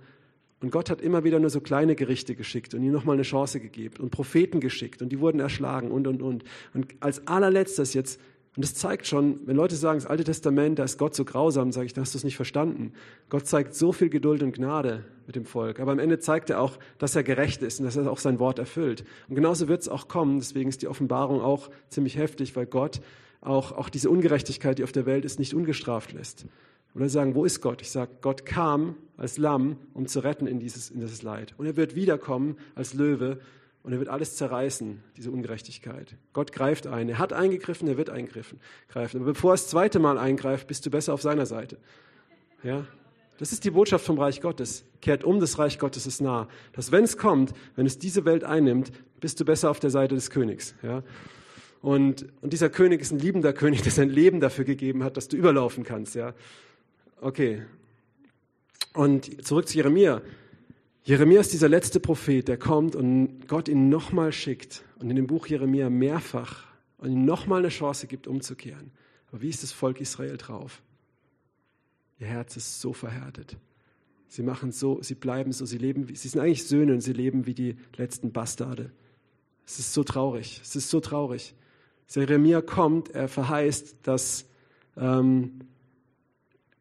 Und 0.60 0.72
Gott 0.72 0.90
hat 0.90 1.02
immer 1.02 1.24
wieder 1.24 1.40
nur 1.40 1.50
so 1.50 1.62
kleine 1.62 1.96
Gerichte 1.96 2.36
geschickt 2.36 2.74
und 2.74 2.82
ihnen 2.82 2.94
nochmal 2.94 3.16
eine 3.16 3.24
Chance 3.24 3.60
gegeben 3.60 4.02
und 4.02 4.10
Propheten 4.10 4.60
geschickt 4.60 5.02
und 5.02 5.10
die 5.10 5.20
wurden 5.20 5.40
erschlagen 5.40 5.92
und, 5.92 6.08
und, 6.08 6.22
und. 6.22 6.44
Und 6.74 6.96
als 7.00 7.28
allerletztes 7.28 7.94
jetzt 7.94 8.20
und 8.58 8.64
das 8.64 8.74
zeigt 8.74 9.06
schon, 9.06 9.40
wenn 9.46 9.56
Leute 9.56 9.76
sagen, 9.76 10.00
das 10.00 10.10
Alte 10.10 10.24
Testament, 10.24 10.80
da 10.80 10.84
ist 10.84 10.98
Gott 10.98 11.14
so 11.14 11.24
grausam, 11.24 11.72
sage 11.72 11.86
ich, 11.86 11.94
da 11.94 12.02
hast 12.02 12.16
du 12.16 12.18
es 12.18 12.24
nicht 12.24 12.38
verstanden. 12.38 12.92
Gott 13.30 13.46
zeigt 13.46 13.76
so 13.76 13.92
viel 13.92 14.10
Geduld 14.10 14.42
und 14.42 14.56
Gnade 14.56 15.06
mit 15.28 15.36
dem 15.36 15.46
Volk. 15.46 15.80
Aber 15.80 15.92
am 15.92 16.00
Ende 16.00 16.18
zeigt 16.18 16.50
er 16.50 16.60
auch, 16.60 16.80
dass 16.98 17.16
er 17.16 17.22
gerecht 17.22 17.62
ist 17.62 17.80
und 17.80 17.86
dass 17.86 17.96
er 17.96 18.12
auch 18.12 18.18
sein 18.18 18.40
Wort 18.40 18.58
erfüllt. 18.58 19.06
Und 19.30 19.36
genauso 19.36 19.68
wird 19.68 19.82
es 19.82 19.88
auch 19.88 20.08
kommen. 20.08 20.40
Deswegen 20.40 20.70
ist 20.70 20.82
die 20.82 20.88
Offenbarung 20.88 21.40
auch 21.40 21.70
ziemlich 21.90 22.18
heftig, 22.18 22.56
weil 22.56 22.66
Gott 22.66 23.00
auch, 23.42 23.74
auch 23.74 23.90
diese 23.90 24.10
Ungerechtigkeit, 24.10 24.80
die 24.80 24.84
auf 24.84 24.92
der 24.92 25.06
Welt 25.06 25.24
ist, 25.24 25.38
nicht 25.38 25.54
ungestraft 25.54 26.14
lässt. 26.14 26.48
Oder 26.96 27.10
sagen, 27.10 27.36
wo 27.36 27.46
ist 27.46 27.62
Gott? 27.62 27.84
Ich 27.84 27.92
sage, 27.92 28.10
Gott 28.22 28.44
kam 28.44 28.96
als 29.18 29.38
Lamm, 29.38 29.78
um 29.94 30.08
zu 30.08 30.22
retten 30.22 30.48
in 30.48 30.60
dieses, 30.60 30.90
in 30.90 31.00
dieses 31.00 31.22
Leid. 31.22 31.54
Und 31.60 31.68
er 31.68 31.78
wird 31.78 31.94
wiederkommen 31.94 32.58
als 32.74 32.96
Löwe, 32.96 33.40
und 33.88 33.94
er 33.94 34.00
wird 34.00 34.10
alles 34.10 34.36
zerreißen, 34.36 35.02
diese 35.16 35.32
Ungerechtigkeit. 35.32 36.18
Gott 36.34 36.52
greift 36.52 36.88
ein. 36.88 37.08
Er 37.08 37.20
hat 37.20 37.32
eingegriffen, 37.32 37.88
er 37.88 37.96
wird 37.96 38.10
eingreifen. 38.10 38.60
Aber 38.94 39.24
bevor 39.24 39.52
er 39.52 39.54
das 39.54 39.70
zweite 39.70 39.98
Mal 40.00 40.18
eingreift, 40.18 40.68
bist 40.68 40.86
du 40.86 40.90
besser 40.90 41.14
auf 41.14 41.22
seiner 41.22 41.46
Seite. 41.46 41.78
Ja? 42.64 42.86
Das 43.38 43.54
ist 43.54 43.64
die 43.64 43.72
Botschaft 43.72 44.06
vom 44.06 44.20
Reich 44.20 44.42
Gottes. 44.42 44.84
Kehrt 45.00 45.24
um, 45.24 45.40
das 45.40 45.58
Reich 45.58 45.80
Gottes 45.80 46.06
ist 46.06 46.20
nah. 46.20 46.50
Dass 46.74 46.92
wenn 46.92 47.06
es 47.06 47.18
kommt, 47.18 47.54
wenn 47.78 47.86
es 47.86 47.98
diese 47.98 48.26
Welt 48.26 48.44
einnimmt, 48.44 48.92
bist 49.22 49.40
du 49.40 49.46
besser 49.46 49.72
auf 49.72 49.80
der 49.80 49.90
Seite 49.90 50.16
des 50.16 50.32
Königs. 50.32 50.76
Ja? 50.84 51.02
Und, 51.82 52.26
und 52.42 52.52
dieser 52.52 52.70
König 52.70 53.00
ist 53.00 53.14
ein 53.14 53.20
liebender 53.20 53.54
König, 53.54 53.82
der 53.84 53.94
sein 53.94 54.10
Leben 54.10 54.42
dafür 54.42 54.66
gegeben 54.66 55.02
hat, 55.06 55.16
dass 55.16 55.30
du 55.30 55.38
überlaufen 55.38 55.86
kannst. 55.86 56.14
Ja? 56.14 56.34
Okay. 57.22 57.62
Und 58.94 59.48
zurück 59.48 59.70
zu 59.70 59.78
Jeremia. 59.78 60.22
Jeremia 61.08 61.40
ist 61.40 61.54
dieser 61.54 61.70
letzte 61.70 62.02
Prophet, 62.02 62.50
der 62.50 62.58
kommt 62.58 62.94
und 62.94 63.48
Gott 63.48 63.70
ihn 63.70 63.88
nochmal 63.88 64.34
schickt 64.34 64.84
und 65.00 65.10
in 65.10 65.16
dem 65.16 65.26
Buch 65.26 65.48
Jeremia 65.48 65.90
mehrfach 65.90 66.66
und 66.98 67.10
ihm 67.10 67.24
nochmal 67.24 67.60
eine 67.60 67.70
Chance 67.70 68.08
gibt, 68.08 68.28
umzukehren. 68.28 68.92
Aber 69.32 69.42
wie 69.42 69.48
ist 69.48 69.64
das 69.64 69.72
Volk 69.72 70.02
Israel 70.02 70.36
drauf? 70.36 70.82
Ihr 72.20 72.28
Herz 72.28 72.58
ist 72.58 72.82
so 72.82 72.92
verhärtet. 72.92 73.56
Sie 74.28 74.44
machen 74.44 74.74
so, 74.74 75.02
sie 75.02 75.16
bleiben 75.16 75.54
so, 75.54 75.66
sie 75.66 75.78
leben, 75.78 76.14
sie 76.14 76.28
sind 76.28 76.42
eigentlich 76.42 76.68
Söhne 76.68 76.92
und 76.92 77.00
sie 77.00 77.14
leben 77.14 77.46
wie 77.46 77.54
die 77.54 77.78
letzten 77.96 78.34
Bastarde. 78.34 78.92
Es 79.66 79.80
ist 79.80 79.94
so 79.94 80.04
traurig, 80.04 80.60
es 80.62 80.76
ist 80.76 80.90
so 80.90 81.00
traurig. 81.00 81.56
Jeremia 82.10 82.60
kommt, 82.60 83.12
er 83.12 83.30
verheißt, 83.30 83.96
dass, 84.04 84.44
ähm, 84.98 85.62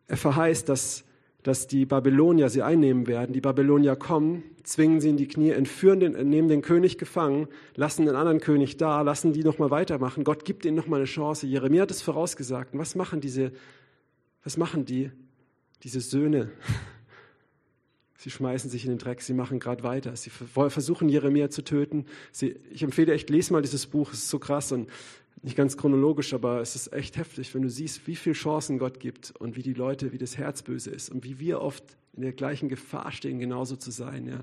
er 0.08 0.16
verheißt, 0.16 0.68
dass 0.68 1.04
dass 1.46 1.68
die 1.68 1.86
Babylonier 1.86 2.48
sie 2.48 2.62
einnehmen 2.62 3.06
werden. 3.06 3.32
Die 3.32 3.40
Babylonier 3.40 3.94
kommen, 3.94 4.42
zwingen 4.64 5.00
sie 5.00 5.10
in 5.10 5.16
die 5.16 5.28
Knie, 5.28 5.50
entführen 5.50 6.00
den, 6.00 6.28
nehmen 6.28 6.48
den 6.48 6.60
König 6.60 6.98
gefangen, 6.98 7.46
lassen 7.76 8.04
den 8.04 8.16
anderen 8.16 8.40
König 8.40 8.78
da, 8.78 9.02
lassen 9.02 9.32
die 9.32 9.44
nochmal 9.44 9.70
weitermachen. 9.70 10.24
Gott 10.24 10.44
gibt 10.44 10.64
ihnen 10.64 10.74
nochmal 10.74 10.98
eine 10.98 11.06
Chance. 11.06 11.46
Jeremia 11.46 11.82
hat 11.82 11.92
es 11.92 12.02
vorausgesagt. 12.02 12.74
Und 12.74 12.80
was 12.80 12.96
machen 12.96 13.20
diese, 13.20 13.52
was 14.42 14.56
machen 14.56 14.86
die, 14.86 15.12
diese 15.84 16.00
Söhne? 16.00 16.50
Sie 18.18 18.30
schmeißen 18.30 18.68
sich 18.68 18.84
in 18.84 18.90
den 18.90 18.98
Dreck, 18.98 19.22
sie 19.22 19.34
machen 19.34 19.60
gerade 19.60 19.84
weiter. 19.84 20.16
Sie 20.16 20.30
versuchen 20.30 21.08
Jeremia 21.08 21.48
zu 21.48 21.62
töten. 21.62 22.06
Sie, 22.32 22.56
ich 22.72 22.82
empfehle 22.82 23.12
echt, 23.12 23.30
lese 23.30 23.52
mal 23.52 23.62
dieses 23.62 23.86
Buch, 23.86 24.12
es 24.12 24.20
ist 24.20 24.30
so 24.30 24.40
krass 24.40 24.72
und 24.72 24.88
nicht 25.42 25.56
ganz 25.56 25.76
chronologisch, 25.76 26.34
aber 26.34 26.60
es 26.60 26.74
ist 26.74 26.92
echt 26.92 27.16
heftig, 27.16 27.54
wenn 27.54 27.62
du 27.62 27.70
siehst, 27.70 28.06
wie 28.06 28.16
viele 28.16 28.34
Chancen 28.34 28.78
Gott 28.78 29.00
gibt 29.00 29.32
und 29.38 29.56
wie 29.56 29.62
die 29.62 29.74
Leute, 29.74 30.12
wie 30.12 30.18
das 30.18 30.36
Herz 30.38 30.62
böse 30.62 30.90
ist 30.90 31.10
und 31.10 31.24
wie 31.24 31.38
wir 31.38 31.60
oft 31.60 31.84
in 32.14 32.22
der 32.22 32.32
gleichen 32.32 32.68
Gefahr 32.68 33.12
stehen, 33.12 33.38
genauso 33.38 33.76
zu 33.76 33.90
sein. 33.90 34.26
Ja. 34.26 34.40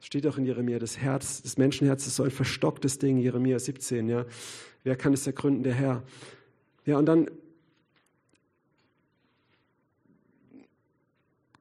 Steht 0.00 0.26
auch 0.26 0.36
in 0.36 0.44
Jeremia, 0.44 0.78
das 0.78 0.98
Herz, 0.98 1.42
das 1.42 1.56
Menschenherz 1.56 2.06
ist 2.06 2.16
so 2.16 2.24
ein 2.24 2.30
verstocktes 2.30 2.98
Ding, 2.98 3.18
Jeremia 3.18 3.58
17. 3.58 4.08
Ja. 4.08 4.26
Wer 4.82 4.96
kann 4.96 5.14
es 5.14 5.26
ergründen? 5.26 5.62
Der 5.62 5.74
Herr. 5.74 6.02
Ja, 6.84 6.98
und 6.98 7.06
dann 7.06 7.30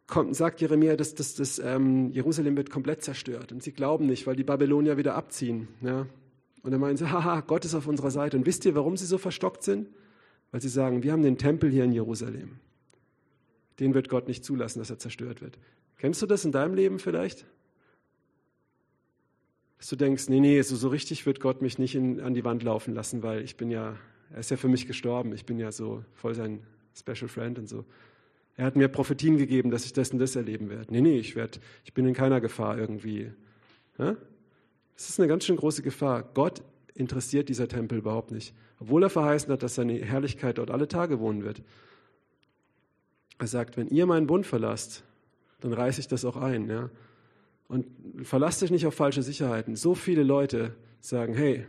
kommt, 0.08 0.36
sagt 0.36 0.60
Jeremia, 0.60 0.96
dass, 0.96 1.16
dass, 1.16 1.36
dass 1.36 1.60
ähm, 1.60 2.12
Jerusalem 2.12 2.58
wird 2.58 2.70
komplett 2.70 3.04
zerstört. 3.04 3.52
Und 3.52 3.64
sie 3.64 3.72
glauben 3.72 4.08
nicht, 4.08 4.28
weil 4.28 4.36
die 4.36 4.44
Babylonier 4.44 4.98
wieder 4.98 5.16
abziehen. 5.16 5.68
Ja. 5.82 6.08
Und 6.64 6.72
dann 6.72 6.80
meinen 6.80 6.98
sie, 6.98 7.12
haha, 7.12 7.42
Gott 7.42 7.66
ist 7.66 7.76
auf 7.76 7.88
unserer 7.88 8.10
Seite. 8.10 8.38
Und 8.38 8.46
wisst 8.46 8.66
ihr, 8.66 8.74
warum 8.74 8.98
sie 8.98 9.06
so 9.06 9.18
verstockt 9.18 9.64
sind? 9.64 9.90
Weil 10.52 10.62
sie 10.62 10.70
sagen, 10.70 11.04
wir 11.04 11.12
haben 11.12 11.22
den 11.22 11.38
Tempel 11.38 11.70
hier 11.70 11.84
in 11.84 11.92
Jerusalem. 11.92 12.60
Den 13.80 13.94
wird 13.94 14.08
Gott 14.08 14.28
nicht 14.28 14.46
zulassen, 14.46 14.80
dass 14.80 14.90
er 14.90 14.98
zerstört 14.98 15.42
wird. 15.42 15.60
Kennst 15.98 16.22
du 16.22 16.26
das 16.26 16.46
in 16.46 16.52
deinem 16.52 16.74
Leben 16.74 17.00
vielleicht? 17.00 17.46
Dass 19.78 19.90
du 19.90 19.98
denkst, 19.98 20.30
nee, 20.30 20.40
nee, 20.40 20.62
so, 20.62 20.78
so 20.78 20.88
richtig 20.88 21.26
wird 21.26 21.42
Gott 21.42 21.62
mich 21.62 21.78
nicht 21.80 21.96
in, 21.96 22.22
an 22.22 22.34
die 22.34 22.46
Wand 22.46 22.64
laufen 22.64 22.94
lassen, 22.94 23.24
weil 23.24 23.42
ich 23.42 23.58
bin 23.58 23.70
ja, 23.70 23.98
er 24.32 24.40
ist 24.40 24.50
ja 24.50 24.58
für 24.58 24.70
mich 24.70 24.88
gestorben. 24.88 25.34
Ich 25.34 25.46
bin 25.46 25.60
ja 25.60 25.72
so 25.72 26.06
voll 26.14 26.34
sein 26.34 26.62
Special 26.96 27.28
Friend 27.28 27.60
und 27.60 27.68
so. 27.68 27.84
Er 28.56 28.66
hat 28.66 28.76
mir 28.76 28.88
Prophetien 28.88 29.38
gegeben, 29.38 29.72
dass 29.72 29.84
ich 29.84 29.94
das 29.94 30.12
und 30.12 30.20
das 30.20 30.36
erleben 30.36 30.70
werde. 30.70 30.94
Nee, 30.94 31.02
nee, 31.02 31.18
ich, 31.18 31.36
werd, 31.36 31.60
ich 31.84 31.94
bin 31.94 32.06
in 32.06 32.14
keiner 32.14 32.40
Gefahr 32.40 32.78
irgendwie. 32.78 33.32
Ja? 33.98 34.16
Das 34.96 35.10
ist 35.10 35.20
eine 35.20 35.28
ganz 35.28 35.46
schön 35.46 35.56
große 35.56 35.82
Gefahr. 35.82 36.24
Gott 36.34 36.64
interessiert 36.94 37.50
dieser 37.50 37.68
Tempel 37.68 37.98
überhaupt 37.98 38.32
nicht, 38.32 38.54
obwohl 38.80 39.04
er 39.04 39.10
verheißen 39.10 39.52
hat, 39.52 39.64
dass 39.64 39.76
seine 39.76 39.94
Herrlichkeit 39.94 40.58
dort 40.58 40.72
alle 40.72 40.88
Tage 40.88 41.20
wohnen 41.20 41.44
wird. 41.44 41.62
Er 43.40 43.48
sagt, 43.48 43.78
wenn 43.78 43.88
ihr 43.88 44.06
meinen 44.06 44.28
Bund 44.28 44.46
verlasst, 44.46 45.04
dann 45.60 45.74
reiße 45.74 46.00
ich 46.00 46.08
das 46.08 46.24
auch 46.26 46.38
ein. 46.38 46.70
Ja? 46.70 46.90
Und 47.68 47.88
verlasst 48.24 48.62
euch 48.64 48.72
nicht 48.72 48.86
auf 48.86 48.94
falsche 48.94 49.24
Sicherheiten. 49.24 49.76
So 49.76 49.96
viele 49.96 50.24
Leute 50.24 50.76
sagen, 51.02 51.34
hey, 51.34 51.66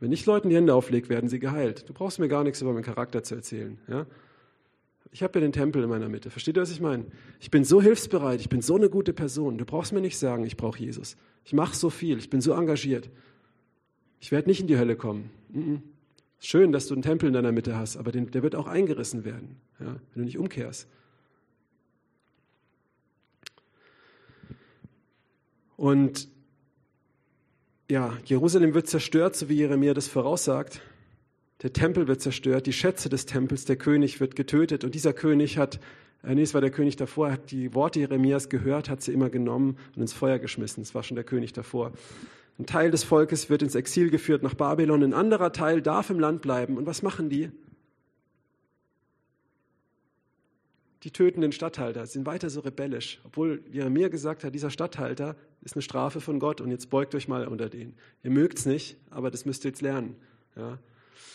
wenn 0.00 0.12
ich 0.12 0.26
Leuten 0.26 0.50
die 0.50 0.56
Hände 0.56 0.74
auflege, 0.74 1.08
werden 1.08 1.28
sie 1.28 1.38
geheilt. 1.38 1.88
Du 1.88 1.94
brauchst 1.94 2.18
mir 2.18 2.28
gar 2.28 2.44
nichts 2.44 2.60
über 2.60 2.72
meinen 2.72 2.82
Charakter 2.82 3.22
zu 3.22 3.34
erzählen. 3.34 3.78
Ja? 3.88 4.06
Ich 5.16 5.22
habe 5.22 5.38
ja 5.38 5.40
den 5.40 5.52
Tempel 5.52 5.82
in 5.82 5.88
meiner 5.88 6.10
Mitte. 6.10 6.28
Versteht 6.28 6.58
ihr, 6.58 6.60
was 6.60 6.70
ich 6.70 6.82
meine? 6.82 7.06
Ich 7.40 7.50
bin 7.50 7.64
so 7.64 7.80
hilfsbereit, 7.80 8.38
ich 8.38 8.50
bin 8.50 8.60
so 8.60 8.76
eine 8.76 8.90
gute 8.90 9.14
Person. 9.14 9.56
Du 9.56 9.64
brauchst 9.64 9.94
mir 9.94 10.02
nicht 10.02 10.18
sagen, 10.18 10.44
ich 10.44 10.58
brauche 10.58 10.78
Jesus. 10.78 11.16
Ich 11.42 11.54
mache 11.54 11.74
so 11.74 11.88
viel, 11.88 12.18
ich 12.18 12.28
bin 12.28 12.42
so 12.42 12.52
engagiert. 12.52 13.08
Ich 14.20 14.30
werde 14.30 14.46
nicht 14.46 14.60
in 14.60 14.66
die 14.66 14.76
Hölle 14.76 14.94
kommen. 14.94 15.30
Schön, 16.38 16.70
dass 16.70 16.88
du 16.88 16.92
einen 16.92 17.02
Tempel 17.02 17.28
in 17.28 17.32
deiner 17.32 17.50
Mitte 17.50 17.78
hast, 17.78 17.96
aber 17.96 18.12
der 18.12 18.42
wird 18.42 18.54
auch 18.54 18.66
eingerissen 18.66 19.24
werden, 19.24 19.56
ja, 19.80 19.86
wenn 19.86 20.16
du 20.16 20.24
nicht 20.24 20.36
umkehrst. 20.36 20.86
Und 25.78 26.28
ja, 27.88 28.18
Jerusalem 28.26 28.74
wird 28.74 28.86
zerstört, 28.86 29.34
so 29.34 29.48
wie 29.48 29.54
Jeremia 29.54 29.94
das 29.94 30.08
voraussagt. 30.08 30.82
Der 31.62 31.72
Tempel 31.72 32.06
wird 32.06 32.20
zerstört, 32.20 32.66
die 32.66 32.72
Schätze 32.72 33.08
des 33.08 33.26
Tempels, 33.26 33.64
der 33.64 33.76
König 33.76 34.20
wird 34.20 34.36
getötet 34.36 34.84
und 34.84 34.94
dieser 34.94 35.12
König 35.12 35.56
hat, 35.56 35.80
äh, 36.22 36.34
nee, 36.34 36.42
es 36.42 36.52
war 36.52 36.60
der 36.60 36.70
König 36.70 36.96
davor, 36.96 37.32
hat 37.32 37.50
die 37.50 37.74
Worte 37.74 38.00
Jeremias 38.00 38.48
gehört, 38.48 38.90
hat 38.90 39.02
sie 39.02 39.12
immer 39.12 39.30
genommen 39.30 39.78
und 39.94 40.02
ins 40.02 40.12
Feuer 40.12 40.38
geschmissen. 40.38 40.82
Es 40.82 40.94
war 40.94 41.02
schon 41.02 41.14
der 41.14 41.24
König 41.24 41.52
davor. 41.54 41.92
Ein 42.58 42.66
Teil 42.66 42.90
des 42.90 43.04
Volkes 43.04 43.48
wird 43.50 43.62
ins 43.62 43.74
Exil 43.74 44.10
geführt 44.10 44.42
nach 44.42 44.54
Babylon, 44.54 45.02
ein 45.02 45.14
anderer 45.14 45.52
Teil 45.52 45.80
darf 45.82 46.10
im 46.10 46.20
Land 46.20 46.42
bleiben. 46.42 46.76
Und 46.76 46.86
was 46.86 47.02
machen 47.02 47.30
die? 47.30 47.50
Die 51.02 51.10
töten 51.10 51.40
den 51.40 51.52
Statthalter, 51.52 52.04
sind 52.06 52.26
weiter 52.26 52.50
so 52.50 52.60
rebellisch, 52.60 53.20
obwohl 53.24 53.62
Jeremia 53.70 54.08
gesagt 54.08 54.42
hat, 54.42 54.54
dieser 54.54 54.70
Statthalter 54.70 55.36
ist 55.62 55.76
eine 55.76 55.82
Strafe 55.82 56.20
von 56.20 56.40
Gott 56.40 56.60
und 56.60 56.70
jetzt 56.70 56.90
beugt 56.90 57.14
euch 57.14 57.28
mal 57.28 57.46
unter 57.46 57.68
den. 57.68 57.94
Ihr 58.24 58.30
mögt 58.30 58.58
es 58.58 58.66
nicht, 58.66 58.96
aber 59.10 59.30
das 59.30 59.44
müsst 59.44 59.64
ihr 59.64 59.70
jetzt 59.70 59.82
lernen. 59.82 60.16
Ja. 60.56 60.78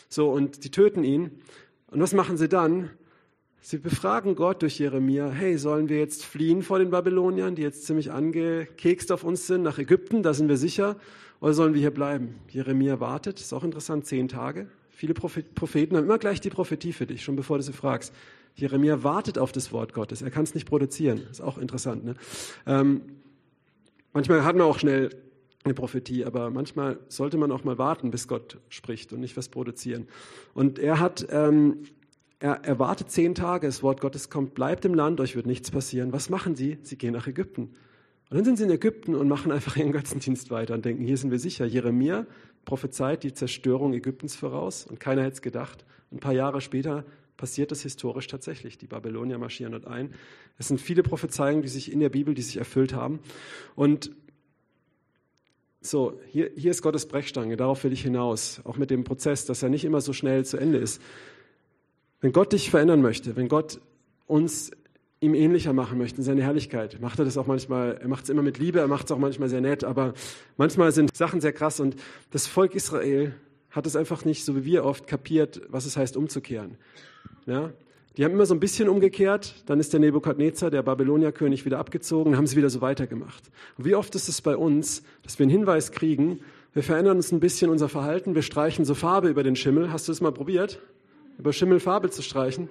So, 0.10 0.30
und 0.30 0.64
die 0.64 0.72
töten 0.72 1.04
ihn. 1.04 1.40
Und 1.88 2.02
was 2.02 2.14
machen 2.14 2.38
sie 2.38 2.50
dann? 2.50 2.90
Sie 3.64 3.78
befragen 3.78 4.36
Gott 4.36 4.64
durch 4.64 4.80
Jeremia, 4.80 5.30
hey, 5.30 5.56
sollen 5.56 5.88
wir 5.88 6.00
jetzt 6.00 6.26
fliehen 6.26 6.64
vor 6.64 6.80
den 6.80 6.90
Babyloniern, 6.90 7.54
die 7.54 7.62
jetzt 7.62 7.86
ziemlich 7.86 8.12
angekekst 8.12 9.12
auf 9.12 9.24
uns 9.24 9.46
sind, 9.46 9.62
nach 9.62 9.78
Ägypten, 9.78 10.24
da 10.24 10.34
sind 10.34 10.50
wir 10.50 10.58
sicher, 10.58 10.96
oder 11.42 11.54
sollen 11.54 11.76
wir 11.76 11.82
hier 11.82 11.92
bleiben? 11.92 12.36
Jeremia 12.50 13.00
wartet, 13.00 13.40
ist 13.40 13.54
auch 13.54 13.64
interessant, 13.64 14.08
zehn 14.08 14.28
Tage. 14.28 14.68
Viele 14.90 15.14
Propheten 15.14 15.96
haben 15.96 16.06
immer 16.06 16.18
gleich 16.18 16.42
die 16.42 16.50
Prophetie 16.50 16.92
für 16.92 17.06
dich, 17.06 17.24
schon 17.24 17.36
bevor 17.36 17.58
du 17.58 17.64
sie 17.64 17.74
fragst. 17.74 18.14
Jeremia 18.56 19.04
wartet 19.04 19.38
auf 19.38 19.52
das 19.52 19.72
Wort 19.72 19.94
Gottes, 19.94 20.24
er 20.24 20.32
kann 20.32 20.44
es 20.44 20.56
nicht 20.56 20.68
produzieren, 20.68 21.22
ist 21.30 21.42
auch 21.42 21.60
interessant. 21.60 22.04
Ne? 22.04 22.16
Ähm, 22.66 23.02
manchmal 24.12 24.44
hat 24.44 24.56
man 24.56 24.66
auch 24.66 24.80
schnell 24.80 25.10
eine 25.64 25.74
Prophetie, 25.74 26.26
aber 26.26 26.50
manchmal 26.50 27.00
sollte 27.08 27.38
man 27.38 27.52
auch 27.52 27.64
mal 27.64 27.78
warten, 27.78 28.12
bis 28.12 28.28
Gott 28.28 28.58
spricht 28.70 29.14
und 29.14 29.20
nicht 29.20 29.38
was 29.38 29.50
produzieren. 29.50 30.08
Und 30.54 30.80
er 30.80 31.00
hat 31.00 31.28
ähm, 31.30 31.84
er, 32.42 32.64
er 32.64 32.80
wartet 32.80 33.12
zehn 33.12 33.36
Tage, 33.36 33.68
das 33.68 33.84
Wort 33.84 34.02
Gottes 34.02 34.30
kommt, 34.30 34.56
bleibt 34.56 34.84
im 34.86 34.96
Land, 34.96 35.20
euch 35.22 35.36
wird 35.36 35.46
nichts 35.46 35.70
passieren. 35.70 36.12
Was 36.12 36.30
machen 36.30 36.56
sie? 36.56 36.80
Sie 36.82 36.98
gehen 36.98 37.14
nach 37.14 37.28
Ägypten. 37.28 37.76
Und 38.30 38.38
dann 38.38 38.46
sind 38.46 38.58
sie 38.58 38.64
in 38.64 38.72
Ägypten 38.72 39.14
und 39.14 39.28
machen 39.28 39.52
einfach 39.52 39.76
ihren 39.78 39.92
Götzendienst 39.92 40.50
weiter 40.50 40.74
und 40.74 40.84
denken, 40.84 41.04
hier 41.04 41.18
sind 41.18 41.32
wir 41.32 41.40
sicher. 41.40 41.66
Jeremia 41.66 42.26
prophezeit 42.66 43.24
die 43.24 43.34
Zerstörung 43.34 43.94
Ägyptens 43.94 44.36
voraus 44.36 44.88
und 44.88 45.00
keiner 45.00 45.22
hätte 45.22 45.34
es 45.34 45.42
gedacht. 45.42 45.86
Ein 46.12 46.20
paar 46.20 46.34
Jahre 46.34 46.62
später 46.62 47.06
passiert 47.38 47.72
das 47.72 47.84
historisch 47.84 48.28
tatsächlich. 48.28 48.78
Die 48.78 48.88
Babylonier 48.88 49.38
marschieren 49.38 49.74
dort 49.74 49.86
ein. 49.86 50.14
Es 50.58 50.68
sind 50.68 50.82
viele 50.82 51.04
Prophezeiungen, 51.04 51.62
die 51.62 51.68
sich 51.68 51.92
in 51.92 52.00
der 52.00 52.10
Bibel, 52.10 52.34
die 52.34 52.42
sich 52.42 52.58
erfüllt 52.58 52.94
haben. 52.94 53.20
Und 53.76 54.12
so, 55.82 56.20
hier, 56.28 56.52
hier 56.56 56.72
ist 56.72 56.84
Gottes 56.84 57.08
Brechstange, 57.08 57.58
darauf 57.58 57.84
will 57.84 57.92
ich 57.92 58.04
hinaus, 58.04 58.62
auch 58.64 58.78
mit 58.78 58.92
dem 58.92 59.04
Prozess, 59.04 59.46
dass 59.46 59.64
er 59.64 59.70
nicht 59.70 59.84
immer 59.84 60.00
so 60.00 60.14
schnell 60.14 60.46
zu 60.46 60.58
Ende 60.58 60.78
ist. 60.78 61.02
Wenn 62.20 62.32
Gott 62.32 62.54
dich 62.54 62.70
verändern 62.70 63.02
möchte, 63.02 63.36
wenn 63.36 63.48
Gott 63.48 63.82
uns 64.28 64.72
ihm 65.22 65.34
ähnlicher 65.34 65.74
machen 65.74 65.98
möchte, 65.98 66.20
in 66.20 66.24
seine 66.24 66.44
Herrlichkeit, 66.44 67.02
macht 67.02 67.18
er 67.20 67.26
das 67.26 67.38
auch 67.38 67.48
manchmal, 67.48 67.98
er 68.00 68.08
macht 68.08 68.26
es 68.26 68.30
immer 68.30 68.44
mit 68.44 68.60
Liebe, 68.60 68.80
er 68.80 68.88
macht 68.88 69.06
es 69.06 69.12
auch 69.12 69.18
manchmal 69.18 69.50
sehr 69.50 69.62
nett, 69.62 69.84
aber 69.84 70.14
manchmal 70.58 70.92
sind 70.92 71.16
Sachen 71.16 71.42
sehr 71.42 71.54
krass 71.54 71.80
und 71.80 71.96
das 72.30 72.46
Volk 72.46 72.76
Israel 72.76 73.34
hat 73.72 73.88
es 73.88 73.96
einfach 73.96 74.24
nicht, 74.24 74.46
so 74.46 74.56
wie 74.56 74.66
wir 74.66 74.86
oft, 74.86 75.08
kapiert, 75.08 75.62
was 75.70 75.86
es 75.86 75.98
heißt, 75.98 76.16
umzukehren. 76.16 76.78
Ja? 77.46 77.72
Die 78.18 78.26
haben 78.26 78.34
immer 78.34 78.46
so 78.46 78.54
ein 78.54 78.60
bisschen 78.60 78.90
umgekehrt, 78.90 79.64
dann 79.68 79.80
ist 79.80 79.94
der 79.94 80.00
Nebukadnezar, 80.00 80.70
der 80.70 80.84
Babylonierkönig, 80.84 81.66
wieder 81.66 81.80
abgezogen, 81.80 82.36
haben 82.36 82.48
sie 82.48 82.58
wieder 82.58 82.70
so 82.70 82.82
weitergemacht. 82.82 83.44
Und 83.78 83.86
wie 83.86 83.96
oft 83.96 84.14
ist 84.16 84.28
es 84.28 84.42
bei 84.42 84.58
uns, 84.58 85.04
dass 85.24 85.40
wir 85.40 85.46
einen 85.46 85.52
Hinweis 85.52 85.92
kriegen, 85.92 86.42
wir 86.74 86.84
verändern 86.84 87.18
uns 87.18 87.32
ein 87.32 87.40
bisschen 87.40 87.70
unser 87.70 87.90
Verhalten, 87.90 88.36
wir 88.36 88.42
streichen 88.42 88.86
so 88.86 88.96
Farbe 88.96 89.30
über 89.30 89.44
den 89.44 89.56
Schimmel. 89.56 89.92
Hast 89.92 90.08
du 90.08 90.12
das 90.12 90.22
mal 90.22 90.32
probiert? 90.32 90.80
über 91.42 91.54
Schimmelfarbe 91.54 92.12
zu 92.12 92.22
streichen. 92.22 92.70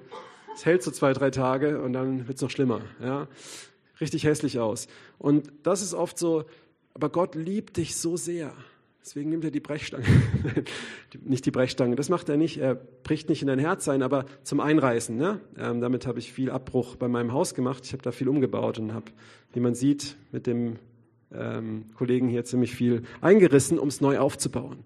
Es 0.55 0.64
hält 0.64 0.84
so 0.84 0.93
zwei, 0.93 1.12
drei 1.12 1.30
Tage 1.30 1.82
und 1.82 1.93
dann 1.93 2.28
wird 2.28 2.36
es 2.36 2.43
noch 2.43 2.51
schlimmer. 2.51 2.82
Ja? 3.03 3.26
Richtig 4.01 4.24
hässlich 4.24 4.61
aus. 4.61 4.86
Und 5.18 5.51
das 5.64 5.82
ist 5.82 5.93
oft 5.93 6.16
so, 6.16 6.45
aber 6.95 7.09
Gott 7.09 7.34
liebt 7.34 7.76
dich 7.78 7.97
so 7.97 8.16
sehr. 8.16 8.53
Deswegen 9.03 9.31
nimmt 9.31 9.45
er 9.45 9.51
die 9.51 9.61
Brechstange. 9.61 10.05
nicht 11.23 11.47
die 11.47 11.51
Brechstange, 11.51 11.97
das 11.97 12.11
macht 12.11 12.29
er 12.29 12.37
nicht. 12.37 12.59
Er 12.59 12.75
bricht 12.75 13.29
nicht 13.29 13.41
in 13.41 13.49
dein 13.49 13.59
Herz 13.59 13.89
ein, 13.89 14.03
aber 14.03 14.27
zum 14.43 14.61
Einreißen. 14.61 15.17
Ne? 15.17 15.41
Ähm, 15.59 15.81
damit 15.81 16.07
habe 16.07 16.19
ich 16.19 16.33
viel 16.33 16.51
Abbruch 16.51 16.97
bei 16.97 17.09
meinem 17.09 17.33
Haus 17.33 17.55
gemacht. 17.55 17.85
Ich 17.87 17.93
habe 17.93 18.03
da 18.03 18.13
viel 18.13 18.29
umgebaut 18.29 18.79
und 18.79 18.93
habe, 18.93 19.07
wie 19.55 19.61
man 19.61 19.75
sieht, 19.75 20.17
mit 20.33 20.47
dem 20.47 20.77
ähm, 21.33 21.87
Kollegen 21.95 22.29
hier 22.29 22.45
ziemlich 22.45 22.75
viel 22.75 23.03
eingerissen, 23.23 23.79
um 23.79 23.89
es 23.89 24.01
neu 24.03 24.19
aufzubauen. 24.19 24.85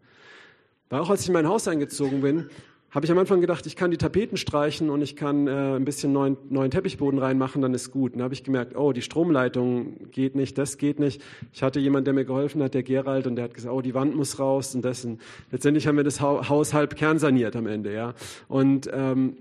Weil 0.90 1.00
auch 1.00 1.10
als 1.10 1.22
ich 1.22 1.28
in 1.28 1.32
mein 1.32 1.48
Haus 1.48 1.66
eingezogen 1.66 2.20
bin, 2.20 2.48
habe 2.94 3.06
ich 3.06 3.10
am 3.10 3.18
Anfang 3.18 3.40
gedacht, 3.40 3.66
ich 3.66 3.74
kann 3.74 3.90
die 3.90 3.96
Tapeten 3.96 4.36
streichen 4.36 4.88
und 4.88 5.02
ich 5.02 5.16
kann 5.16 5.48
äh, 5.48 5.74
ein 5.74 5.84
bisschen 5.84 6.12
neuen, 6.12 6.36
neuen 6.48 6.70
Teppichboden 6.70 7.18
reinmachen, 7.18 7.60
dann 7.60 7.74
ist 7.74 7.90
gut. 7.90 8.14
Dann 8.14 8.22
habe 8.22 8.34
ich 8.34 8.44
gemerkt, 8.44 8.76
oh, 8.76 8.92
die 8.92 9.02
Stromleitung 9.02 10.10
geht 10.12 10.36
nicht, 10.36 10.56
das 10.58 10.78
geht 10.78 11.00
nicht. 11.00 11.20
Ich 11.52 11.64
hatte 11.64 11.80
jemanden, 11.80 12.04
der 12.04 12.14
mir 12.14 12.24
geholfen 12.24 12.62
hat, 12.62 12.72
der 12.72 12.84
Gerald, 12.84 13.26
und 13.26 13.34
der 13.34 13.46
hat 13.46 13.54
gesagt, 13.54 13.74
oh, 13.74 13.80
die 13.80 13.94
Wand 13.94 14.14
muss 14.14 14.38
raus 14.38 14.74
und. 14.76 14.84
Und 14.84 15.18
letztendlich 15.50 15.86
haben 15.86 15.96
wir 15.96 16.04
das 16.04 16.20
Haus 16.20 16.74
halb 16.74 16.94
kernsaniert 16.94 17.56
am 17.56 17.66
Ende, 17.66 17.92
ja. 17.92 18.14
Und 18.48 18.88
ähm, 18.92 19.38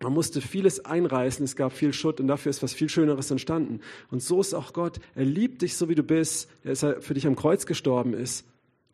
man 0.00 0.12
musste 0.12 0.40
vieles 0.40 0.84
einreißen, 0.84 1.42
es 1.42 1.56
gab 1.56 1.72
viel 1.72 1.92
Schutt 1.92 2.20
und 2.20 2.28
dafür 2.28 2.50
ist 2.50 2.62
was 2.62 2.74
viel 2.74 2.90
Schöneres 2.90 3.30
entstanden. 3.30 3.80
Und 4.10 4.22
so 4.22 4.40
ist 4.40 4.54
auch 4.54 4.72
Gott. 4.72 5.00
Er 5.16 5.24
liebt 5.24 5.62
dich 5.62 5.76
so, 5.76 5.88
wie 5.88 5.94
du 5.96 6.04
bist. 6.04 6.48
Er 6.62 6.72
ist 6.72 6.86
für 7.00 7.14
dich 7.14 7.26
am 7.26 7.34
Kreuz 7.34 7.66
gestorben 7.66 8.12
ist 8.12 8.44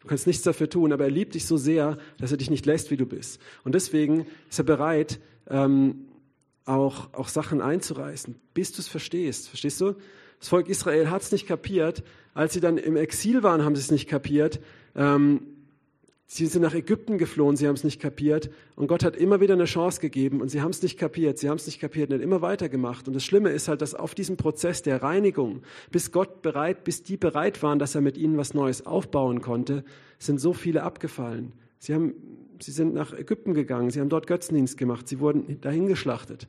Du 0.05 0.09
kannst 0.09 0.27
nichts 0.27 0.43
dafür 0.43 0.69
tun, 0.69 0.93
aber 0.93 1.05
er 1.05 1.11
liebt 1.11 1.35
dich 1.35 1.47
so 1.47 1.57
sehr, 1.57 1.97
dass 2.19 2.31
er 2.31 2.37
dich 2.37 2.51
nicht 2.51 2.67
lässt, 2.67 2.91
wie 2.91 2.99
du 2.99 3.07
bist. 3.07 3.41
Und 3.65 3.75
deswegen 3.75 4.27
ist 4.51 4.59
er 4.59 4.65
bereit, 4.65 5.19
ähm, 5.49 6.05
auch, 6.67 7.15
auch 7.15 7.29
Sachen 7.29 7.63
einzureißen, 7.63 8.35
bis 8.53 8.73
du 8.73 8.83
es 8.83 8.89
verstehst. 8.89 9.49
Verstehst 9.49 9.81
du? 9.81 9.95
Das 10.41 10.49
Volk 10.51 10.69
Israel 10.69 11.09
hat 11.09 11.23
es 11.23 11.33
nicht 11.33 11.47
kapiert. 11.47 12.03
Als 12.35 12.53
sie 12.53 12.61
dann 12.61 12.77
im 12.77 12.97
Exil 12.97 13.43
waren, 13.43 13.65
haben 13.65 13.75
sie 13.77 13.81
es 13.81 13.91
nicht 13.91 14.07
kapiert. 14.07 14.61
Ähm, 14.95 15.41
Sie 16.37 16.47
sind 16.47 16.63
nach 16.63 16.75
Ägypten 16.75 17.17
geflohen, 17.17 17.55
sie 17.55 17.69
haben 17.69 17.77
es 17.77 17.85
nicht 17.85 18.01
kapiert. 18.01 18.51
Und 18.75 18.89
Gott 18.89 19.05
hat 19.05 19.15
immer 19.15 19.41
wieder 19.41 19.55
eine 19.55 19.67
Chance 19.67 20.01
gegeben 20.01 20.41
und 20.41 20.49
sie 20.49 20.63
haben 20.63 20.73
es 20.73 20.83
nicht 20.83 20.99
kapiert, 20.99 21.39
sie 21.39 21.49
haben 21.49 21.59
es 21.59 21.67
nicht 21.67 21.79
kapiert 21.79 22.11
und 22.11 22.17
hat 22.17 22.25
immer 22.25 22.43
weitergemacht. 22.43 23.07
Und 23.07 23.15
das 23.15 23.23
Schlimme 23.23 23.51
ist 23.51 23.69
halt, 23.69 23.81
dass 23.81 23.95
auf 23.95 24.17
diesem 24.17 24.37
Prozess 24.37 24.83
der 24.83 25.01
Reinigung, 25.01 25.63
bis 25.93 26.11
Gott 26.11 26.43
bereit, 26.43 26.83
bis 26.83 27.05
die 27.05 27.17
bereit 27.17 27.63
waren, 27.63 27.79
dass 27.79 27.95
er 27.95 28.01
mit 28.01 28.19
ihnen 28.19 28.37
was 28.37 28.53
Neues 28.53 28.85
aufbauen 28.85 29.43
konnte, 29.43 29.85
sind 30.19 30.41
so 30.41 30.53
viele 30.53 30.83
abgefallen. 30.83 31.53
Sie, 31.79 31.95
haben, 31.95 32.15
sie 32.59 32.73
sind 32.73 32.95
nach 32.95 33.13
Ägypten 33.13 33.55
gegangen, 33.55 33.91
sie 33.91 34.01
haben 34.01 34.09
dort 34.09 34.27
Götzendienst 34.27 34.77
gemacht, 34.77 35.07
sie 35.07 35.21
wurden 35.21 35.61
dahingeschlachtet. 35.61 36.49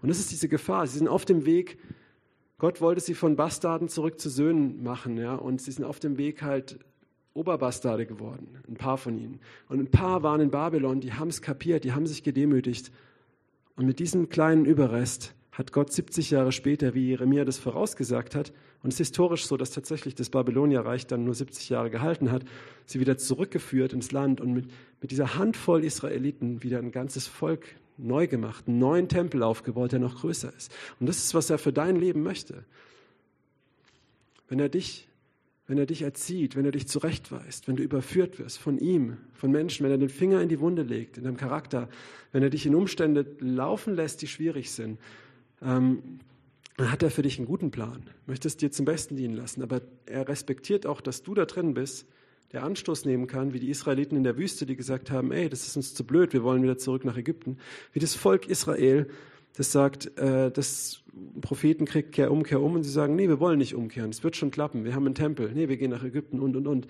Und 0.00 0.08
das 0.08 0.18
ist 0.18 0.30
diese 0.30 0.48
Gefahr. 0.48 0.86
Sie 0.86 0.96
sind 0.96 1.08
auf 1.08 1.26
dem 1.26 1.44
Weg, 1.44 1.76
Gott 2.56 2.80
wollte 2.80 3.02
sie 3.02 3.12
von 3.12 3.36
Bastarden 3.36 3.90
zurück 3.90 4.18
zu 4.18 4.30
Söhnen 4.30 4.82
machen, 4.82 5.18
ja, 5.18 5.34
und 5.34 5.60
sie 5.60 5.72
sind 5.72 5.84
auf 5.84 6.00
dem 6.00 6.16
Weg 6.16 6.40
halt 6.40 6.78
Oberbastarde 7.36 8.06
geworden, 8.06 8.48
ein 8.68 8.74
paar 8.74 8.98
von 8.98 9.18
ihnen. 9.18 9.40
Und 9.68 9.78
ein 9.78 9.90
paar 9.90 10.22
waren 10.22 10.40
in 10.40 10.50
Babylon, 10.50 11.00
die 11.00 11.12
haben 11.12 11.28
es 11.28 11.42
kapiert, 11.42 11.84
die 11.84 11.92
haben 11.92 12.06
sich 12.06 12.22
gedemütigt. 12.22 12.90
Und 13.76 13.86
mit 13.86 13.98
diesem 13.98 14.28
kleinen 14.28 14.64
Überrest 14.64 15.34
hat 15.52 15.72
Gott 15.72 15.92
70 15.92 16.30
Jahre 16.30 16.52
später, 16.52 16.94
wie 16.94 17.08
Jeremia 17.08 17.44
das 17.44 17.58
vorausgesagt 17.58 18.34
hat, 18.34 18.52
und 18.82 18.92
es 18.92 19.00
ist 19.00 19.08
historisch 19.08 19.46
so, 19.46 19.56
dass 19.56 19.72
tatsächlich 19.72 20.14
das 20.14 20.30
Babylonierreich 20.30 21.06
dann 21.08 21.24
nur 21.24 21.34
70 21.34 21.70
Jahre 21.70 21.90
gehalten 21.90 22.30
hat, 22.30 22.44
sie 22.84 23.00
wieder 23.00 23.18
zurückgeführt 23.18 23.92
ins 23.92 24.12
Land 24.12 24.40
und 24.40 24.52
mit, 24.52 24.70
mit 25.00 25.10
dieser 25.10 25.36
Handvoll 25.36 25.82
Israeliten 25.82 26.62
wieder 26.62 26.78
ein 26.78 26.92
ganzes 26.92 27.26
Volk 27.26 27.66
neu 27.96 28.28
gemacht, 28.28 28.68
einen 28.68 28.78
neuen 28.78 29.08
Tempel 29.08 29.42
aufgebaut, 29.42 29.92
der 29.92 29.98
noch 29.98 30.20
größer 30.20 30.52
ist. 30.56 30.70
Und 31.00 31.08
das 31.08 31.16
ist, 31.18 31.34
was 31.34 31.50
er 31.50 31.58
für 31.58 31.72
dein 31.72 31.96
Leben 31.96 32.22
möchte. 32.22 32.64
Wenn 34.48 34.60
er 34.60 34.68
dich 34.68 35.08
wenn 35.66 35.78
er 35.78 35.86
dich 35.86 36.02
erzieht, 36.02 36.56
wenn 36.56 36.64
er 36.64 36.70
dich 36.70 36.86
zurechtweist, 36.86 37.66
wenn 37.66 37.76
du 37.76 37.82
überführt 37.82 38.38
wirst 38.38 38.58
von 38.58 38.78
ihm, 38.78 39.16
von 39.32 39.50
Menschen, 39.50 39.84
wenn 39.84 39.90
er 39.90 39.98
den 39.98 40.08
Finger 40.08 40.40
in 40.40 40.48
die 40.48 40.60
Wunde 40.60 40.82
legt, 40.82 41.18
in 41.18 41.24
deinem 41.24 41.36
Charakter, 41.36 41.88
wenn 42.32 42.42
er 42.42 42.50
dich 42.50 42.66
in 42.66 42.74
Umstände 42.74 43.26
laufen 43.40 43.94
lässt, 43.94 44.22
die 44.22 44.28
schwierig 44.28 44.70
sind, 44.70 44.98
ähm, 45.62 46.20
dann 46.76 46.92
hat 46.92 47.02
er 47.02 47.10
für 47.10 47.22
dich 47.22 47.38
einen 47.38 47.46
guten 47.46 47.70
Plan, 47.70 48.02
möchte 48.26 48.48
es 48.48 48.56
dir 48.56 48.70
zum 48.70 48.84
Besten 48.84 49.16
dienen 49.16 49.34
lassen. 49.34 49.62
Aber 49.62 49.80
er 50.04 50.28
respektiert 50.28 50.86
auch, 50.86 51.00
dass 51.00 51.22
du 51.22 51.34
da 51.34 51.46
drin 51.46 51.74
bist, 51.74 52.06
der 52.52 52.62
Anstoß 52.62 53.06
nehmen 53.06 53.26
kann, 53.26 53.52
wie 53.52 53.60
die 53.60 53.70
Israeliten 53.70 54.16
in 54.16 54.22
der 54.22 54.36
Wüste, 54.36 54.66
die 54.66 54.76
gesagt 54.76 55.10
haben, 55.10 55.32
ey, 55.32 55.48
das 55.48 55.66
ist 55.66 55.76
uns 55.76 55.94
zu 55.94 56.04
blöd, 56.04 56.32
wir 56.32 56.44
wollen 56.44 56.62
wieder 56.62 56.78
zurück 56.78 57.04
nach 57.04 57.16
Ägypten, 57.16 57.58
wie 57.92 57.98
das 57.98 58.14
Volk 58.14 58.46
Israel, 58.48 59.08
das 59.56 59.72
sagt, 59.72 60.18
äh, 60.18 60.50
das 60.50 61.02
Propheten 61.40 61.86
kriegt, 61.86 62.12
kehr 62.12 62.30
um, 62.30 62.42
kehr 62.42 62.60
um, 62.60 62.74
und 62.74 62.82
sie 62.82 62.90
sagen, 62.90 63.16
nee, 63.16 63.26
wir 63.26 63.40
wollen 63.40 63.58
nicht 63.58 63.74
umkehren, 63.74 64.10
es 64.10 64.22
wird 64.22 64.36
schon 64.36 64.50
klappen, 64.50 64.84
wir 64.84 64.94
haben 64.94 65.06
einen 65.06 65.14
Tempel, 65.14 65.50
nee, 65.52 65.68
wir 65.68 65.78
gehen 65.78 65.90
nach 65.90 66.04
Ägypten 66.04 66.40
und, 66.40 66.56
und, 66.56 66.66
und, 66.66 66.86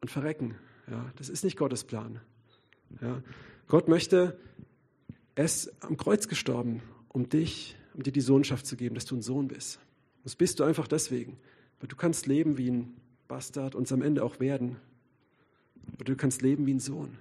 und 0.00 0.10
verrecken. 0.10 0.54
Ja, 0.90 1.12
das 1.16 1.28
ist 1.28 1.44
nicht 1.44 1.58
Gottes 1.58 1.84
Plan. 1.84 2.20
Ja, 3.02 3.22
Gott 3.68 3.86
möchte, 3.86 4.38
er 5.34 5.44
ist 5.44 5.72
am 5.80 5.98
Kreuz 5.98 6.26
gestorben, 6.26 6.82
um 7.08 7.28
dich, 7.28 7.76
um 7.94 8.02
dir 8.02 8.12
die 8.12 8.22
Sohnschaft 8.22 8.66
zu 8.66 8.76
geben, 8.76 8.94
dass 8.94 9.04
du 9.04 9.16
ein 9.16 9.22
Sohn 9.22 9.48
bist. 9.48 9.78
Das 10.24 10.34
bist 10.34 10.58
du 10.58 10.64
einfach 10.64 10.88
deswegen, 10.88 11.36
weil 11.80 11.88
du 11.88 11.96
kannst 11.96 12.26
leben 12.26 12.56
wie 12.56 12.70
ein 12.70 12.96
Bastard 13.28 13.74
und 13.74 13.84
es 13.84 13.92
am 13.92 14.02
Ende 14.02 14.24
auch 14.24 14.40
werden. 14.40 14.76
Oder 15.96 16.12
du 16.12 16.16
kannst 16.16 16.40
leben 16.40 16.66
wie 16.66 16.74
ein 16.74 16.80
Sohn. 16.80 17.18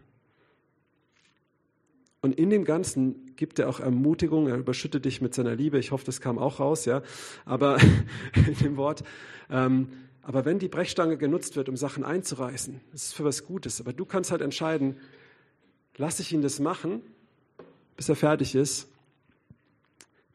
Und 2.21 2.37
in 2.37 2.49
dem 2.49 2.65
Ganzen 2.65 3.35
gibt 3.35 3.59
er 3.59 3.69
auch 3.69 3.79
Ermutigung, 3.79 4.47
er 4.47 4.57
überschüttet 4.57 5.05
dich 5.05 5.21
mit 5.21 5.33
seiner 5.33 5.55
Liebe. 5.55 5.79
Ich 5.79 5.91
hoffe, 5.91 6.05
das 6.05 6.19
kam 6.19 6.37
auch 6.37 6.59
raus, 6.59 6.85
ja. 6.85 7.01
Aber 7.45 7.77
in 8.35 8.55
dem 8.55 8.77
Wort, 8.77 9.03
ähm, 9.49 9.89
aber 10.21 10.45
wenn 10.45 10.59
die 10.59 10.67
Brechstange 10.67 11.17
genutzt 11.17 11.55
wird, 11.55 11.69
um 11.69 11.77
Sachen 11.77 12.03
einzureißen, 12.03 12.81
das 12.91 13.03
ist 13.03 13.13
für 13.13 13.23
was 13.23 13.45
Gutes. 13.45 13.79
Aber 13.79 13.93
du 13.93 14.05
kannst 14.05 14.31
halt 14.31 14.41
entscheiden, 14.41 14.97
lasse 15.95 16.21
ich 16.21 16.33
ihn 16.33 16.41
das 16.41 16.59
machen, 16.59 17.01
bis 17.95 18.09
er 18.09 18.15
fertig 18.15 18.53
ist, 18.53 18.89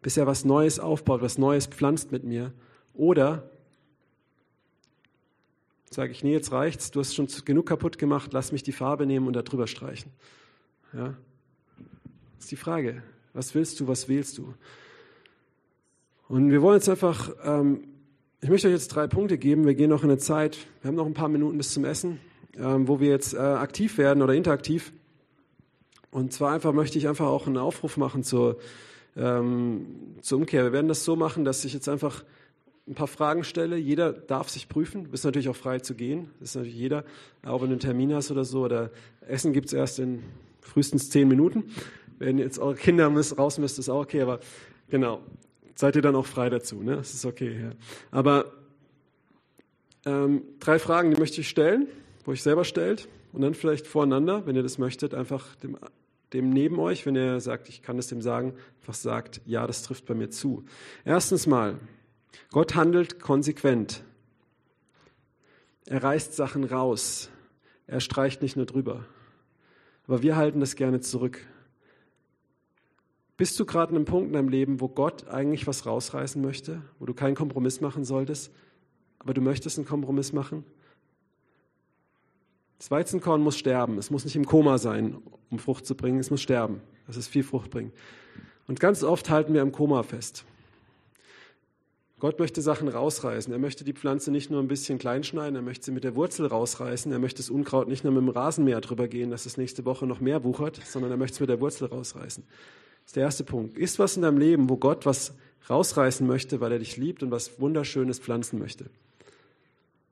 bis 0.03 0.17
er 0.17 0.27
was 0.27 0.45
Neues 0.45 0.81
aufbaut, 0.81 1.21
was 1.23 1.39
Neues 1.39 1.67
pflanzt 1.67 2.13
mit 2.13 2.25
mir. 2.25 2.53
Oder 2.95 3.49
sage 5.91 6.13
ich, 6.13 6.25
nee, 6.25 6.33
jetzt 6.33 6.51
reicht's, 6.51 6.91
du 6.91 7.01
hast 7.01 7.15
schon 7.15 7.29
genug 7.45 7.67
kaputt 7.67 7.99
gemacht, 7.99 8.33
lass 8.33 8.53
mich 8.53 8.63
die 8.63 8.73
Farbe 8.73 9.07
nehmen 9.07 9.27
und 9.27 9.35
da 9.35 9.43
drüber 9.43 9.67
streichen. 9.67 10.11
Ja, 10.93 11.15
ist 12.45 12.51
die 12.51 12.57
Frage. 12.57 13.03
Was 13.33 13.55
willst 13.55 13.81
du? 13.81 13.89
Was 13.89 14.07
wählst 14.07 14.37
du? 14.37 14.53
Und 16.29 16.51
wir 16.51 16.61
wollen 16.61 16.77
jetzt 16.77 16.91
einfach, 16.91 17.31
ähm, 17.43 17.85
ich 18.43 18.51
möchte 18.51 18.69
euch 18.69 18.75
jetzt 18.75 18.89
drei 18.89 19.07
Punkte 19.07 19.39
geben. 19.39 19.67
Wir 19.67 19.75
gehen 19.75 19.89
noch 19.89 20.05
in 20.05 20.11
eine 20.11 20.19
Zeit, 20.19 20.59
wir 20.83 20.89
haben 20.89 20.95
noch 20.95 21.07
ein 21.07 21.15
paar 21.15 21.31
Minuten 21.31 21.57
bis 21.57 21.73
zum 21.73 21.87
Essen, 21.87 22.21
ähm, 22.59 22.87
wo 22.87 23.01
wir 23.01 23.09
jetzt 23.09 23.33
äh, 23.33 23.39
aktiv 23.39 23.97
werden 23.97 24.23
oder 24.23 24.35
interaktiv. 24.35 24.93
Und 26.11 26.35
zwar 26.35 26.53
einfach 26.53 26.75
möchte 26.75 26.99
ich 26.99 27.09
einfach 27.09 27.25
auch 27.25 27.47
einen 27.47 27.57
Aufruf 27.57 27.97
machen 27.97 28.25
zur, 28.25 28.59
ähm, 29.17 29.87
zur 30.21 30.41
Umkehr. 30.41 30.65
Wir 30.65 30.73
werden 30.73 30.89
das 30.89 31.03
so 31.03 31.17
machen, 31.17 31.47
dass 31.47 31.65
ich 31.65 31.73
jetzt 31.73 31.89
einfach 31.89 32.25
ein 32.87 32.95
paar 32.95 33.09
Fragen 33.09 33.45
stelle. 33.45 33.79
Jeder 33.79 34.13
darf 34.13 34.51
sich 34.51 34.69
prüfen. 34.69 35.05
Du 35.05 35.11
bist 35.13 35.25
natürlich 35.25 35.49
auch 35.49 35.57
frei 35.57 35.79
zu 35.79 35.95
gehen. 35.95 36.29
Das 36.41 36.51
ist 36.51 36.57
natürlich 36.57 36.77
jeder. 36.77 37.05
Auch 37.43 37.63
wenn 37.63 37.69
du 37.69 37.73
einen 37.73 37.81
Termin 37.81 38.13
hast 38.13 38.31
oder 38.31 38.45
so. 38.45 38.65
Oder 38.65 38.91
Essen 39.27 39.55
gibt 39.55 39.69
es 39.69 39.73
erst 39.73 39.99
in 39.99 40.23
frühestens 40.61 41.09
zehn 41.09 41.29
Minuten. 41.29 41.65
Wenn 42.19 42.39
jetzt 42.39 42.59
eure 42.59 42.75
Kinder 42.75 43.09
raus 43.09 43.59
müsst, 43.59 43.79
ist 43.79 43.89
auch 43.89 44.03
okay. 44.03 44.23
Aber 44.23 44.41
genau, 44.89 45.21
seid 45.75 45.97
ihr 45.97 46.03
dann 46.03 46.17
auch 46.17 46.27
frei 46.27 46.51
dazu. 46.51 46.83
Ne? 46.83 46.97
Das 46.97 47.15
ist 47.15 47.25
okay. 47.25 47.61
Ja. 47.61 47.71
Aber 48.11 48.53
ähm, 50.07 50.43
drei 50.61 50.79
Fragen, 50.79 51.11
die 51.11 51.19
möchte 51.19 51.41
ich 51.41 51.49
stellen, 51.49 51.89
wo 52.25 52.33
ich 52.33 52.43
selber 52.43 52.65
stellt. 52.65 53.09
Und 53.33 53.41
dann 53.43 53.55
vielleicht 53.55 53.87
voreinander, 53.87 54.47
wenn 54.47 54.55
ihr 54.55 54.63
das 54.63 54.79
möchtet, 54.79 55.13
einfach 55.13 55.57
dem, 55.57 55.77
dem 56.33 56.51
neben 56.51 56.79
euch, 56.79 57.05
wenn 57.05 57.17
ihr 57.17 57.41
sagt, 57.41 57.69
ich 57.69 57.83
kann 57.83 57.99
es 57.99 58.07
dem 58.07 58.23
sagen, 58.23 58.55
einfach 58.81 58.95
sagt, 58.95 59.41
ja, 59.45 59.67
das 59.67 59.83
trifft 59.83 60.07
bei 60.07 60.15
mir 60.15 60.31
zu. 60.31 60.65
Erstens 61.05 61.47
mal, 61.47 61.79
Gott 62.53 62.75
handelt 62.75 63.19
konsequent. 63.19 64.05
Er 65.87 66.03
reißt 66.03 66.35
Sachen 66.35 66.65
raus. 66.65 67.31
Er 67.87 68.01
streicht 68.01 68.41
nicht 68.41 68.57
nur 68.57 68.67
drüber. 68.67 69.05
Aber 70.07 70.23
wir 70.23 70.37
halten 70.37 70.61
das 70.61 70.77
gerne 70.77 71.01
zurück. 71.01 71.41
Bist 73.37 73.59
du 73.59 73.67
gerade 73.67 73.91
an 73.91 73.97
einem 73.97 74.05
Punkt 74.05 74.29
in 74.29 74.33
deinem 74.35 74.49
Leben, 74.49 74.81
wo 74.81 74.89
Gott 74.89 75.29
eigentlich 75.29 75.67
was 75.67 75.87
rausreißen 75.87 76.41
möchte, 76.41 76.83
wo 76.99 77.07
du 77.07 77.15
keinen 77.15 77.35
Kompromiss 77.35 77.81
machen 77.81 78.05
solltest, 78.05 78.53
aber 79.19 79.35
du 79.35 79.41
möchtest 79.41 79.79
einen 79.79 79.87
Kompromiss 79.87 80.33
machen? 80.33 80.65
Das 82.79 82.91
Weizenkorn 82.91 83.41
muss 83.41 83.57
sterben. 83.57 83.99
Es 83.99 84.11
muss 84.11 84.25
nicht 84.25 84.37
im 84.37 84.45
Koma 84.45 84.79
sein, 84.79 85.17
um 85.51 85.59
Frucht 85.59 85.87
zu 85.87 85.95
bringen. 85.95 86.19
Es 86.19 86.31
muss 86.31 86.43
sterben, 86.43 86.81
dass 87.07 87.17
es 87.17 87.29
viel 87.29 87.43
Frucht 87.43 87.71
bringt. 87.71 87.95
Und 88.67 88.79
ganz 88.79 89.03
oft 89.03 89.31
halten 89.31 89.55
wir 89.55 89.63
am 89.63 89.73
Koma 89.73 90.03
fest. 90.03 90.45
Gott 92.19 92.39
möchte 92.39 92.63
Sachen 92.63 92.89
rausreißen. 92.89 93.53
Er 93.53 93.59
möchte 93.59 93.85
die 93.85 93.93
Pflanze 93.93 94.31
nicht 94.31 94.51
nur 94.51 94.61
ein 94.61 94.69
bisschen 94.69 94.99
klein 94.99 95.25
schneiden, 95.25 95.57
er 95.57 95.63
möchte 95.63 95.87
sie 95.87 95.93
mit 95.93 96.05
der 96.05 96.15
Wurzel 96.15 96.47
rausreißen. 96.47 97.11
Er 97.11 97.19
möchte 97.19 97.39
das 97.39 97.51
Unkraut 97.51 97.89
nicht 97.89 98.05
nur 98.05 98.13
mit 98.13 98.23
dem 98.23 98.29
Rasenmäher 98.29 98.81
drüber 98.81 99.09
gehen, 99.09 99.31
dass 99.31 99.47
es 99.47 99.57
nächste 99.57 99.85
Woche 99.85 100.07
noch 100.07 100.21
mehr 100.21 100.45
wuchert, 100.45 100.81
sondern 100.85 101.11
er 101.11 101.17
möchte 101.17 101.35
es 101.35 101.41
mit 101.41 101.51
der 101.51 101.61
Wurzel 101.61 101.89
rausreißen. 101.89 102.45
Das 103.05 103.11
ist 103.11 103.17
der 103.17 103.23
erste 103.25 103.45
Punkt. 103.45 103.77
Ist 103.77 103.99
was 103.99 104.17
in 104.17 104.23
deinem 104.23 104.39
Leben, 104.39 104.69
wo 104.69 104.77
Gott 104.77 105.07
was 105.07 105.35
rausreißen 105.69 106.27
möchte, 106.27 106.61
weil 106.61 106.73
er 106.73 106.79
dich 106.79 106.97
liebt 106.97 107.23
und 107.23 107.31
was 107.31 107.61
Wunderschönes 107.61 108.19
pflanzen 108.19 108.59
möchte? 108.59 108.87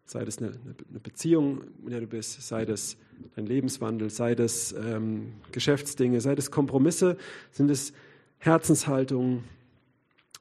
Sei 0.05 0.24
das 0.24 0.38
eine, 0.38 0.49
eine 0.49 1.01
Beziehung, 1.01 1.62
in 1.84 1.90
der 1.90 2.01
du 2.01 2.07
bist, 2.07 2.43
sei 2.43 2.64
das 2.64 2.97
dein 3.34 3.47
Lebenswandel, 3.47 4.11
sei 4.11 4.34
das 4.34 4.72
ähm, 4.72 5.34
Geschäftsdinge, 5.53 6.20
sei 6.20 6.34
das 6.34 6.51
Kompromisse, 6.51 7.16
sind 7.51 7.70
es 7.70 7.93
Herzenshaltungen 8.38 9.45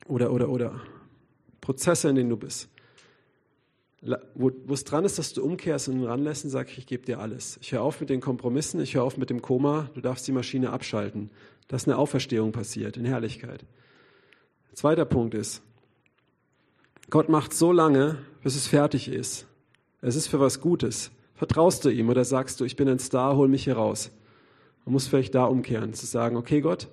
oder, 0.06 0.32
oder, 0.34 0.50
oder 0.50 0.82
Prozesse, 1.62 2.10
in 2.10 2.16
denen 2.16 2.30
du 2.30 2.38
bist. 2.38 2.71
Wo, 4.34 4.52
es 4.74 4.84
dran 4.84 5.06
ist, 5.06 5.20
dass 5.20 5.34
du 5.34 5.44
umkehrst 5.44 5.88
und 5.88 6.04
ranlässt 6.04 6.44
und 6.44 6.50
sagst, 6.50 6.76
ich 6.78 6.88
gebe 6.88 7.06
dir 7.06 7.20
alles. 7.20 7.60
Ich 7.62 7.72
höre 7.72 7.84
auf 7.84 8.00
mit 8.00 8.10
den 8.10 8.20
Kompromissen, 8.20 8.82
ich 8.82 8.96
höre 8.96 9.04
auf 9.04 9.18
mit 9.18 9.30
dem 9.30 9.44
Koma, 9.44 9.92
du 9.94 10.02
darfst 10.02 10.28
die 10.28 10.32
Maschine 10.32 10.72
abschalten. 10.72 11.30
Dass 11.68 11.88
eine 11.88 11.98
Auferstehung 11.98 12.52
passiert 12.52 12.98
in 12.98 13.06
Herrlichkeit. 13.06 13.66
Zweiter 14.74 15.06
Punkt 15.06 15.36
ist, 15.36 15.62
Gott 17.10 17.30
macht 17.30 17.54
so 17.54 17.72
lange, 17.72 18.18
bis 18.42 18.56
es 18.56 18.68
fertig 18.68 19.08
ist. 19.08 19.46
Es 20.02 20.16
ist 20.16 20.28
für 20.28 20.40
was 20.40 20.62
Gutes. 20.62 21.12
Vertraust 21.36 21.86
du 21.86 21.90
ihm 21.90 22.10
oder 22.10 22.26
sagst 22.26 22.60
du, 22.60 22.66
ich 22.66 22.76
bin 22.76 22.88
ein 22.88 23.00
Star, 23.00 23.36
hol 23.36 23.48
mich 23.48 23.66
hier 23.66 23.76
raus? 23.76 24.12
Man 24.86 24.94
muss 24.94 25.08
vielleicht 25.08 25.36
da 25.36 25.46
umkehren, 25.46 25.94
zu 25.94 26.06
sagen, 26.06 26.38
okay 26.38 26.62
Gott, 26.62 26.88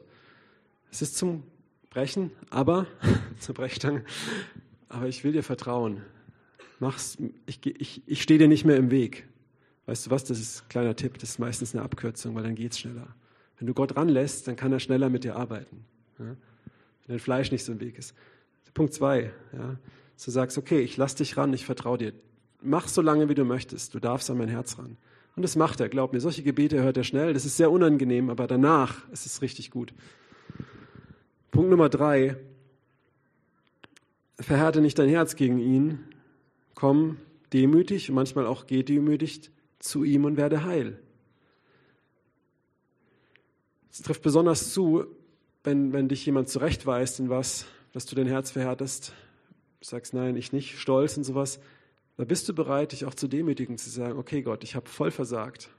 es 0.91 1.03
ist 1.03 1.17
zum 1.17 1.45
brechen, 1.91 2.31
aber, 2.51 2.87
zur 3.39 3.55
Brechstange, 3.55 4.05
aber 4.89 5.07
ich 5.07 5.25
will 5.25 5.33
dir 5.33 5.43
vertrauen. 5.43 6.03
Mach's, 6.81 7.19
ich, 7.47 7.65
ich, 7.65 8.03
ich 8.07 8.23
stehe 8.23 8.39
dir 8.39 8.49
nicht 8.49 8.65
mehr 8.65 8.77
im 8.77 8.91
Weg. 8.91 9.27
Weißt 9.87 10.07
du 10.07 10.11
was, 10.11 10.25
das 10.25 10.39
ist 10.39 10.63
ein 10.63 10.69
kleiner 10.69 10.97
Tipp, 10.97 11.19
das 11.19 11.31
ist 11.31 11.39
meistens 11.39 11.75
eine 11.75 11.83
Abkürzung, 11.83 12.35
weil 12.35 12.43
dann 12.43 12.55
geht's 12.55 12.79
schneller. 12.79 13.09
Wenn 13.59 13.67
du 13.67 13.75
Gott 13.75 13.97
ranlässt, 13.97 14.47
dann 14.47 14.57
kann 14.57 14.73
er 14.73 14.81
schneller 14.81 15.09
mit 15.09 15.25
dir 15.25 15.37
arbeiten. 15.37 15.85
Ja? 16.19 16.27
Wenn 16.27 16.37
dein 17.09 17.19
Fleisch 17.19 17.51
nicht 17.51 17.65
so 17.65 17.73
im 17.73 17.81
Weg 17.81 17.99
ist. 17.99 18.15
Punkt 18.75 18.95
zwei, 18.95 19.33
ja? 19.53 19.77
du 20.25 20.31
sagst, 20.31 20.59
okay, 20.59 20.81
ich 20.81 20.97
lass 20.97 21.15
dich 21.15 21.37
ran, 21.37 21.53
ich 21.53 21.65
vertraue 21.65 21.99
dir. 21.99 22.13
Mach 22.61 22.87
so 22.87 23.03
lange, 23.03 23.29
wie 23.29 23.35
du 23.35 23.45
möchtest. 23.45 23.95
Du 23.95 23.99
darfst 23.99 24.31
an 24.31 24.39
mein 24.39 24.49
Herz 24.49 24.79
ran. 24.79 24.97
Und 25.37 25.43
das 25.43 25.57
macht 25.57 25.81
er, 25.81 25.89
glaub 25.89 26.13
mir. 26.13 26.21
Solche 26.21 26.43
Gebete 26.43 26.83
hört 26.83 26.97
er 26.97 27.05
schnell. 27.05 27.33
Das 27.33 27.45
ist 27.45 27.57
sehr 27.57 27.71
unangenehm, 27.71 28.31
aber 28.31 28.47
danach 28.47 29.09
ist 29.11 29.27
es 29.27 29.43
richtig 29.43 29.71
gut. 29.71 29.95
Punkt 31.51 31.71
Nummer 31.71 31.89
drei. 31.89 32.37
Verhärte 34.39 34.81
nicht 34.81 34.99
dein 34.99 35.09
Herz 35.09 35.35
gegen 35.35 35.59
ihn. 35.59 36.01
Komm 36.79 37.17
demütig 37.53 38.09
manchmal 38.09 38.47
auch 38.47 38.69
geh 38.69 38.85
demütigt 38.85 39.51
zu 39.81 40.05
ihm 40.05 40.25
und 40.25 40.37
werde 40.37 40.63
heil. 40.63 40.97
Es 43.91 44.01
trifft 44.01 44.23
besonders 44.23 44.73
zu, 44.73 45.05
wenn, 45.65 45.93
wenn 45.93 46.07
dich 46.07 46.25
jemand 46.25 46.51
zurechtweist 46.51 47.19
in 47.19 47.31
was, 47.31 47.67
dass 47.93 48.07
du 48.07 48.15
dein 48.15 48.29
Herz 48.29 48.53
verhärtest. 48.53 49.13
Sagst, 49.81 50.15
nein, 50.15 50.37
ich 50.37 50.53
nicht, 50.53 50.79
stolz 50.79 51.17
und 51.17 51.25
sowas. 51.25 51.59
Da 52.17 52.25
bist 52.25 52.49
du 52.49 52.55
bereit, 52.55 52.93
dich 52.93 53.07
auch 53.07 53.15
zu 53.15 53.27
demütigen, 53.27 53.77
zu 53.77 53.91
sagen, 53.91 54.17
okay 54.17 54.43
Gott, 54.43 54.63
ich 54.63 54.77
habe 54.77 54.89
voll 54.89 55.11
versagt. 55.11 55.71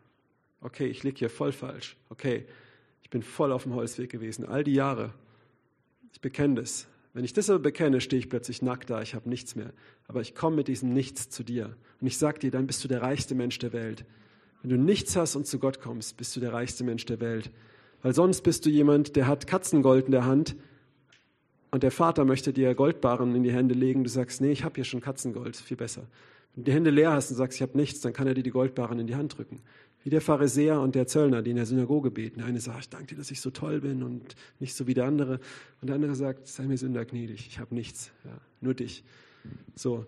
Okay, 0.60 0.88
ich 0.88 1.04
liege 1.04 1.20
hier 1.20 1.30
voll 1.30 1.54
falsch. 1.54 1.96
Okay, 2.10 2.46
ich 3.04 3.10
bin 3.10 3.24
voll 3.24 3.54
auf 3.54 3.64
dem 3.64 3.74
Holzweg 3.74 4.10
gewesen, 4.10 4.46
all 4.46 4.66
die 4.66 4.74
Jahre. 4.74 5.14
Ich 6.12 6.20
bekenne 6.20 6.56
das. 6.56 6.88
Wenn 7.14 7.24
ich 7.24 7.34
das 7.34 7.50
aber 7.50 7.60
bekenne, 7.60 8.02
stehe 8.02 8.20
ich 8.20 8.30
plötzlich 8.30 8.62
nackt 8.62 8.90
da, 8.90 9.02
ich 9.02 9.16
habe 9.16 9.30
nichts 9.30 9.56
mehr. 9.56 9.74
Aber 10.08 10.22
ich 10.22 10.36
komme 10.36 10.58
mit 10.58 10.68
diesem 10.68 10.94
Nichts 10.94 11.30
zu 11.30 11.44
dir. 11.44 11.76
Und 12.00 12.08
ich 12.08 12.18
sage 12.18 12.40
dir, 12.40 12.52
dann 12.52 12.68
bist 12.68 12.84
du 12.84 12.88
der 12.88 13.02
reichste 13.02 13.36
Mensch 13.36 13.58
der 13.60 13.74
Welt. 13.74 14.06
Wenn 14.62 14.70
du 14.70 14.78
nichts 14.78 15.16
hast 15.16 15.36
und 15.36 15.48
zu 15.48 15.58
Gott 15.58 15.82
kommst, 15.82 16.18
bist 16.18 16.36
du 16.36 16.40
der 16.40 16.54
reichste 16.54 16.84
Mensch 16.84 17.06
der 17.06 17.20
Welt. 17.20 17.52
Weil 18.02 18.14
sonst 18.14 18.42
bist 18.42 18.66
du 18.66 18.70
jemand, 18.70 19.16
der 19.16 19.28
hat 19.28 19.48
Katzengold 19.48 20.06
in 20.06 20.12
der 20.12 20.26
Hand 20.26 20.56
und 21.72 21.84
der 21.84 21.92
Vater 21.92 22.26
möchte 22.26 22.54
dir 22.54 22.74
Goldbarren 22.76 23.36
in 23.36 23.44
die 23.44 23.52
Hände 23.52 23.74
legen. 23.74 24.04
Du 24.04 24.10
sagst, 24.10 24.42
nee, 24.42 24.52
ich 24.52 24.64
habe 24.64 24.76
hier 24.76 24.84
schon 24.84 25.02
Katzengold, 25.02 25.56
viel 25.56 25.78
besser. 25.78 26.04
Wenn 26.56 26.64
du 26.64 26.72
die 26.72 26.76
Hände 26.76 26.90
leer 26.90 27.12
hast 27.12 27.30
und 27.32 27.38
sagst, 27.38 27.58
ich 27.58 27.62
habe 27.62 27.78
nichts, 27.78 28.02
dann 28.02 28.14
kann 28.14 28.28
er 28.28 28.34
dir 28.34 28.44
die 28.44 28.50
Goldbarren 28.50 29.00
in 29.00 29.08
die 29.08 29.16
Hand 29.16 29.38
drücken. 29.38 29.62
Wie 30.04 30.10
der 30.10 30.22
Pharisäer 30.22 30.80
und 30.80 30.96
der 30.96 31.08
Zöllner, 31.08 31.42
die 31.42 31.50
in 31.52 31.58
der 31.58 31.66
Synagoge 31.66 32.10
beten. 32.10 32.40
Der 32.40 32.48
eine 32.48 32.62
sagt, 32.62 32.80
ich 32.80 32.90
danke 32.90 33.08
dir, 33.08 33.18
dass 33.18 33.32
ich 33.32 33.42
so 33.42 33.52
toll 33.52 33.82
bin 33.82 34.02
und 34.02 34.36
nicht 34.60 34.74
so 34.74 34.88
wie 34.88 34.94
der 34.94 35.06
andere. 35.06 35.40
Und 35.82 35.88
der 35.88 35.96
andere 35.96 36.16
sagt, 36.16 36.48
sei 36.48 36.64
mir 36.64 36.78
Sünder 36.78 37.04
gnädig, 37.06 37.48
ich 37.48 37.60
habe 37.60 37.76
nichts, 37.76 38.12
ja, 38.24 38.38
nur 38.62 38.74
dich. 38.74 39.04
So, 39.76 40.06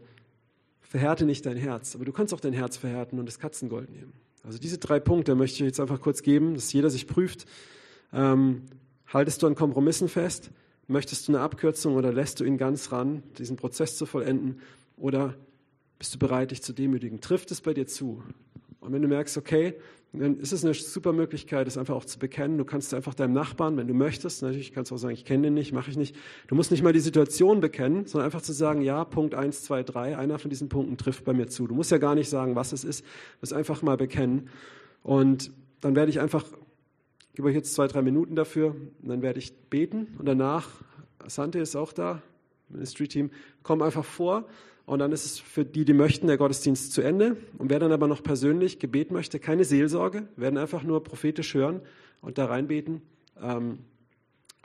verhärte 0.82 1.26
nicht 1.26 1.46
dein 1.46 1.58
Herz, 1.58 1.96
aber 1.96 2.06
du 2.06 2.12
kannst 2.12 2.34
auch 2.34 2.40
dein 2.40 2.54
Herz 2.54 2.78
verhärten 2.78 3.20
und 3.20 3.26
das 3.26 3.40
Katzengold 3.40 3.90
nehmen. 3.90 4.14
Also 4.44 4.58
diese 4.58 4.78
drei 4.78 5.00
Punkte 5.00 5.36
möchte 5.36 5.56
ich 5.56 5.62
jetzt 5.62 5.80
einfach 5.80 6.02
kurz 6.02 6.24
geben, 6.24 6.56
dass 6.56 6.74
jeder 6.74 6.90
sich 6.90 7.08
prüft. 7.08 7.46
Ähm, 8.12 8.64
haltest 9.08 9.44
du 9.44 9.48
an 9.48 9.56
Kompromissen 9.56 10.10
fest? 10.10 10.52
Möchtest 10.88 11.28
du 11.28 11.34
eine 11.34 11.42
Abkürzung 11.42 11.96
oder 11.96 12.12
lässt 12.12 12.40
du 12.40 12.44
ihn 12.44 12.58
ganz 12.58 12.92
ran, 12.92 13.24
diesen 13.38 13.56
Prozess 13.56 13.98
zu 13.98 14.06
vollenden? 14.06 14.60
Oder 14.98 15.36
bist 16.00 16.16
du 16.16 16.20
bereit, 16.20 16.52
dich 16.52 16.62
zu 16.62 16.74
demütigen? 16.74 17.22
Trifft 17.22 17.52
es 17.52 17.62
bei 17.62 17.74
dir 17.74 17.88
zu? 17.88 18.24
Und 18.82 18.92
wenn 18.92 19.02
du 19.02 19.08
merkst, 19.08 19.38
okay, 19.38 19.76
dann 20.14 20.40
ist 20.40 20.52
es 20.52 20.66
eine 20.66 20.74
super 20.74 21.14
Möglichkeit, 21.14 21.68
das 21.68 21.78
einfach 21.78 21.96
auch 21.96 22.04
zu 22.04 22.20
bekennen. 22.20 22.58
Du 22.58 22.66
kannst 22.66 22.94
einfach 22.94 23.14
deinem 23.14 23.34
Nachbarn, 23.34 23.78
wenn 23.78 23.88
du 23.88 23.94
möchtest, 23.94 24.42
natürlich 24.42 24.74
kannst 24.74 24.92
du 24.92 24.96
auch 24.96 25.00
sagen, 25.00 25.14
ich 25.14 25.24
kenne 25.24 25.44
den 25.44 25.54
nicht, 25.54 25.72
mache 25.72 25.90
ich 25.90 25.96
nicht. 25.96 26.18
Du 26.48 26.56
musst 26.56 26.70
nicht 26.70 26.84
mal 26.84 26.92
die 26.92 27.00
Situation 27.00 27.62
bekennen, 27.62 28.08
sondern 28.08 28.26
einfach 28.26 28.42
zu 28.42 28.52
sagen, 28.52 28.82
ja, 28.82 29.06
Punkt 29.06 29.36
eins, 29.36 29.64
zwei, 29.64 29.84
drei, 29.84 30.18
einer 30.18 30.38
von 30.38 30.50
diesen 30.50 30.68
Punkten 30.68 30.98
trifft 30.98 31.24
bei 31.24 31.32
mir 31.32 31.48
zu. 31.48 31.66
Du 31.66 31.76
musst 31.76 31.92
ja 31.92 31.98
gar 31.98 32.16
nicht 32.16 32.28
sagen, 32.28 32.56
was 32.56 32.74
es 32.74 32.84
ist, 32.84 33.06
das 33.40 33.54
einfach 33.54 33.82
mal 33.84 33.96
bekennen. 33.96 34.50
Und 35.02 35.52
dann 35.80 35.96
werde 35.96 36.10
ich 36.10 36.20
einfach, 36.20 36.46
ich 37.30 37.36
gebe 37.36 37.48
euch 37.48 37.56
jetzt 37.56 37.74
zwei, 37.74 37.88
drei 37.88 38.02
Minuten 38.02 38.36
dafür, 38.36 38.76
dann 39.02 39.22
werde 39.22 39.40
ich 39.40 39.56
beten 39.70 40.08
und 40.20 40.26
danach, 40.26 40.70
Sante 41.26 41.60
ist 41.60 41.78
auch 41.78 41.94
da, 41.94 42.22
Ministry 42.68 43.08
Team, 43.08 43.32
komm 43.64 43.82
einfach 43.82 44.04
vor 44.04 44.46
und 44.86 45.00
dann 45.00 45.12
ist 45.12 45.26
es 45.26 45.40
für 45.40 45.64
die, 45.64 45.86
die 45.86 45.94
möchten, 45.94 46.28
der 46.28 46.38
Gottesdienst 46.38 46.92
zu 46.92 47.02
Ende. 47.02 47.38
Und 47.58 47.70
wer 47.70 47.80
dann 47.80 47.92
aber 47.92 48.08
noch 48.08 48.24
persönlich 48.24 48.80
Gebet 48.80 49.12
möchte, 49.12 49.40
keine 49.40 49.64
Seelsorge, 49.64 50.28
werden 50.36 50.58
einfach 50.58 50.84
nur 50.84 51.04
prophetisch 51.04 51.54
hören 51.54 51.82
und 52.22 52.38
da 52.38 52.46
reinbeten, 52.46 53.02
ähm, 53.42 53.80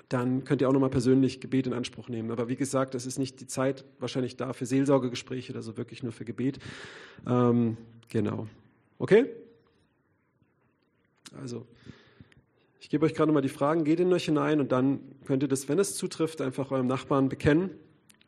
dann 0.08 0.44
könnt 0.44 0.60
ihr 0.60 0.68
auch 0.68 0.72
nochmal 0.72 0.90
persönlich 0.90 1.40
Gebet 1.40 1.66
in 1.66 1.72
Anspruch 1.72 2.08
nehmen. 2.08 2.30
Aber 2.30 2.48
wie 2.48 2.56
gesagt, 2.56 2.94
es 2.94 3.06
ist 3.06 3.18
nicht 3.18 3.40
die 3.40 3.46
Zeit 3.46 3.84
wahrscheinlich 3.98 4.36
da 4.36 4.52
für 4.52 4.66
Seelsorgegespräche, 4.66 5.54
also 5.54 5.76
wirklich 5.76 6.02
nur 6.02 6.12
für 6.12 6.24
Gebet. 6.24 6.60
Ähm, 7.26 7.76
genau. 8.08 8.46
Okay? 8.98 9.26
Also, 11.40 11.66
Ich 12.86 12.90
gebe 12.90 13.04
euch 13.04 13.14
gerade 13.14 13.32
mal 13.32 13.40
die 13.40 13.48
Fragen, 13.48 13.82
geht 13.82 13.98
in 13.98 14.12
euch 14.12 14.26
hinein 14.26 14.60
und 14.60 14.70
dann 14.70 15.00
könnt 15.24 15.42
ihr 15.42 15.48
das, 15.48 15.68
wenn 15.68 15.80
es 15.80 15.96
zutrifft, 15.96 16.40
einfach 16.40 16.70
eurem 16.70 16.86
Nachbarn 16.86 17.28
bekennen. 17.28 17.70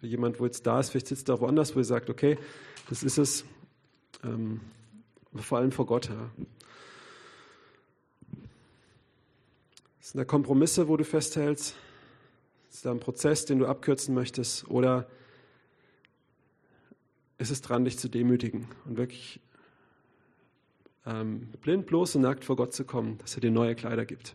Jemand, 0.00 0.38
wo 0.38 0.44
jetzt 0.44 0.66
da 0.66 0.78
ist, 0.78 0.90
vielleicht 0.90 1.08
sitzt 1.08 1.28
er 1.28 1.40
woanders, 1.40 1.74
wo 1.74 1.80
ihr 1.80 1.84
sagt, 1.84 2.08
okay, 2.08 2.38
das 2.88 3.02
ist 3.02 3.18
es. 3.18 3.44
Ähm, 4.24 4.60
vor 5.34 5.58
allem 5.58 5.72
vor 5.72 5.86
Gott. 5.86 6.08
Ja. 6.08 6.30
Sind 10.00 10.18
da 10.18 10.24
Kompromisse, 10.24 10.88
wo 10.88 10.96
du 10.96 11.04
festhältst? 11.04 11.74
Ist 12.70 12.86
da 12.86 12.92
ein 12.92 13.00
Prozess, 13.00 13.44
den 13.44 13.58
du 13.58 13.66
abkürzen 13.66 14.14
möchtest? 14.14 14.68
Oder 14.68 15.08
ist 17.38 17.50
es 17.50 17.60
dran, 17.60 17.84
dich 17.84 17.98
zu 17.98 18.08
demütigen 18.08 18.68
und 18.84 18.96
wirklich 18.96 19.40
ähm, 21.06 21.48
blind, 21.60 21.86
bloß 21.86 22.16
und 22.16 22.22
nackt 22.22 22.44
vor 22.44 22.56
Gott 22.56 22.72
zu 22.72 22.84
kommen, 22.84 23.18
dass 23.18 23.34
er 23.34 23.40
dir 23.40 23.50
neue 23.50 23.74
Kleider 23.74 24.04
gibt? 24.04 24.34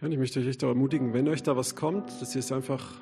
Ja, 0.00 0.06
und 0.06 0.12
ich 0.12 0.18
möchte 0.18 0.40
euch 0.40 0.46
echt 0.46 0.62
ermutigen, 0.62 1.12
wenn 1.12 1.28
euch 1.28 1.42
da 1.42 1.56
was 1.56 1.76
kommt, 1.76 2.22
dass 2.22 2.34
ihr 2.34 2.38
es 2.38 2.50
einfach, 2.52 2.94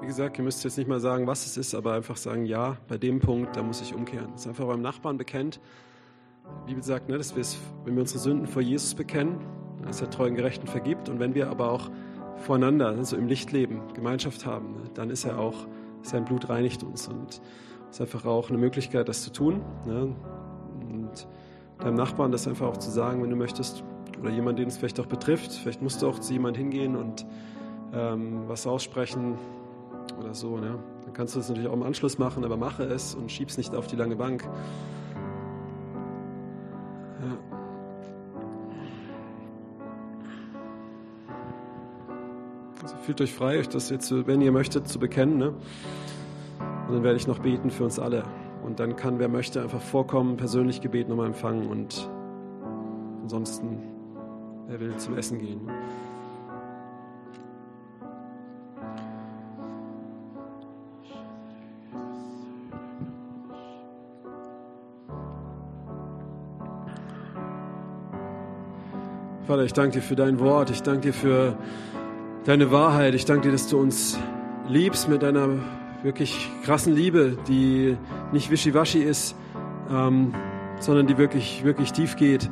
wie 0.00 0.06
gesagt, 0.06 0.38
ihr 0.38 0.44
müsst 0.44 0.64
jetzt 0.64 0.78
nicht 0.78 0.88
mal 0.88 0.98
sagen, 0.98 1.26
was 1.26 1.44
es 1.44 1.58
ist, 1.58 1.74
aber 1.74 1.92
einfach 1.92 2.16
sagen, 2.16 2.46
ja, 2.46 2.78
bei 2.88 2.96
dem 2.96 3.20
Punkt, 3.20 3.54
da 3.54 3.62
muss 3.62 3.82
ich 3.82 3.94
umkehren. 3.94 4.28
Das 4.32 4.46
einfach 4.46 4.66
beim 4.66 4.80
Nachbarn 4.80 5.18
bekennt. 5.18 5.60
Die 6.64 6.68
Bibel 6.68 6.82
sagt, 6.82 7.10
ne, 7.10 7.18
dass 7.18 7.34
wir 7.34 7.42
es, 7.42 7.58
wenn 7.84 7.96
wir 7.96 8.00
unsere 8.00 8.18
Sünden 8.18 8.46
vor 8.46 8.62
Jesus 8.62 8.94
bekennen, 8.94 9.40
dass 9.84 10.00
er 10.00 10.08
treuen 10.08 10.36
Gerechten 10.36 10.66
vergibt. 10.66 11.10
Und 11.10 11.20
wenn 11.20 11.34
wir 11.34 11.50
aber 11.50 11.70
auch 11.70 11.90
voreinander, 12.36 12.88
also 12.88 13.16
im 13.16 13.26
Licht 13.26 13.52
leben, 13.52 13.82
Gemeinschaft 13.92 14.46
haben, 14.46 14.72
ne, 14.72 14.90
dann 14.94 15.10
ist 15.10 15.26
er 15.26 15.38
auch, 15.38 15.66
sein 16.00 16.24
Blut 16.24 16.48
reinigt 16.48 16.82
uns. 16.82 17.08
Und 17.08 17.42
es 17.90 17.96
ist 17.96 18.00
einfach 18.00 18.24
auch 18.24 18.48
eine 18.48 18.56
Möglichkeit, 18.56 19.06
das 19.10 19.22
zu 19.22 19.32
tun. 19.32 19.60
Ne? 19.84 20.16
Und 20.80 21.28
deinem 21.78 21.96
Nachbarn 21.96 22.32
das 22.32 22.48
einfach 22.48 22.68
auch 22.68 22.78
zu 22.78 22.90
sagen, 22.90 23.22
wenn 23.22 23.28
du 23.28 23.36
möchtest, 23.36 23.84
oder 24.20 24.30
jemand, 24.30 24.58
den 24.58 24.68
es 24.68 24.76
vielleicht 24.76 25.00
auch 25.00 25.06
betrifft. 25.06 25.52
Vielleicht 25.52 25.82
musst 25.82 26.02
du 26.02 26.08
auch 26.08 26.18
zu 26.18 26.32
jemand 26.32 26.56
hingehen 26.56 26.96
und 26.96 27.26
ähm, 27.92 28.42
was 28.46 28.66
aussprechen 28.66 29.38
oder 30.18 30.34
so. 30.34 30.58
Ne? 30.58 30.78
Dann 31.04 31.12
kannst 31.12 31.34
du 31.34 31.40
es 31.40 31.48
natürlich 31.48 31.68
auch 31.68 31.74
im 31.74 31.82
Anschluss 31.82 32.18
machen, 32.18 32.44
aber 32.44 32.56
mache 32.56 32.84
es 32.84 33.14
und 33.14 33.32
schieb 33.32 33.48
es 33.48 33.58
nicht 33.58 33.74
auf 33.74 33.86
die 33.86 33.96
lange 33.96 34.16
Bank. 34.16 34.48
Ja. 37.22 37.38
Also 42.82 42.96
fühlt 42.96 43.20
euch 43.20 43.34
frei, 43.34 43.58
euch 43.58 43.68
das 43.68 43.90
jetzt, 43.90 44.10
wenn 44.26 44.40
ihr 44.40 44.52
möchtet, 44.52 44.88
zu 44.88 44.98
bekennen. 44.98 45.38
Ne? 45.38 45.54
Und 46.88 46.94
dann 46.94 47.02
werde 47.02 47.16
ich 47.16 47.26
noch 47.26 47.38
beten 47.38 47.70
für 47.70 47.84
uns 47.84 47.98
alle. 47.98 48.24
Und 48.62 48.78
dann 48.78 48.94
kann, 48.94 49.18
wer 49.18 49.28
möchte, 49.28 49.62
einfach 49.62 49.80
vorkommen, 49.80 50.36
persönlich 50.36 50.80
Gebet 50.80 51.08
nochmal 51.08 51.26
empfangen 51.26 51.66
und 51.66 52.10
ansonsten 53.22 53.99
er 54.70 54.78
will 54.78 54.96
zum 54.96 55.16
Essen 55.18 55.38
gehen. 55.38 55.60
Vater, 69.46 69.64
ich 69.64 69.72
danke 69.72 69.98
dir 69.98 70.02
für 70.02 70.14
dein 70.14 70.38
Wort. 70.38 70.70
Ich 70.70 70.82
danke 70.82 71.00
dir 71.00 71.12
für 71.12 71.56
deine 72.44 72.70
Wahrheit. 72.70 73.14
Ich 73.14 73.24
danke 73.24 73.48
dir, 73.48 73.52
dass 73.52 73.66
du 73.66 73.80
uns 73.80 74.16
liebst 74.68 75.08
mit 75.08 75.22
deiner 75.22 75.48
wirklich 76.04 76.48
krassen 76.64 76.94
Liebe, 76.94 77.36
die 77.48 77.96
nicht 78.30 78.52
wischiwaschi 78.52 79.02
ist, 79.02 79.34
ähm, 79.90 80.32
sondern 80.78 81.08
die 81.08 81.18
wirklich, 81.18 81.64
wirklich 81.64 81.92
tief 81.92 82.14
geht 82.14 82.48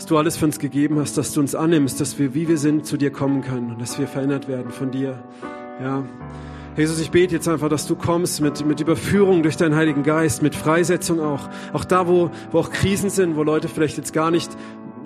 dass 0.00 0.06
du 0.06 0.16
alles 0.16 0.38
für 0.38 0.46
uns 0.46 0.58
gegeben 0.58 0.98
hast, 0.98 1.18
dass 1.18 1.34
du 1.34 1.40
uns 1.40 1.54
annimmst, 1.54 2.00
dass 2.00 2.18
wir, 2.18 2.32
wie 2.32 2.48
wir 2.48 2.56
sind, 2.56 2.86
zu 2.86 2.96
dir 2.96 3.12
kommen 3.12 3.42
können 3.42 3.72
und 3.72 3.82
dass 3.82 3.98
wir 3.98 4.06
verändert 4.06 4.48
werden 4.48 4.70
von 4.70 4.90
dir. 4.90 5.22
Ja. 5.78 6.02
Jesus, 6.74 6.98
ich 7.00 7.10
bete 7.10 7.34
jetzt 7.34 7.46
einfach, 7.48 7.68
dass 7.68 7.86
du 7.86 7.96
kommst 7.96 8.40
mit, 8.40 8.64
mit 8.64 8.80
Überführung 8.80 9.42
durch 9.42 9.58
deinen 9.58 9.74
Heiligen 9.74 10.02
Geist, 10.02 10.42
mit 10.42 10.54
Freisetzung 10.54 11.20
auch. 11.20 11.50
Auch 11.74 11.84
da, 11.84 12.08
wo, 12.08 12.30
wo 12.50 12.60
auch 12.60 12.70
Krisen 12.70 13.10
sind, 13.10 13.36
wo 13.36 13.42
Leute 13.42 13.68
vielleicht 13.68 13.98
jetzt 13.98 14.14
gar 14.14 14.30
nicht 14.30 14.50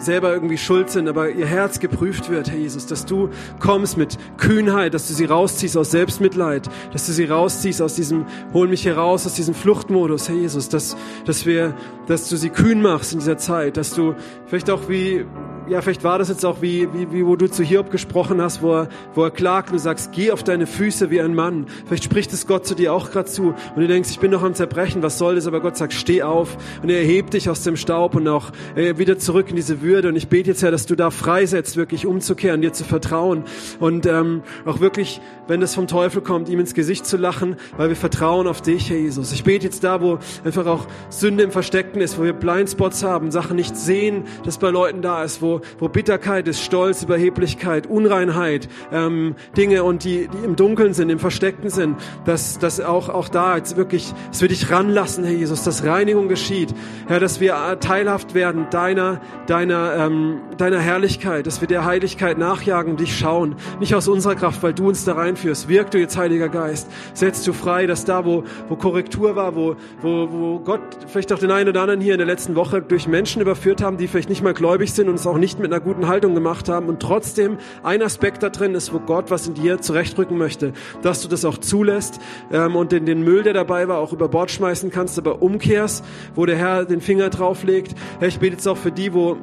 selber 0.04 0.32
irgendwie 0.32 0.58
schuld 0.58 0.90
sind, 0.90 1.08
aber 1.08 1.30
ihr 1.30 1.46
Herz 1.46 1.80
geprüft 1.80 2.30
wird, 2.30 2.50
Herr 2.50 2.58
Jesus, 2.58 2.86
dass 2.86 3.06
du 3.06 3.30
kommst 3.58 3.96
mit 3.96 4.18
Kühnheit, 4.36 4.94
dass 4.94 5.08
du 5.08 5.14
sie 5.14 5.24
rausziehst 5.24 5.76
aus 5.76 5.90
Selbstmitleid, 5.90 6.68
dass 6.92 7.06
du 7.06 7.12
sie 7.12 7.24
rausziehst 7.24 7.82
aus 7.82 7.94
diesem, 7.94 8.26
hol 8.52 8.68
mich 8.68 8.82
hier 8.82 8.96
raus, 8.96 9.26
aus 9.26 9.34
diesem 9.34 9.54
Fluchtmodus, 9.54 10.28
Herr 10.28 10.36
Jesus, 10.36 10.68
dass, 10.68 10.96
dass 11.24 11.46
wir, 11.46 11.74
dass 12.06 12.28
du 12.28 12.36
sie 12.36 12.50
kühn 12.50 12.82
machst 12.82 13.12
in 13.12 13.18
dieser 13.18 13.38
Zeit, 13.38 13.76
dass 13.76 13.94
du 13.94 14.14
vielleicht 14.46 14.70
auch 14.70 14.88
wie, 14.88 15.24
ja, 15.68 15.80
vielleicht 15.80 16.04
war 16.04 16.18
das 16.18 16.28
jetzt 16.28 16.44
auch 16.44 16.60
wie, 16.60 16.88
wie, 16.92 17.10
wie 17.12 17.26
wo 17.26 17.36
du 17.36 17.50
zu 17.50 17.62
Hiob 17.62 17.90
gesprochen 17.90 18.40
hast, 18.40 18.62
wo 18.62 18.74
er, 18.74 18.88
wo 19.14 19.24
er 19.24 19.30
klagt 19.30 19.70
und 19.70 19.74
du 19.74 19.78
sagst, 19.78 20.12
geh 20.12 20.30
auf 20.30 20.42
deine 20.42 20.66
Füße 20.66 21.10
wie 21.10 21.20
ein 21.20 21.34
Mann. 21.34 21.66
Vielleicht 21.86 22.04
spricht 22.04 22.32
es 22.32 22.46
Gott 22.46 22.66
zu 22.66 22.74
dir 22.74 22.92
auch 22.92 23.10
gerade 23.10 23.30
zu 23.30 23.54
und 23.74 23.76
du 23.76 23.86
denkst, 23.86 24.10
ich 24.10 24.20
bin 24.20 24.30
noch 24.30 24.42
am 24.42 24.54
Zerbrechen, 24.54 25.02
was 25.02 25.18
soll 25.18 25.36
das? 25.36 25.46
Aber 25.46 25.60
Gott 25.60 25.76
sagt, 25.76 25.92
steh 25.92 26.22
auf 26.22 26.56
und 26.82 26.90
er 26.90 26.98
erhebt 26.98 27.34
dich 27.34 27.48
aus 27.48 27.62
dem 27.62 27.76
Staub 27.76 28.14
und 28.14 28.28
auch 28.28 28.50
äh, 28.76 28.98
wieder 28.98 29.18
zurück 29.18 29.50
in 29.50 29.56
diese 29.56 29.80
Würde. 29.80 30.08
Und 30.08 30.16
ich 30.16 30.28
bete 30.28 30.50
jetzt, 30.50 30.62
Herr, 30.62 30.70
dass 30.70 30.86
du 30.86 30.96
da 30.96 31.10
freisetzt, 31.10 31.76
wirklich 31.76 32.06
umzukehren, 32.06 32.60
dir 32.60 32.72
zu 32.72 32.84
vertrauen 32.84 33.44
und 33.80 34.06
ähm, 34.06 34.42
auch 34.66 34.80
wirklich, 34.80 35.20
wenn 35.48 35.62
es 35.62 35.74
vom 35.74 35.86
Teufel 35.86 36.20
kommt, 36.20 36.48
ihm 36.48 36.60
ins 36.60 36.74
Gesicht 36.74 37.06
zu 37.06 37.16
lachen, 37.16 37.56
weil 37.76 37.88
wir 37.88 37.96
vertrauen 37.96 38.46
auf 38.46 38.60
dich, 38.60 38.90
Herr 38.90 38.98
Jesus. 38.98 39.32
Ich 39.32 39.44
bete 39.44 39.64
jetzt 39.64 39.82
da, 39.82 40.02
wo 40.02 40.18
einfach 40.44 40.66
auch 40.66 40.86
Sünde 41.08 41.44
im 41.44 41.50
Versteckten 41.50 42.02
ist, 42.02 42.18
wo 42.18 42.22
wir 42.22 42.34
Blindspots 42.34 43.02
haben, 43.02 43.30
Sachen 43.30 43.56
nicht 43.56 43.76
sehen, 43.76 44.24
dass 44.44 44.58
bei 44.58 44.70
Leuten 44.70 45.00
da 45.00 45.24
ist, 45.24 45.40
wo 45.40 45.53
wo, 45.78 45.88
Bitterkeit 45.88 46.48
ist, 46.48 46.62
Stolz, 46.62 47.02
Überheblichkeit, 47.02 47.86
Unreinheit, 47.86 48.68
ähm, 48.92 49.34
Dinge 49.56 49.84
und 49.84 50.04
die, 50.04 50.28
die 50.28 50.44
im 50.44 50.56
Dunkeln 50.56 50.94
sind, 50.94 51.10
im 51.10 51.18
Versteckten 51.18 51.70
sind, 51.70 51.96
dass, 52.24 52.58
dass 52.58 52.80
auch, 52.80 53.08
auch 53.08 53.28
da 53.28 53.56
jetzt 53.56 53.76
wirklich, 53.76 54.12
dass 54.30 54.40
wir 54.40 54.48
dich 54.48 54.70
ranlassen, 54.70 55.24
Herr 55.24 55.34
Jesus, 55.34 55.64
dass 55.64 55.84
Reinigung 55.84 56.28
geschieht, 56.28 56.74
Herr, 57.06 57.20
dass 57.20 57.40
wir 57.40 57.54
äh, 57.54 57.76
teilhaft 57.78 58.34
werden 58.34 58.66
deiner, 58.70 59.20
deiner, 59.46 59.94
ähm, 59.96 60.40
deiner 60.56 60.78
Herrlichkeit, 60.78 61.46
dass 61.46 61.60
wir 61.60 61.68
der 61.68 61.84
Heiligkeit 61.84 62.38
nachjagen 62.38 62.92
und 62.92 63.00
dich 63.00 63.16
schauen, 63.16 63.56
nicht 63.80 63.94
aus 63.94 64.08
unserer 64.08 64.34
Kraft, 64.34 64.62
weil 64.62 64.74
du 64.74 64.88
uns 64.88 65.04
da 65.04 65.14
reinführst. 65.14 65.68
Wirk 65.68 65.90
du 65.90 65.98
jetzt, 65.98 66.16
Heiliger 66.16 66.48
Geist, 66.48 66.90
setzt 67.12 67.46
du 67.46 67.52
frei, 67.52 67.86
dass 67.86 68.04
da, 68.04 68.24
wo, 68.24 68.44
wo 68.68 68.76
Korrektur 68.76 69.36
war, 69.36 69.54
wo, 69.54 69.76
wo, 70.00 70.28
wo 70.30 70.58
Gott 70.58 70.80
vielleicht 71.06 71.32
auch 71.32 71.38
den 71.38 71.50
einen 71.50 71.68
oder 71.68 71.82
anderen 71.82 72.00
hier 72.00 72.14
in 72.14 72.18
der 72.18 72.26
letzten 72.26 72.54
Woche 72.54 72.82
durch 72.82 73.06
Menschen 73.06 73.42
überführt 73.42 73.82
haben, 73.82 73.96
die 73.96 74.08
vielleicht 74.08 74.28
nicht 74.28 74.42
mal 74.42 74.54
gläubig 74.54 74.92
sind 74.92 75.08
und 75.08 75.16
es 75.16 75.26
auch 75.26 75.38
nicht 75.38 75.43
nicht 75.44 75.58
mit 75.58 75.70
einer 75.70 75.80
guten 75.84 76.08
Haltung 76.08 76.34
gemacht 76.34 76.70
haben 76.70 76.88
und 76.88 77.00
trotzdem 77.00 77.58
ein 77.82 78.00
Aspekt 78.00 78.42
da 78.42 78.48
drin 78.48 78.74
ist, 78.74 78.94
wo 78.94 78.98
Gott 78.98 79.30
was 79.30 79.46
in 79.46 79.52
dir 79.52 79.78
zurechtrücken 79.78 80.38
möchte, 80.38 80.72
dass 81.02 81.20
du 81.20 81.28
das 81.28 81.44
auch 81.44 81.58
zulässt 81.58 82.18
ähm, 82.50 82.76
und 82.76 82.92
den, 82.92 83.04
den 83.04 83.22
Müll, 83.22 83.42
der 83.42 83.52
dabei 83.52 83.86
war, 83.86 83.98
auch 83.98 84.14
über 84.14 84.28
Bord 84.28 84.50
schmeißen 84.50 84.90
kannst, 84.90 85.18
aber 85.18 85.42
umkehrst, 85.42 86.02
wo 86.34 86.46
der 86.46 86.56
Herr 86.56 86.86
den 86.86 87.02
Finger 87.02 87.28
drauf 87.28 87.62
legt. 87.62 87.94
Herr, 88.20 88.28
ich 88.28 88.38
bete 88.38 88.54
jetzt 88.54 88.66
auch 88.66 88.78
für 88.78 88.90
die, 88.90 89.12
wo 89.12 89.36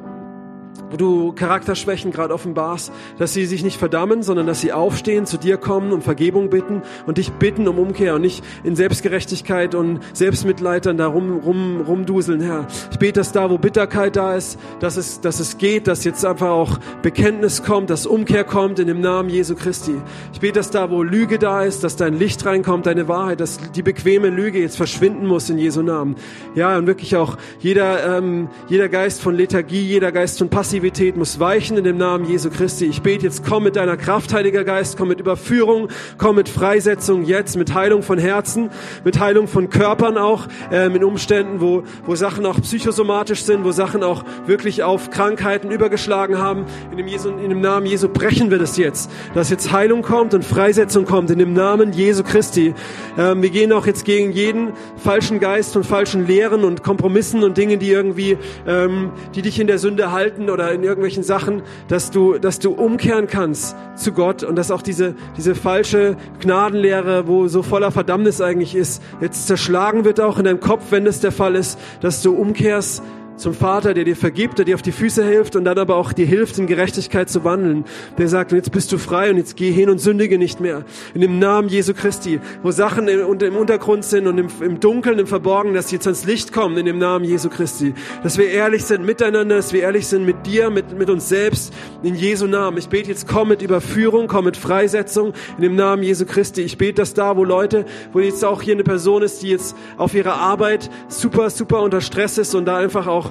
du 0.96 1.32
Charakterschwächen 1.32 2.10
gerade 2.10 2.34
offenbarst, 2.34 2.92
dass 3.18 3.32
sie 3.32 3.46
sich 3.46 3.64
nicht 3.64 3.78
verdammen, 3.78 4.22
sondern 4.22 4.46
dass 4.46 4.60
sie 4.60 4.72
aufstehen, 4.72 5.26
zu 5.26 5.36
dir 5.36 5.56
kommen, 5.56 5.92
um 5.92 6.02
Vergebung 6.02 6.50
bitten 6.50 6.82
und 7.06 7.18
dich 7.18 7.32
bitten 7.32 7.68
um 7.68 7.78
Umkehr 7.78 8.14
und 8.14 8.22
nicht 8.22 8.44
in 8.64 8.76
Selbstgerechtigkeit 8.76 9.74
und 9.74 10.00
Selbstmitleid 10.12 10.86
dann 10.86 10.98
da 10.98 11.06
rum, 11.06 11.40
rum, 11.44 11.80
rumduseln, 11.86 12.40
Herr. 12.40 12.66
Ich 12.90 12.98
bete, 12.98 13.20
dass 13.20 13.32
da, 13.32 13.50
wo 13.50 13.58
Bitterkeit 13.58 14.16
da 14.16 14.34
ist, 14.34 14.58
dass 14.80 14.96
es, 14.96 15.20
dass 15.20 15.40
es 15.40 15.58
geht, 15.58 15.86
dass 15.86 16.04
jetzt 16.04 16.24
einfach 16.24 16.50
auch 16.50 16.78
Bekenntnis 17.02 17.62
kommt, 17.62 17.90
dass 17.90 18.06
Umkehr 18.06 18.44
kommt 18.44 18.78
in 18.78 18.86
dem 18.86 19.00
Namen 19.00 19.28
Jesu 19.28 19.54
Christi. 19.54 19.94
Ich 20.32 20.40
bete, 20.40 20.54
dass 20.54 20.70
da, 20.70 20.90
wo 20.90 21.02
Lüge 21.02 21.38
da 21.38 21.62
ist, 21.62 21.84
dass 21.84 21.96
dein 21.96 22.14
Licht 22.14 22.44
reinkommt, 22.44 22.86
deine 22.86 23.08
Wahrheit, 23.08 23.40
dass 23.40 23.58
die 23.72 23.82
bequeme 23.82 24.28
Lüge 24.28 24.60
jetzt 24.60 24.76
verschwinden 24.76 25.26
muss 25.26 25.48
in 25.50 25.58
Jesu 25.58 25.82
Namen. 25.82 26.16
Ja, 26.54 26.76
und 26.76 26.86
wirklich 26.86 27.16
auch 27.16 27.36
jeder, 27.60 28.18
ähm, 28.18 28.48
jeder 28.68 28.88
Geist 28.88 29.22
von 29.22 29.34
Lethargie, 29.34 29.82
jeder 29.82 30.12
Geist 30.12 30.38
von 30.38 30.48
Passivität, 30.48 30.61
Passivität 30.62 31.16
muss 31.16 31.40
weichen 31.40 31.76
in 31.76 31.82
dem 31.82 31.96
Namen 31.96 32.24
Jesu 32.24 32.48
Christi. 32.48 32.84
Ich 32.84 33.02
bete 33.02 33.24
jetzt, 33.24 33.44
komm 33.44 33.64
mit 33.64 33.74
deiner 33.74 33.96
Kraft, 33.96 34.32
Heiliger 34.32 34.62
Geist, 34.62 34.96
komm 34.96 35.08
mit 35.08 35.18
Überführung, 35.18 35.88
komm 36.18 36.36
mit 36.36 36.48
Freisetzung 36.48 37.24
jetzt, 37.24 37.56
mit 37.56 37.74
Heilung 37.74 38.04
von 38.04 38.16
Herzen, 38.16 38.70
mit 39.02 39.18
Heilung 39.18 39.48
von 39.48 39.70
Körpern 39.70 40.16
auch, 40.16 40.46
ähm, 40.70 40.94
in 40.94 41.02
Umständen, 41.02 41.60
wo, 41.60 41.82
wo 42.06 42.14
Sachen 42.14 42.46
auch 42.46 42.60
psychosomatisch 42.60 43.42
sind, 43.42 43.64
wo 43.64 43.72
Sachen 43.72 44.04
auch 44.04 44.22
wirklich 44.46 44.84
auf 44.84 45.10
Krankheiten 45.10 45.72
übergeschlagen 45.72 46.38
haben. 46.38 46.64
In 46.92 46.96
dem, 46.96 47.08
Jesu, 47.08 47.30
in 47.30 47.48
dem 47.48 47.60
Namen 47.60 47.86
Jesu 47.86 48.08
brechen 48.08 48.52
wir 48.52 48.60
das 48.60 48.76
jetzt, 48.76 49.10
dass 49.34 49.50
jetzt 49.50 49.72
Heilung 49.72 50.02
kommt 50.02 50.32
und 50.32 50.44
Freisetzung 50.44 51.06
kommt 51.06 51.32
in 51.32 51.40
dem 51.40 51.54
Namen 51.54 51.92
Jesu 51.92 52.22
Christi. 52.22 52.72
Ähm, 53.18 53.42
wir 53.42 53.50
gehen 53.50 53.72
auch 53.72 53.88
jetzt 53.88 54.04
gegen 54.04 54.30
jeden 54.30 54.74
falschen 54.96 55.40
Geist 55.40 55.72
von 55.72 55.82
falschen 55.82 56.28
Lehren 56.28 56.62
und 56.62 56.84
Kompromissen 56.84 57.42
und 57.42 57.58
Dingen, 57.58 57.80
die 57.80 57.90
irgendwie, 57.90 58.38
ähm, 58.64 59.10
die 59.34 59.42
dich 59.42 59.58
in 59.58 59.66
der 59.66 59.80
Sünde 59.80 60.12
halten 60.12 60.51
oder 60.52 60.72
in 60.72 60.82
irgendwelchen 60.82 61.22
Sachen, 61.22 61.62
dass 61.88 62.10
du, 62.10 62.38
dass 62.38 62.58
du 62.58 62.72
umkehren 62.72 63.26
kannst 63.26 63.76
zu 63.96 64.12
Gott 64.12 64.44
und 64.44 64.56
dass 64.56 64.70
auch 64.70 64.82
diese, 64.82 65.14
diese 65.36 65.54
falsche 65.54 66.16
Gnadenlehre, 66.40 67.26
wo 67.26 67.48
so 67.48 67.62
voller 67.62 67.90
Verdammnis 67.90 68.40
eigentlich 68.40 68.74
ist, 68.74 69.02
jetzt 69.20 69.46
zerschlagen 69.46 70.04
wird 70.04 70.20
auch 70.20 70.38
in 70.38 70.44
deinem 70.44 70.60
Kopf, 70.60 70.84
wenn 70.90 71.04
das 71.04 71.20
der 71.20 71.32
Fall 71.32 71.56
ist, 71.56 71.78
dass 72.00 72.22
du 72.22 72.32
umkehrst 72.34 73.02
zum 73.36 73.54
Vater, 73.54 73.94
der 73.94 74.04
dir 74.04 74.16
vergibt, 74.16 74.58
der 74.58 74.64
dir 74.64 74.74
auf 74.74 74.82
die 74.82 74.92
Füße 74.92 75.24
hilft 75.24 75.56
und 75.56 75.64
dann 75.64 75.78
aber 75.78 75.96
auch 75.96 76.12
dir 76.12 76.26
hilft, 76.26 76.58
in 76.58 76.66
Gerechtigkeit 76.66 77.28
zu 77.28 77.44
wandeln. 77.44 77.84
Der 78.18 78.28
sagt, 78.28 78.52
jetzt 78.52 78.72
bist 78.72 78.92
du 78.92 78.98
frei 78.98 79.30
und 79.30 79.36
jetzt 79.36 79.56
geh 79.56 79.70
hin 79.70 79.90
und 79.90 79.98
sündige 79.98 80.38
nicht 80.38 80.60
mehr. 80.60 80.84
In 81.14 81.20
dem 81.20 81.38
Namen 81.38 81.68
Jesu 81.68 81.94
Christi, 81.94 82.40
wo 82.62 82.70
Sachen 82.70 83.08
im, 83.08 83.56
Untergrund 83.56 84.04
sind 84.04 84.26
und 84.26 84.38
im, 84.38 84.48
im 84.60 84.80
Dunkeln, 84.80 85.18
im 85.18 85.26
Verborgenen, 85.26 85.74
dass 85.74 85.88
sie 85.88 85.96
jetzt 85.96 86.06
ans 86.06 86.24
Licht 86.24 86.52
kommen, 86.52 86.76
in 86.76 86.86
dem 86.86 86.98
Namen 86.98 87.24
Jesu 87.24 87.48
Christi. 87.48 87.94
Dass 88.22 88.38
wir 88.38 88.48
ehrlich 88.48 88.84
sind 88.84 89.04
miteinander, 89.04 89.56
dass 89.56 89.72
wir 89.72 89.82
ehrlich 89.82 90.06
sind 90.06 90.24
mit 90.24 90.46
dir, 90.46 90.70
mit, 90.70 90.96
mit 90.96 91.10
uns 91.10 91.28
selbst, 91.28 91.72
in 92.02 92.14
Jesu 92.14 92.46
Namen. 92.46 92.78
Ich 92.78 92.88
bete 92.88 93.08
jetzt, 93.08 93.26
komm 93.28 93.48
mit 93.48 93.62
Überführung, 93.62 94.26
komm 94.26 94.44
mit 94.44 94.56
Freisetzung, 94.56 95.32
in 95.56 95.62
dem 95.62 95.76
Namen 95.76 96.02
Jesu 96.02 96.26
Christi. 96.26 96.62
Ich 96.62 96.78
bete, 96.78 96.94
dass 96.94 97.14
da, 97.14 97.36
wo 97.36 97.44
Leute, 97.44 97.84
wo 98.12 98.20
jetzt 98.20 98.44
auch 98.44 98.62
hier 98.62 98.74
eine 98.74 98.84
Person 98.84 99.22
ist, 99.22 99.42
die 99.42 99.48
jetzt 99.48 99.76
auf 99.96 100.14
ihrer 100.14 100.34
Arbeit 100.34 100.90
super, 101.08 101.50
super 101.50 101.82
unter 101.82 102.00
Stress 102.00 102.38
ist 102.38 102.54
und 102.54 102.66
da 102.66 102.76
einfach 102.76 103.06
auch 103.06 103.21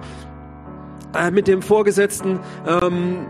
äh, 1.15 1.31
mit 1.31 1.47
dem 1.47 1.61
Vorgesetzten 1.61 2.39
ähm, 2.67 3.25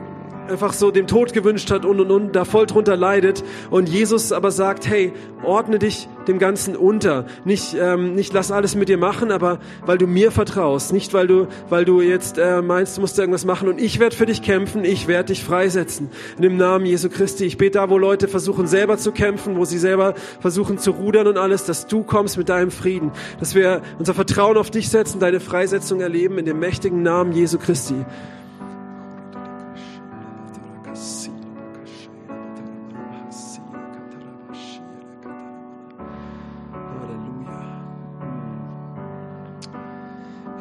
einfach 0.52 0.74
so 0.74 0.91
dem 0.91 1.08
Tod 1.08 1.34
gewünscht 1.34 1.72
hat 1.72 1.86
und 1.86 1.99
und 1.99 2.12
und 2.12 2.36
da 2.36 2.45
voll 2.45 2.66
drunter 2.66 2.95
leidet. 2.95 3.43
Und 3.70 3.89
Jesus 3.89 4.32
aber 4.32 4.52
sagt, 4.52 4.88
hey, 4.88 5.14
ordne 5.43 5.80
dich 5.80 6.08
dem 6.28 6.38
Ganzen 6.38 6.76
unter, 6.76 7.26
nicht 7.45 7.76
ähm, 7.80 8.14
nicht 8.14 8.34
lass 8.34 8.52
alles 8.52 8.76
mit 8.76 8.89
dir 8.89 8.97
machen, 8.97 9.32
aber 9.32 9.60
weil 9.86 9.97
du 9.97 10.06
mir 10.06 10.32
vertraust, 10.32 10.93
nicht 10.93 11.14
weil 11.14 11.28
du 11.28 11.47
weil 11.70 11.86
du 11.86 12.02
jetzt 12.02 12.38
äh, 12.38 12.62
meinst, 12.62 12.97
du 12.97 13.02
musst 13.02 13.18
irgendwas 13.18 13.45
machen. 13.45 13.68
Und 13.68 13.80
ich 13.80 13.99
werde 13.99 14.16
für 14.16 14.26
dich 14.26 14.41
kämpfen, 14.41 14.86
ich 14.86 15.08
werde 15.08 15.28
dich 15.28 15.43
freisetzen. 15.43 16.10
In 16.38 16.43
dem 16.43 16.58
Namen 16.58 16.86
Jesu 16.86 17.10
Christi. 17.10 17.45
Ich 17.45 17.58
bete 17.58 17.80
da, 17.80 17.89
wo 17.89 17.97
Leute 17.97 18.28
versuchen 18.28 18.68
selber 18.68 18.97
zu 18.97 19.12
kämpfen, 19.12 19.56
wo 19.56 19.66
sie 19.66 19.78
selber 19.80 20.14
versuchen 20.39 20.78
zu 20.78 20.91
rudern 20.91 21.28
und 21.28 21.38
alles, 21.38 21.66
dass 21.66 21.88
du 21.88 22.04
kommst 22.04 22.38
mit 22.38 22.49
deinem 22.49 22.72
Frieden, 22.72 23.12
dass 23.39 23.56
wir 23.56 23.82
unser 23.97 24.14
Vertrauen 24.14 24.58
auf 24.58 24.70
dich 24.70 24.89
setzen, 24.89 25.20
deine 25.20 25.39
Freisetzung 25.39 26.02
erleben 26.02 26.38
in 26.38 26.45
dem 26.45 26.60
mächtigen 26.60 27.02
Namen 27.02 27.32
Jesu 27.34 27.58
Christi. 27.58 27.95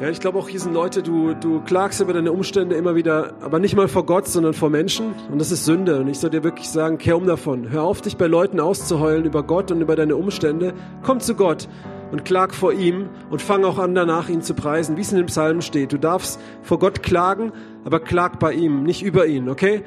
Ja, 0.01 0.09
ich 0.09 0.19
glaube 0.19 0.39
auch 0.39 0.49
hier 0.49 0.59
sind 0.59 0.73
Leute, 0.73 1.03
du, 1.03 1.35
du 1.35 1.61
klagst 1.61 2.01
über 2.01 2.11
deine 2.11 2.31
Umstände 2.31 2.75
immer 2.75 2.95
wieder, 2.95 3.35
aber 3.39 3.59
nicht 3.59 3.75
mal 3.75 3.87
vor 3.87 4.03
Gott, 4.03 4.27
sondern 4.27 4.55
vor 4.55 4.71
Menschen. 4.71 5.13
Und 5.31 5.37
das 5.37 5.51
ist 5.51 5.63
Sünde. 5.63 5.99
Und 5.99 6.07
ich 6.07 6.17
soll 6.17 6.31
dir 6.31 6.43
wirklich 6.43 6.69
sagen, 6.69 6.97
kehr 6.97 7.15
um 7.15 7.27
davon. 7.27 7.69
Hör 7.69 7.83
auf, 7.83 8.01
dich 8.01 8.17
bei 8.17 8.25
Leuten 8.25 8.59
auszuheulen 8.59 9.25
über 9.25 9.43
Gott 9.43 9.69
und 9.69 9.79
über 9.79 9.95
deine 9.95 10.15
Umstände. 10.15 10.73
Komm 11.03 11.19
zu 11.19 11.35
Gott 11.35 11.69
und 12.11 12.25
klag 12.25 12.51
vor 12.51 12.73
ihm 12.73 13.09
und 13.29 13.43
fang 13.43 13.63
auch 13.63 13.77
an, 13.77 13.93
danach 13.93 14.27
ihn 14.27 14.41
zu 14.41 14.55
preisen, 14.55 14.97
wie 14.97 15.01
es 15.01 15.11
in 15.11 15.17
den 15.17 15.27
Psalmen 15.27 15.61
steht. 15.61 15.93
Du 15.93 15.99
darfst 15.99 16.39
vor 16.63 16.79
Gott 16.79 17.03
klagen, 17.03 17.51
aber 17.85 17.99
klag 17.99 18.39
bei 18.39 18.53
ihm, 18.53 18.81
nicht 18.81 19.03
über 19.03 19.27
ihn, 19.27 19.49
okay? 19.49 19.83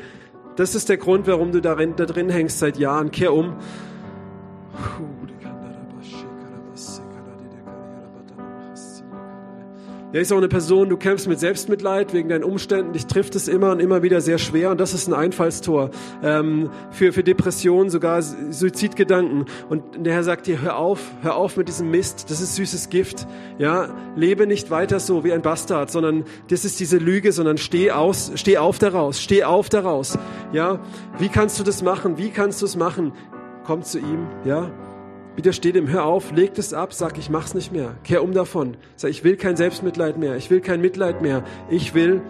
Das 0.54 0.76
ist 0.76 0.90
der 0.90 0.96
Grund, 0.96 1.26
warum 1.26 1.50
du 1.50 1.60
da 1.60 1.74
drin 1.74 2.30
hängst 2.30 2.60
seit 2.60 2.78
Jahren. 2.78 3.10
Kehr 3.10 3.32
um. 3.32 3.54
Puh. 4.96 5.23
Er 10.14 10.20
ist 10.20 10.32
auch 10.32 10.36
eine 10.36 10.46
Person, 10.46 10.88
du 10.88 10.96
kämpfst 10.96 11.26
mit 11.26 11.40
Selbstmitleid 11.40 12.14
wegen 12.14 12.28
deinen 12.28 12.44
Umständen, 12.44 12.92
dich 12.92 13.06
trifft 13.06 13.34
es 13.34 13.48
immer 13.48 13.72
und 13.72 13.80
immer 13.80 14.04
wieder 14.04 14.20
sehr 14.20 14.38
schwer 14.38 14.70
und 14.70 14.78
das 14.78 14.94
ist 14.94 15.08
ein 15.08 15.12
Einfallstor 15.12 15.90
ähm, 16.22 16.70
für, 16.92 17.12
für 17.12 17.24
Depressionen, 17.24 17.90
sogar 17.90 18.22
Suizidgedanken. 18.22 19.46
Und 19.68 19.82
der 20.06 20.12
Herr 20.12 20.22
sagt 20.22 20.46
dir, 20.46 20.62
hör 20.62 20.76
auf, 20.76 21.00
hör 21.22 21.34
auf 21.34 21.56
mit 21.56 21.66
diesem 21.66 21.90
Mist, 21.90 22.30
das 22.30 22.40
ist 22.40 22.54
süßes 22.54 22.90
Gift. 22.90 23.26
Ja, 23.58 23.88
lebe 24.14 24.46
nicht 24.46 24.70
weiter 24.70 25.00
so 25.00 25.24
wie 25.24 25.32
ein 25.32 25.42
Bastard, 25.42 25.90
sondern 25.90 26.22
das 26.46 26.64
ist 26.64 26.78
diese 26.78 26.98
Lüge, 26.98 27.32
sondern 27.32 27.58
steh 27.58 27.90
aus, 27.90 28.30
steh 28.36 28.56
auf 28.56 28.78
daraus, 28.78 29.20
steh 29.20 29.42
auf 29.42 29.68
daraus. 29.68 30.16
Ja, 30.52 30.78
wie 31.18 31.28
kannst 31.28 31.58
du 31.58 31.64
das 31.64 31.82
machen? 31.82 32.18
Wie 32.18 32.30
kannst 32.30 32.62
du 32.62 32.66
es 32.66 32.76
machen? 32.76 33.14
Komm 33.64 33.82
zu 33.82 33.98
ihm, 33.98 34.28
ja, 34.44 34.70
Widersteht 35.36 35.74
ihm, 35.74 35.88
hör 35.88 36.04
auf, 36.04 36.30
leg 36.32 36.56
es 36.56 36.72
ab, 36.72 36.92
sag, 36.92 37.18
ich 37.18 37.28
mach's 37.28 37.54
nicht 37.54 37.72
mehr. 37.72 37.96
Kehr 38.04 38.22
um 38.22 38.32
davon. 38.32 38.76
Sag, 38.96 39.10
ich 39.10 39.24
will 39.24 39.36
kein 39.36 39.56
Selbstmitleid 39.56 40.16
mehr. 40.16 40.36
Ich 40.36 40.50
will 40.50 40.60
kein 40.60 40.80
Mitleid 40.80 41.22
mehr. 41.22 41.42
Ich 41.68 41.94
will 41.94 42.22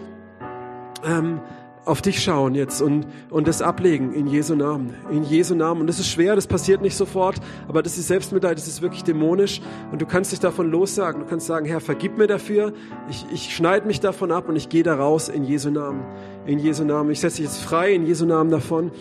ähm, 1.05 1.39
auf 1.85 2.01
dich 2.01 2.23
schauen 2.23 2.55
jetzt 2.55 2.81
und, 2.81 3.05
und 3.29 3.47
das 3.47 3.61
ablegen 3.61 4.13
in 4.13 4.27
Jesu 4.27 4.55
Namen. 4.55 4.95
In 5.11 5.23
Jesu 5.23 5.53
Namen. 5.53 5.81
Und 5.81 5.87
das 5.87 5.99
ist 5.99 6.09
schwer, 6.09 6.35
das 6.35 6.47
passiert 6.47 6.81
nicht 6.81 6.95
sofort, 6.95 7.35
aber 7.67 7.83
das 7.83 7.97
ist 7.97 8.07
Selbstmitleid, 8.07 8.57
das 8.57 8.67
ist 8.67 8.81
wirklich 8.81 9.03
dämonisch 9.03 9.61
und 9.91 10.01
du 10.01 10.05
kannst 10.05 10.31
dich 10.31 10.39
davon 10.39 10.71
lossagen. 10.71 11.21
Du 11.21 11.27
kannst 11.27 11.45
sagen, 11.45 11.65
Herr, 11.65 11.79
vergib 11.79 12.17
mir 12.17 12.27
dafür. 12.27 12.73
Ich, 13.09 13.25
ich 13.31 13.55
schneide 13.55 13.85
mich 13.85 13.99
davon 13.99 14.31
ab 14.31 14.49
und 14.49 14.55
ich 14.55 14.69
gehe 14.69 14.83
da 14.83 14.95
raus 14.95 15.29
in 15.29 15.43
Jesu 15.43 15.69
Namen. 15.69 16.03
In 16.47 16.59
Jesu 16.59 16.83
Namen. 16.83 17.11
Ich 17.11 17.19
setze 17.19 17.37
dich 17.37 17.45
jetzt 17.45 17.61
frei 17.61 17.93
in 17.93 18.05
Jesu 18.05 18.25
Namen 18.25 18.49
davon. 18.49 18.91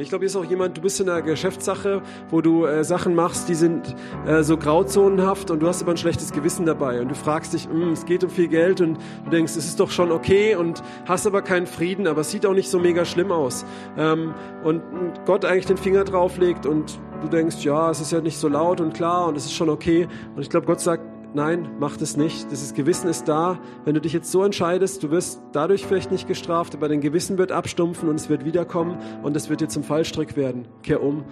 Ich 0.00 0.10
glaube, 0.10 0.22
hier 0.22 0.26
ist 0.26 0.36
auch 0.36 0.44
jemand, 0.44 0.76
du 0.76 0.80
bist 0.80 1.00
in 1.00 1.08
einer 1.08 1.22
Geschäftssache, 1.22 2.02
wo 2.30 2.40
du 2.40 2.66
äh, 2.66 2.84
Sachen 2.84 3.16
machst, 3.16 3.48
die 3.48 3.56
sind 3.56 3.96
äh, 4.28 4.44
so 4.44 4.56
grauzonenhaft 4.56 5.50
und 5.50 5.60
du 5.60 5.66
hast 5.66 5.82
aber 5.82 5.90
ein 5.90 5.96
schlechtes 5.96 6.30
Gewissen 6.30 6.66
dabei 6.66 7.00
und 7.00 7.08
du 7.08 7.16
fragst 7.16 7.52
dich, 7.52 7.68
mm, 7.68 7.90
es 7.94 8.06
geht 8.06 8.22
um 8.22 8.30
viel 8.30 8.46
Geld 8.46 8.80
und 8.80 8.98
du 9.24 9.30
denkst, 9.30 9.56
es 9.56 9.66
ist 9.66 9.80
doch 9.80 9.90
schon 9.90 10.12
okay 10.12 10.54
und 10.54 10.84
hast 11.06 11.26
aber 11.26 11.42
keinen 11.42 11.66
Frieden, 11.66 12.06
aber 12.06 12.20
es 12.20 12.30
sieht 12.30 12.46
auch 12.46 12.54
nicht 12.54 12.70
so 12.70 12.78
mega 12.78 13.04
schlimm 13.04 13.32
aus. 13.32 13.64
Ähm, 13.96 14.34
und 14.62 14.82
Gott 15.26 15.44
eigentlich 15.44 15.66
den 15.66 15.78
Finger 15.78 16.04
drauflegt 16.04 16.64
und 16.64 17.00
du 17.20 17.26
denkst, 17.26 17.64
ja, 17.64 17.90
es 17.90 18.00
ist 18.00 18.12
ja 18.12 18.20
nicht 18.20 18.38
so 18.38 18.46
laut 18.46 18.80
und 18.80 18.94
klar 18.94 19.26
und 19.26 19.36
es 19.36 19.46
ist 19.46 19.54
schon 19.54 19.68
okay. 19.68 20.06
Und 20.36 20.42
ich 20.42 20.48
glaube, 20.48 20.66
Gott 20.66 20.78
sagt, 20.78 21.02
nein, 21.34 21.68
mach 21.78 21.96
das 21.96 22.16
nicht. 22.16 22.50
Das 22.50 22.74
Gewissen 22.74 23.08
ist 23.08 23.28
da. 23.28 23.58
Wenn 23.84 23.94
du 23.94 24.00
dich 24.00 24.12
jetzt 24.12 24.30
so 24.30 24.44
entscheidest, 24.44 25.02
du 25.02 25.10
wirst 25.10 25.40
dadurch 25.52 25.86
vielleicht 25.86 26.10
nicht 26.10 26.26
gestraft, 26.26 26.74
aber 26.74 26.88
dein 26.88 27.00
Gewissen 27.00 27.38
wird 27.38 27.52
abstumpfen 27.52 28.08
und 28.08 28.16
es 28.16 28.28
wird 28.28 28.44
wiederkommen 28.44 28.98
und 29.22 29.36
es 29.36 29.48
wird 29.48 29.60
dir 29.60 29.68
zum 29.68 29.84
Fallstrick 29.84 30.36
werden. 30.36 30.66
Kehr 30.82 31.02
um. 31.02 31.24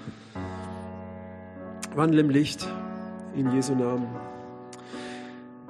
Wandel 1.94 2.20
im 2.20 2.30
Licht 2.30 2.66
in 3.34 3.51
Jesu 3.53 3.74
Namen. 3.74 4.07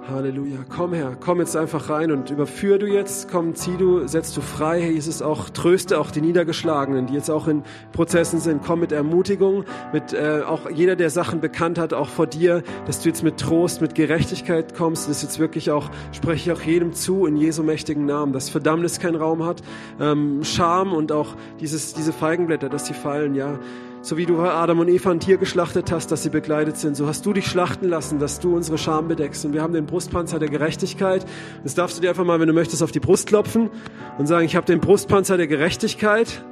Halleluja. 0.08 0.58
Komm 0.68 0.92
her, 0.92 1.16
komm 1.18 1.40
jetzt 1.40 1.56
einfach 1.56 1.90
rein 1.90 2.12
und 2.12 2.30
überführ 2.30 2.78
du 2.78 2.86
jetzt, 2.86 3.30
komm, 3.30 3.54
zieh 3.54 3.76
du, 3.76 4.06
setz 4.06 4.32
du 4.32 4.40
frei. 4.40 4.80
Herr 4.80 4.90
Jesus, 4.90 5.22
auch 5.22 5.50
tröste 5.50 5.98
auch 5.98 6.10
die 6.10 6.20
Niedergeschlagenen, 6.20 7.06
die 7.06 7.14
jetzt 7.14 7.30
auch 7.30 7.48
in 7.48 7.62
Prozessen 7.92 8.40
sind. 8.40 8.62
Komm 8.64 8.80
mit 8.80 8.92
Ermutigung, 8.92 9.64
mit 9.92 10.12
äh, 10.12 10.42
auch 10.46 10.70
jeder, 10.70 10.96
der 10.96 11.10
Sachen 11.10 11.40
bekannt 11.40 11.78
hat, 11.78 11.92
auch 11.92 12.08
vor 12.08 12.26
dir, 12.26 12.62
dass 12.86 13.00
du 13.00 13.08
jetzt 13.08 13.22
mit 13.22 13.38
Trost, 13.38 13.80
mit 13.80 13.94
Gerechtigkeit 13.94 14.74
kommst. 14.74 15.08
Das 15.08 15.22
jetzt 15.22 15.38
wirklich 15.38 15.70
auch, 15.70 15.90
spreche 16.12 16.52
ich 16.52 16.56
auch 16.56 16.62
jedem 16.62 16.92
zu 16.92 17.26
in 17.26 17.36
Jesu 17.36 17.62
mächtigen 17.62 18.06
Namen, 18.06 18.32
dass 18.32 18.48
Verdammnis 18.48 19.00
keinen 19.00 19.16
Raum 19.16 19.44
hat, 19.44 19.62
ähm, 20.00 20.44
Scham 20.44 20.92
und 20.92 21.10
auch 21.10 21.34
dieses, 21.60 21.94
diese 21.94 22.12
Feigenblätter, 22.12 22.68
dass 22.68 22.86
sie 22.86 22.94
fallen, 22.94 23.34
ja. 23.34 23.58
So 24.06 24.16
wie 24.16 24.24
du 24.24 24.38
Adam 24.38 24.78
und 24.78 24.86
Eva 24.86 25.10
ein 25.10 25.18
Tier 25.18 25.36
geschlachtet 25.36 25.90
hast, 25.90 26.12
dass 26.12 26.22
sie 26.22 26.30
begleitet 26.30 26.76
sind, 26.76 26.96
so 26.96 27.08
hast 27.08 27.26
du 27.26 27.32
dich 27.32 27.48
schlachten 27.48 27.88
lassen, 27.88 28.20
dass 28.20 28.38
du 28.38 28.54
unsere 28.54 28.78
Scham 28.78 29.08
bedeckst. 29.08 29.44
Und 29.44 29.52
wir 29.52 29.62
haben 29.62 29.72
den 29.72 29.84
Brustpanzer 29.84 30.38
der 30.38 30.48
Gerechtigkeit. 30.48 31.26
Das 31.64 31.74
darfst 31.74 31.96
du 31.96 32.02
dir 32.02 32.10
einfach 32.10 32.24
mal, 32.24 32.38
wenn 32.38 32.46
du 32.46 32.52
möchtest, 32.52 32.84
auf 32.84 32.92
die 32.92 33.00
Brust 33.00 33.26
klopfen 33.26 33.68
und 34.16 34.28
sagen, 34.28 34.46
ich 34.46 34.54
habe 34.54 34.64
den 34.64 34.78
Brustpanzer 34.78 35.36
der 35.36 35.48
Gerechtigkeit 35.48 36.44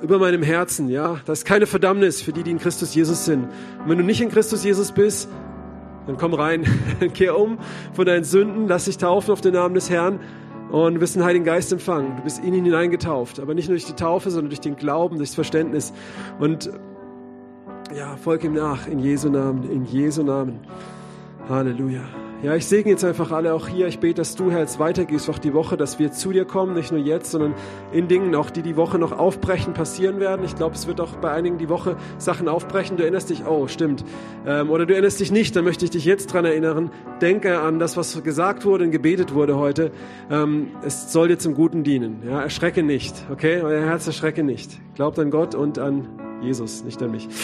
über 0.00 0.18
meinem 0.18 0.42
Herzen. 0.42 0.88
Ja, 0.88 1.20
das 1.26 1.40
ist 1.40 1.44
keine 1.44 1.66
Verdammnis 1.66 2.22
für 2.22 2.32
die, 2.32 2.44
die 2.44 2.50
in 2.50 2.58
Christus 2.58 2.94
Jesus 2.94 3.26
sind. 3.26 3.42
Und 3.42 3.88
wenn 3.90 3.98
du 3.98 4.04
nicht 4.04 4.22
in 4.22 4.30
Christus 4.30 4.64
Jesus 4.64 4.92
bist, 4.92 5.28
dann 6.06 6.16
komm 6.16 6.32
rein, 6.32 6.64
kehr 7.12 7.38
um 7.38 7.58
von 7.92 8.06
deinen 8.06 8.24
Sünden, 8.24 8.68
lass 8.68 8.86
dich 8.86 8.96
taufen 8.96 9.32
auf 9.32 9.42
den 9.42 9.52
Namen 9.52 9.74
des 9.74 9.90
Herrn 9.90 10.18
und 10.70 10.94
du 10.94 11.00
wirst 11.00 11.16
den 11.16 11.24
Heiligen 11.24 11.44
Geist 11.44 11.72
empfangen. 11.72 12.16
Du 12.16 12.22
bist 12.22 12.42
in 12.44 12.54
ihn 12.54 12.64
hineingetauft. 12.64 13.40
Aber 13.40 13.54
nicht 13.54 13.68
nur 13.68 13.76
durch 13.76 13.86
die 13.86 13.94
Taufe, 13.94 14.30
sondern 14.30 14.50
durch 14.50 14.60
den 14.60 14.76
Glauben, 14.76 15.16
durchs 15.16 15.34
Verständnis. 15.34 15.92
Und 16.38 16.70
ja, 17.96 18.16
folg 18.16 18.44
ihm 18.44 18.54
nach 18.54 18.86
in 18.86 19.00
Jesu 19.00 19.28
Namen, 19.30 19.68
in 19.70 19.84
Jesu 19.84 20.22
Namen. 20.22 20.60
Halleluja. 21.48 22.02
Ja, 22.42 22.54
ich 22.54 22.64
segne 22.64 22.92
jetzt 22.92 23.04
einfach 23.04 23.32
alle 23.32 23.52
auch 23.52 23.68
hier. 23.68 23.86
Ich 23.86 23.98
bete, 23.98 24.14
dass 24.14 24.34
du, 24.34 24.50
Herr, 24.50 24.60
jetzt 24.60 24.78
weitergehst, 24.78 25.28
auch 25.28 25.36
die 25.36 25.52
Woche, 25.52 25.76
dass 25.76 25.98
wir 25.98 26.10
zu 26.10 26.32
dir 26.32 26.46
kommen, 26.46 26.72
nicht 26.72 26.90
nur 26.90 27.00
jetzt, 27.00 27.32
sondern 27.32 27.54
in 27.92 28.08
Dingen 28.08 28.34
auch, 28.34 28.48
die 28.48 28.62
die 28.62 28.76
Woche 28.76 28.98
noch 28.98 29.12
aufbrechen, 29.12 29.74
passieren 29.74 30.20
werden. 30.20 30.42
Ich 30.46 30.56
glaube, 30.56 30.74
es 30.74 30.86
wird 30.86 31.02
auch 31.02 31.16
bei 31.16 31.30
einigen 31.32 31.58
die 31.58 31.68
Woche 31.68 31.96
Sachen 32.16 32.48
aufbrechen. 32.48 32.96
Du 32.96 33.02
erinnerst 33.02 33.28
dich, 33.28 33.44
oh, 33.44 33.68
stimmt. 33.68 34.06
Ähm, 34.46 34.70
oder 34.70 34.86
du 34.86 34.94
erinnerst 34.94 35.20
dich 35.20 35.30
nicht, 35.30 35.54
dann 35.54 35.64
möchte 35.64 35.84
ich 35.84 35.90
dich 35.90 36.06
jetzt 36.06 36.32
dran 36.32 36.46
erinnern. 36.46 36.90
Denke 37.20 37.60
an 37.60 37.78
das, 37.78 37.98
was 37.98 38.22
gesagt 38.22 38.64
wurde 38.64 38.84
und 38.84 38.90
gebetet 38.90 39.34
wurde 39.34 39.58
heute. 39.58 39.90
Ähm, 40.30 40.68
es 40.82 41.12
soll 41.12 41.28
dir 41.28 41.38
zum 41.38 41.54
Guten 41.54 41.84
dienen. 41.84 42.22
Ja, 42.26 42.40
erschrecke 42.40 42.82
nicht, 42.82 43.22
okay? 43.30 43.60
Euer 43.60 43.84
Herz 43.84 44.06
erschrecke 44.06 44.44
nicht. 44.44 44.80
Glaubt 44.94 45.18
an 45.18 45.30
Gott 45.30 45.54
und 45.54 45.78
an 45.78 46.08
Jesus, 46.40 46.84
nicht 46.84 47.02
an 47.02 47.10
mich. 47.10 47.28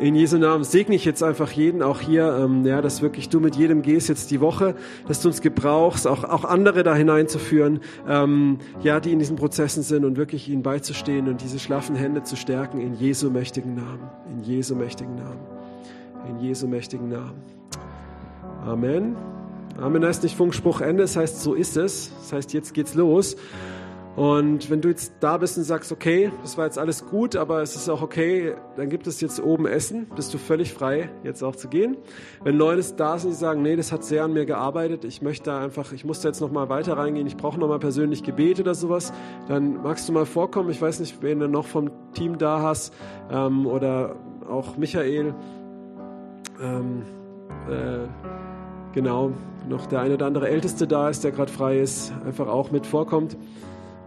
In 0.00 0.14
Jesu 0.14 0.38
Namen 0.38 0.62
segne 0.62 0.94
ich 0.94 1.04
jetzt 1.04 1.24
einfach 1.24 1.50
jeden, 1.50 1.82
auch 1.82 2.00
hier, 2.00 2.38
ähm, 2.40 2.64
ja, 2.64 2.80
dass 2.80 3.02
wirklich 3.02 3.28
du 3.30 3.40
mit 3.40 3.56
jedem 3.56 3.82
gehst 3.82 4.08
jetzt 4.08 4.30
die 4.30 4.40
Woche, 4.40 4.76
dass 5.08 5.20
du 5.22 5.28
uns 5.28 5.40
gebrauchst, 5.40 6.06
auch, 6.06 6.22
auch 6.22 6.44
andere 6.44 6.84
da 6.84 6.94
hineinzuführen, 6.94 7.80
ähm, 8.08 8.58
ja, 8.80 9.00
die 9.00 9.10
in 9.10 9.18
diesen 9.18 9.34
Prozessen 9.34 9.82
sind 9.82 10.04
und 10.04 10.16
wirklich 10.16 10.48
ihnen 10.48 10.62
beizustehen 10.62 11.26
und 11.28 11.42
diese 11.42 11.58
schlaffen 11.58 11.96
Hände 11.96 12.22
zu 12.22 12.36
stärken 12.36 12.80
in 12.80 12.94
Jesu 12.94 13.28
mächtigen 13.30 13.74
Namen. 13.74 14.08
In 14.30 14.44
Jesu 14.44 14.76
mächtigen 14.76 15.16
Namen. 15.16 15.40
In 16.28 16.38
Jesu 16.38 16.68
mächtigen 16.68 17.08
Namen. 17.08 17.42
Amen. 18.64 19.16
Amen 19.80 20.04
heißt 20.04 20.22
nicht 20.22 20.36
Funkspruch 20.36 20.80
Ende, 20.80 21.02
das 21.02 21.16
heißt, 21.16 21.42
so 21.42 21.54
ist 21.54 21.76
es. 21.76 22.12
Das 22.20 22.32
heißt, 22.32 22.52
jetzt 22.52 22.72
geht's 22.72 22.94
los. 22.94 23.36
Und 24.18 24.68
wenn 24.68 24.80
du 24.80 24.88
jetzt 24.88 25.12
da 25.20 25.36
bist 25.36 25.58
und 25.58 25.62
sagst, 25.62 25.92
okay, 25.92 26.32
das 26.42 26.58
war 26.58 26.64
jetzt 26.64 26.76
alles 26.76 27.06
gut, 27.06 27.36
aber 27.36 27.62
es 27.62 27.76
ist 27.76 27.88
auch 27.88 28.02
okay, 28.02 28.54
dann 28.76 28.90
gibt 28.90 29.06
es 29.06 29.20
jetzt 29.20 29.40
oben 29.40 29.64
Essen, 29.64 30.08
bist 30.16 30.34
du 30.34 30.38
völlig 30.38 30.72
frei, 30.74 31.08
jetzt 31.22 31.44
auch 31.44 31.54
zu 31.54 31.68
gehen. 31.68 31.96
Wenn 32.42 32.56
Leute 32.56 32.82
da 32.96 33.16
sind, 33.16 33.30
die 33.30 33.36
sagen, 33.36 33.62
nee, 33.62 33.76
das 33.76 33.92
hat 33.92 34.02
sehr 34.02 34.24
an 34.24 34.32
mir 34.32 34.44
gearbeitet, 34.44 35.04
ich 35.04 35.22
möchte 35.22 35.44
da 35.44 35.60
einfach, 35.62 35.92
ich 35.92 36.04
muss 36.04 36.20
da 36.20 36.30
jetzt 36.30 36.40
nochmal 36.40 36.68
weiter 36.68 36.96
reingehen, 36.96 37.28
ich 37.28 37.36
brauche 37.36 37.60
nochmal 37.60 37.78
persönlich 37.78 38.24
Gebet 38.24 38.58
oder 38.58 38.74
sowas, 38.74 39.12
dann 39.46 39.84
magst 39.84 40.08
du 40.08 40.12
mal 40.12 40.26
vorkommen. 40.26 40.70
Ich 40.70 40.82
weiß 40.82 40.98
nicht, 40.98 41.22
wen 41.22 41.38
du 41.38 41.46
noch 41.46 41.66
vom 41.66 41.92
Team 42.12 42.38
da 42.38 42.60
hast 42.60 42.92
ähm, 43.30 43.68
oder 43.68 44.16
auch 44.50 44.76
Michael. 44.76 45.32
Ähm, 46.60 47.02
äh, 47.70 48.08
genau, 48.94 49.30
noch 49.68 49.86
der 49.86 50.00
eine 50.00 50.14
oder 50.14 50.26
andere 50.26 50.48
Älteste 50.48 50.88
da 50.88 51.08
ist, 51.08 51.22
der 51.22 51.30
gerade 51.30 51.52
frei 51.52 51.78
ist, 51.78 52.12
einfach 52.26 52.48
auch 52.48 52.72
mit 52.72 52.84
vorkommt. 52.84 53.36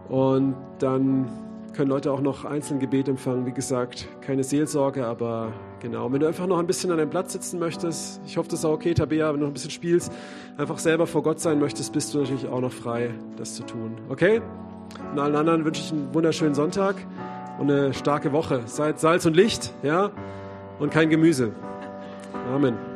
Und 0.08 0.54
dann 0.78 1.28
können 1.72 1.90
Leute 1.90 2.12
auch 2.12 2.20
noch 2.20 2.44
einzeln 2.44 2.80
Gebet 2.80 3.08
empfangen. 3.08 3.46
Wie 3.46 3.52
gesagt, 3.52 4.06
keine 4.20 4.44
Seelsorge, 4.44 5.06
aber 5.06 5.52
genau. 5.80 6.12
Wenn 6.12 6.20
du 6.20 6.26
einfach 6.26 6.46
noch 6.46 6.58
ein 6.58 6.66
bisschen 6.66 6.90
an 6.90 6.98
deinem 6.98 7.10
Platz 7.10 7.32
sitzen 7.32 7.58
möchtest, 7.58 8.20
ich 8.26 8.36
hoffe, 8.36 8.48
das 8.48 8.60
ist 8.60 8.64
auch 8.64 8.72
okay, 8.72 8.94
Tabea, 8.94 9.32
wenn 9.32 9.40
du 9.40 9.46
noch 9.46 9.50
ein 9.50 9.54
bisschen 9.54 9.70
spielst, 9.70 10.12
einfach 10.56 10.78
selber 10.78 11.06
vor 11.06 11.22
Gott 11.22 11.40
sein 11.40 11.58
möchtest, 11.58 11.92
bist 11.92 12.12
du 12.14 12.18
natürlich 12.18 12.46
auch 12.48 12.60
noch 12.60 12.72
frei, 12.72 13.10
das 13.36 13.54
zu 13.54 13.62
tun. 13.64 13.96
Okay? 14.08 14.42
Und 15.12 15.18
allen 15.18 15.36
anderen 15.36 15.64
wünsche 15.64 15.82
ich 15.82 15.92
einen 15.92 16.12
wunderschönen 16.12 16.54
Sonntag 16.54 16.96
und 17.58 17.70
eine 17.70 17.94
starke 17.94 18.32
Woche. 18.32 18.62
Seid 18.66 19.00
Salz 19.00 19.24
und 19.26 19.36
Licht, 19.36 19.72
ja? 19.82 20.10
Und 20.78 20.90
kein 20.90 21.10
Gemüse. 21.10 21.52
Amen. 22.52 22.91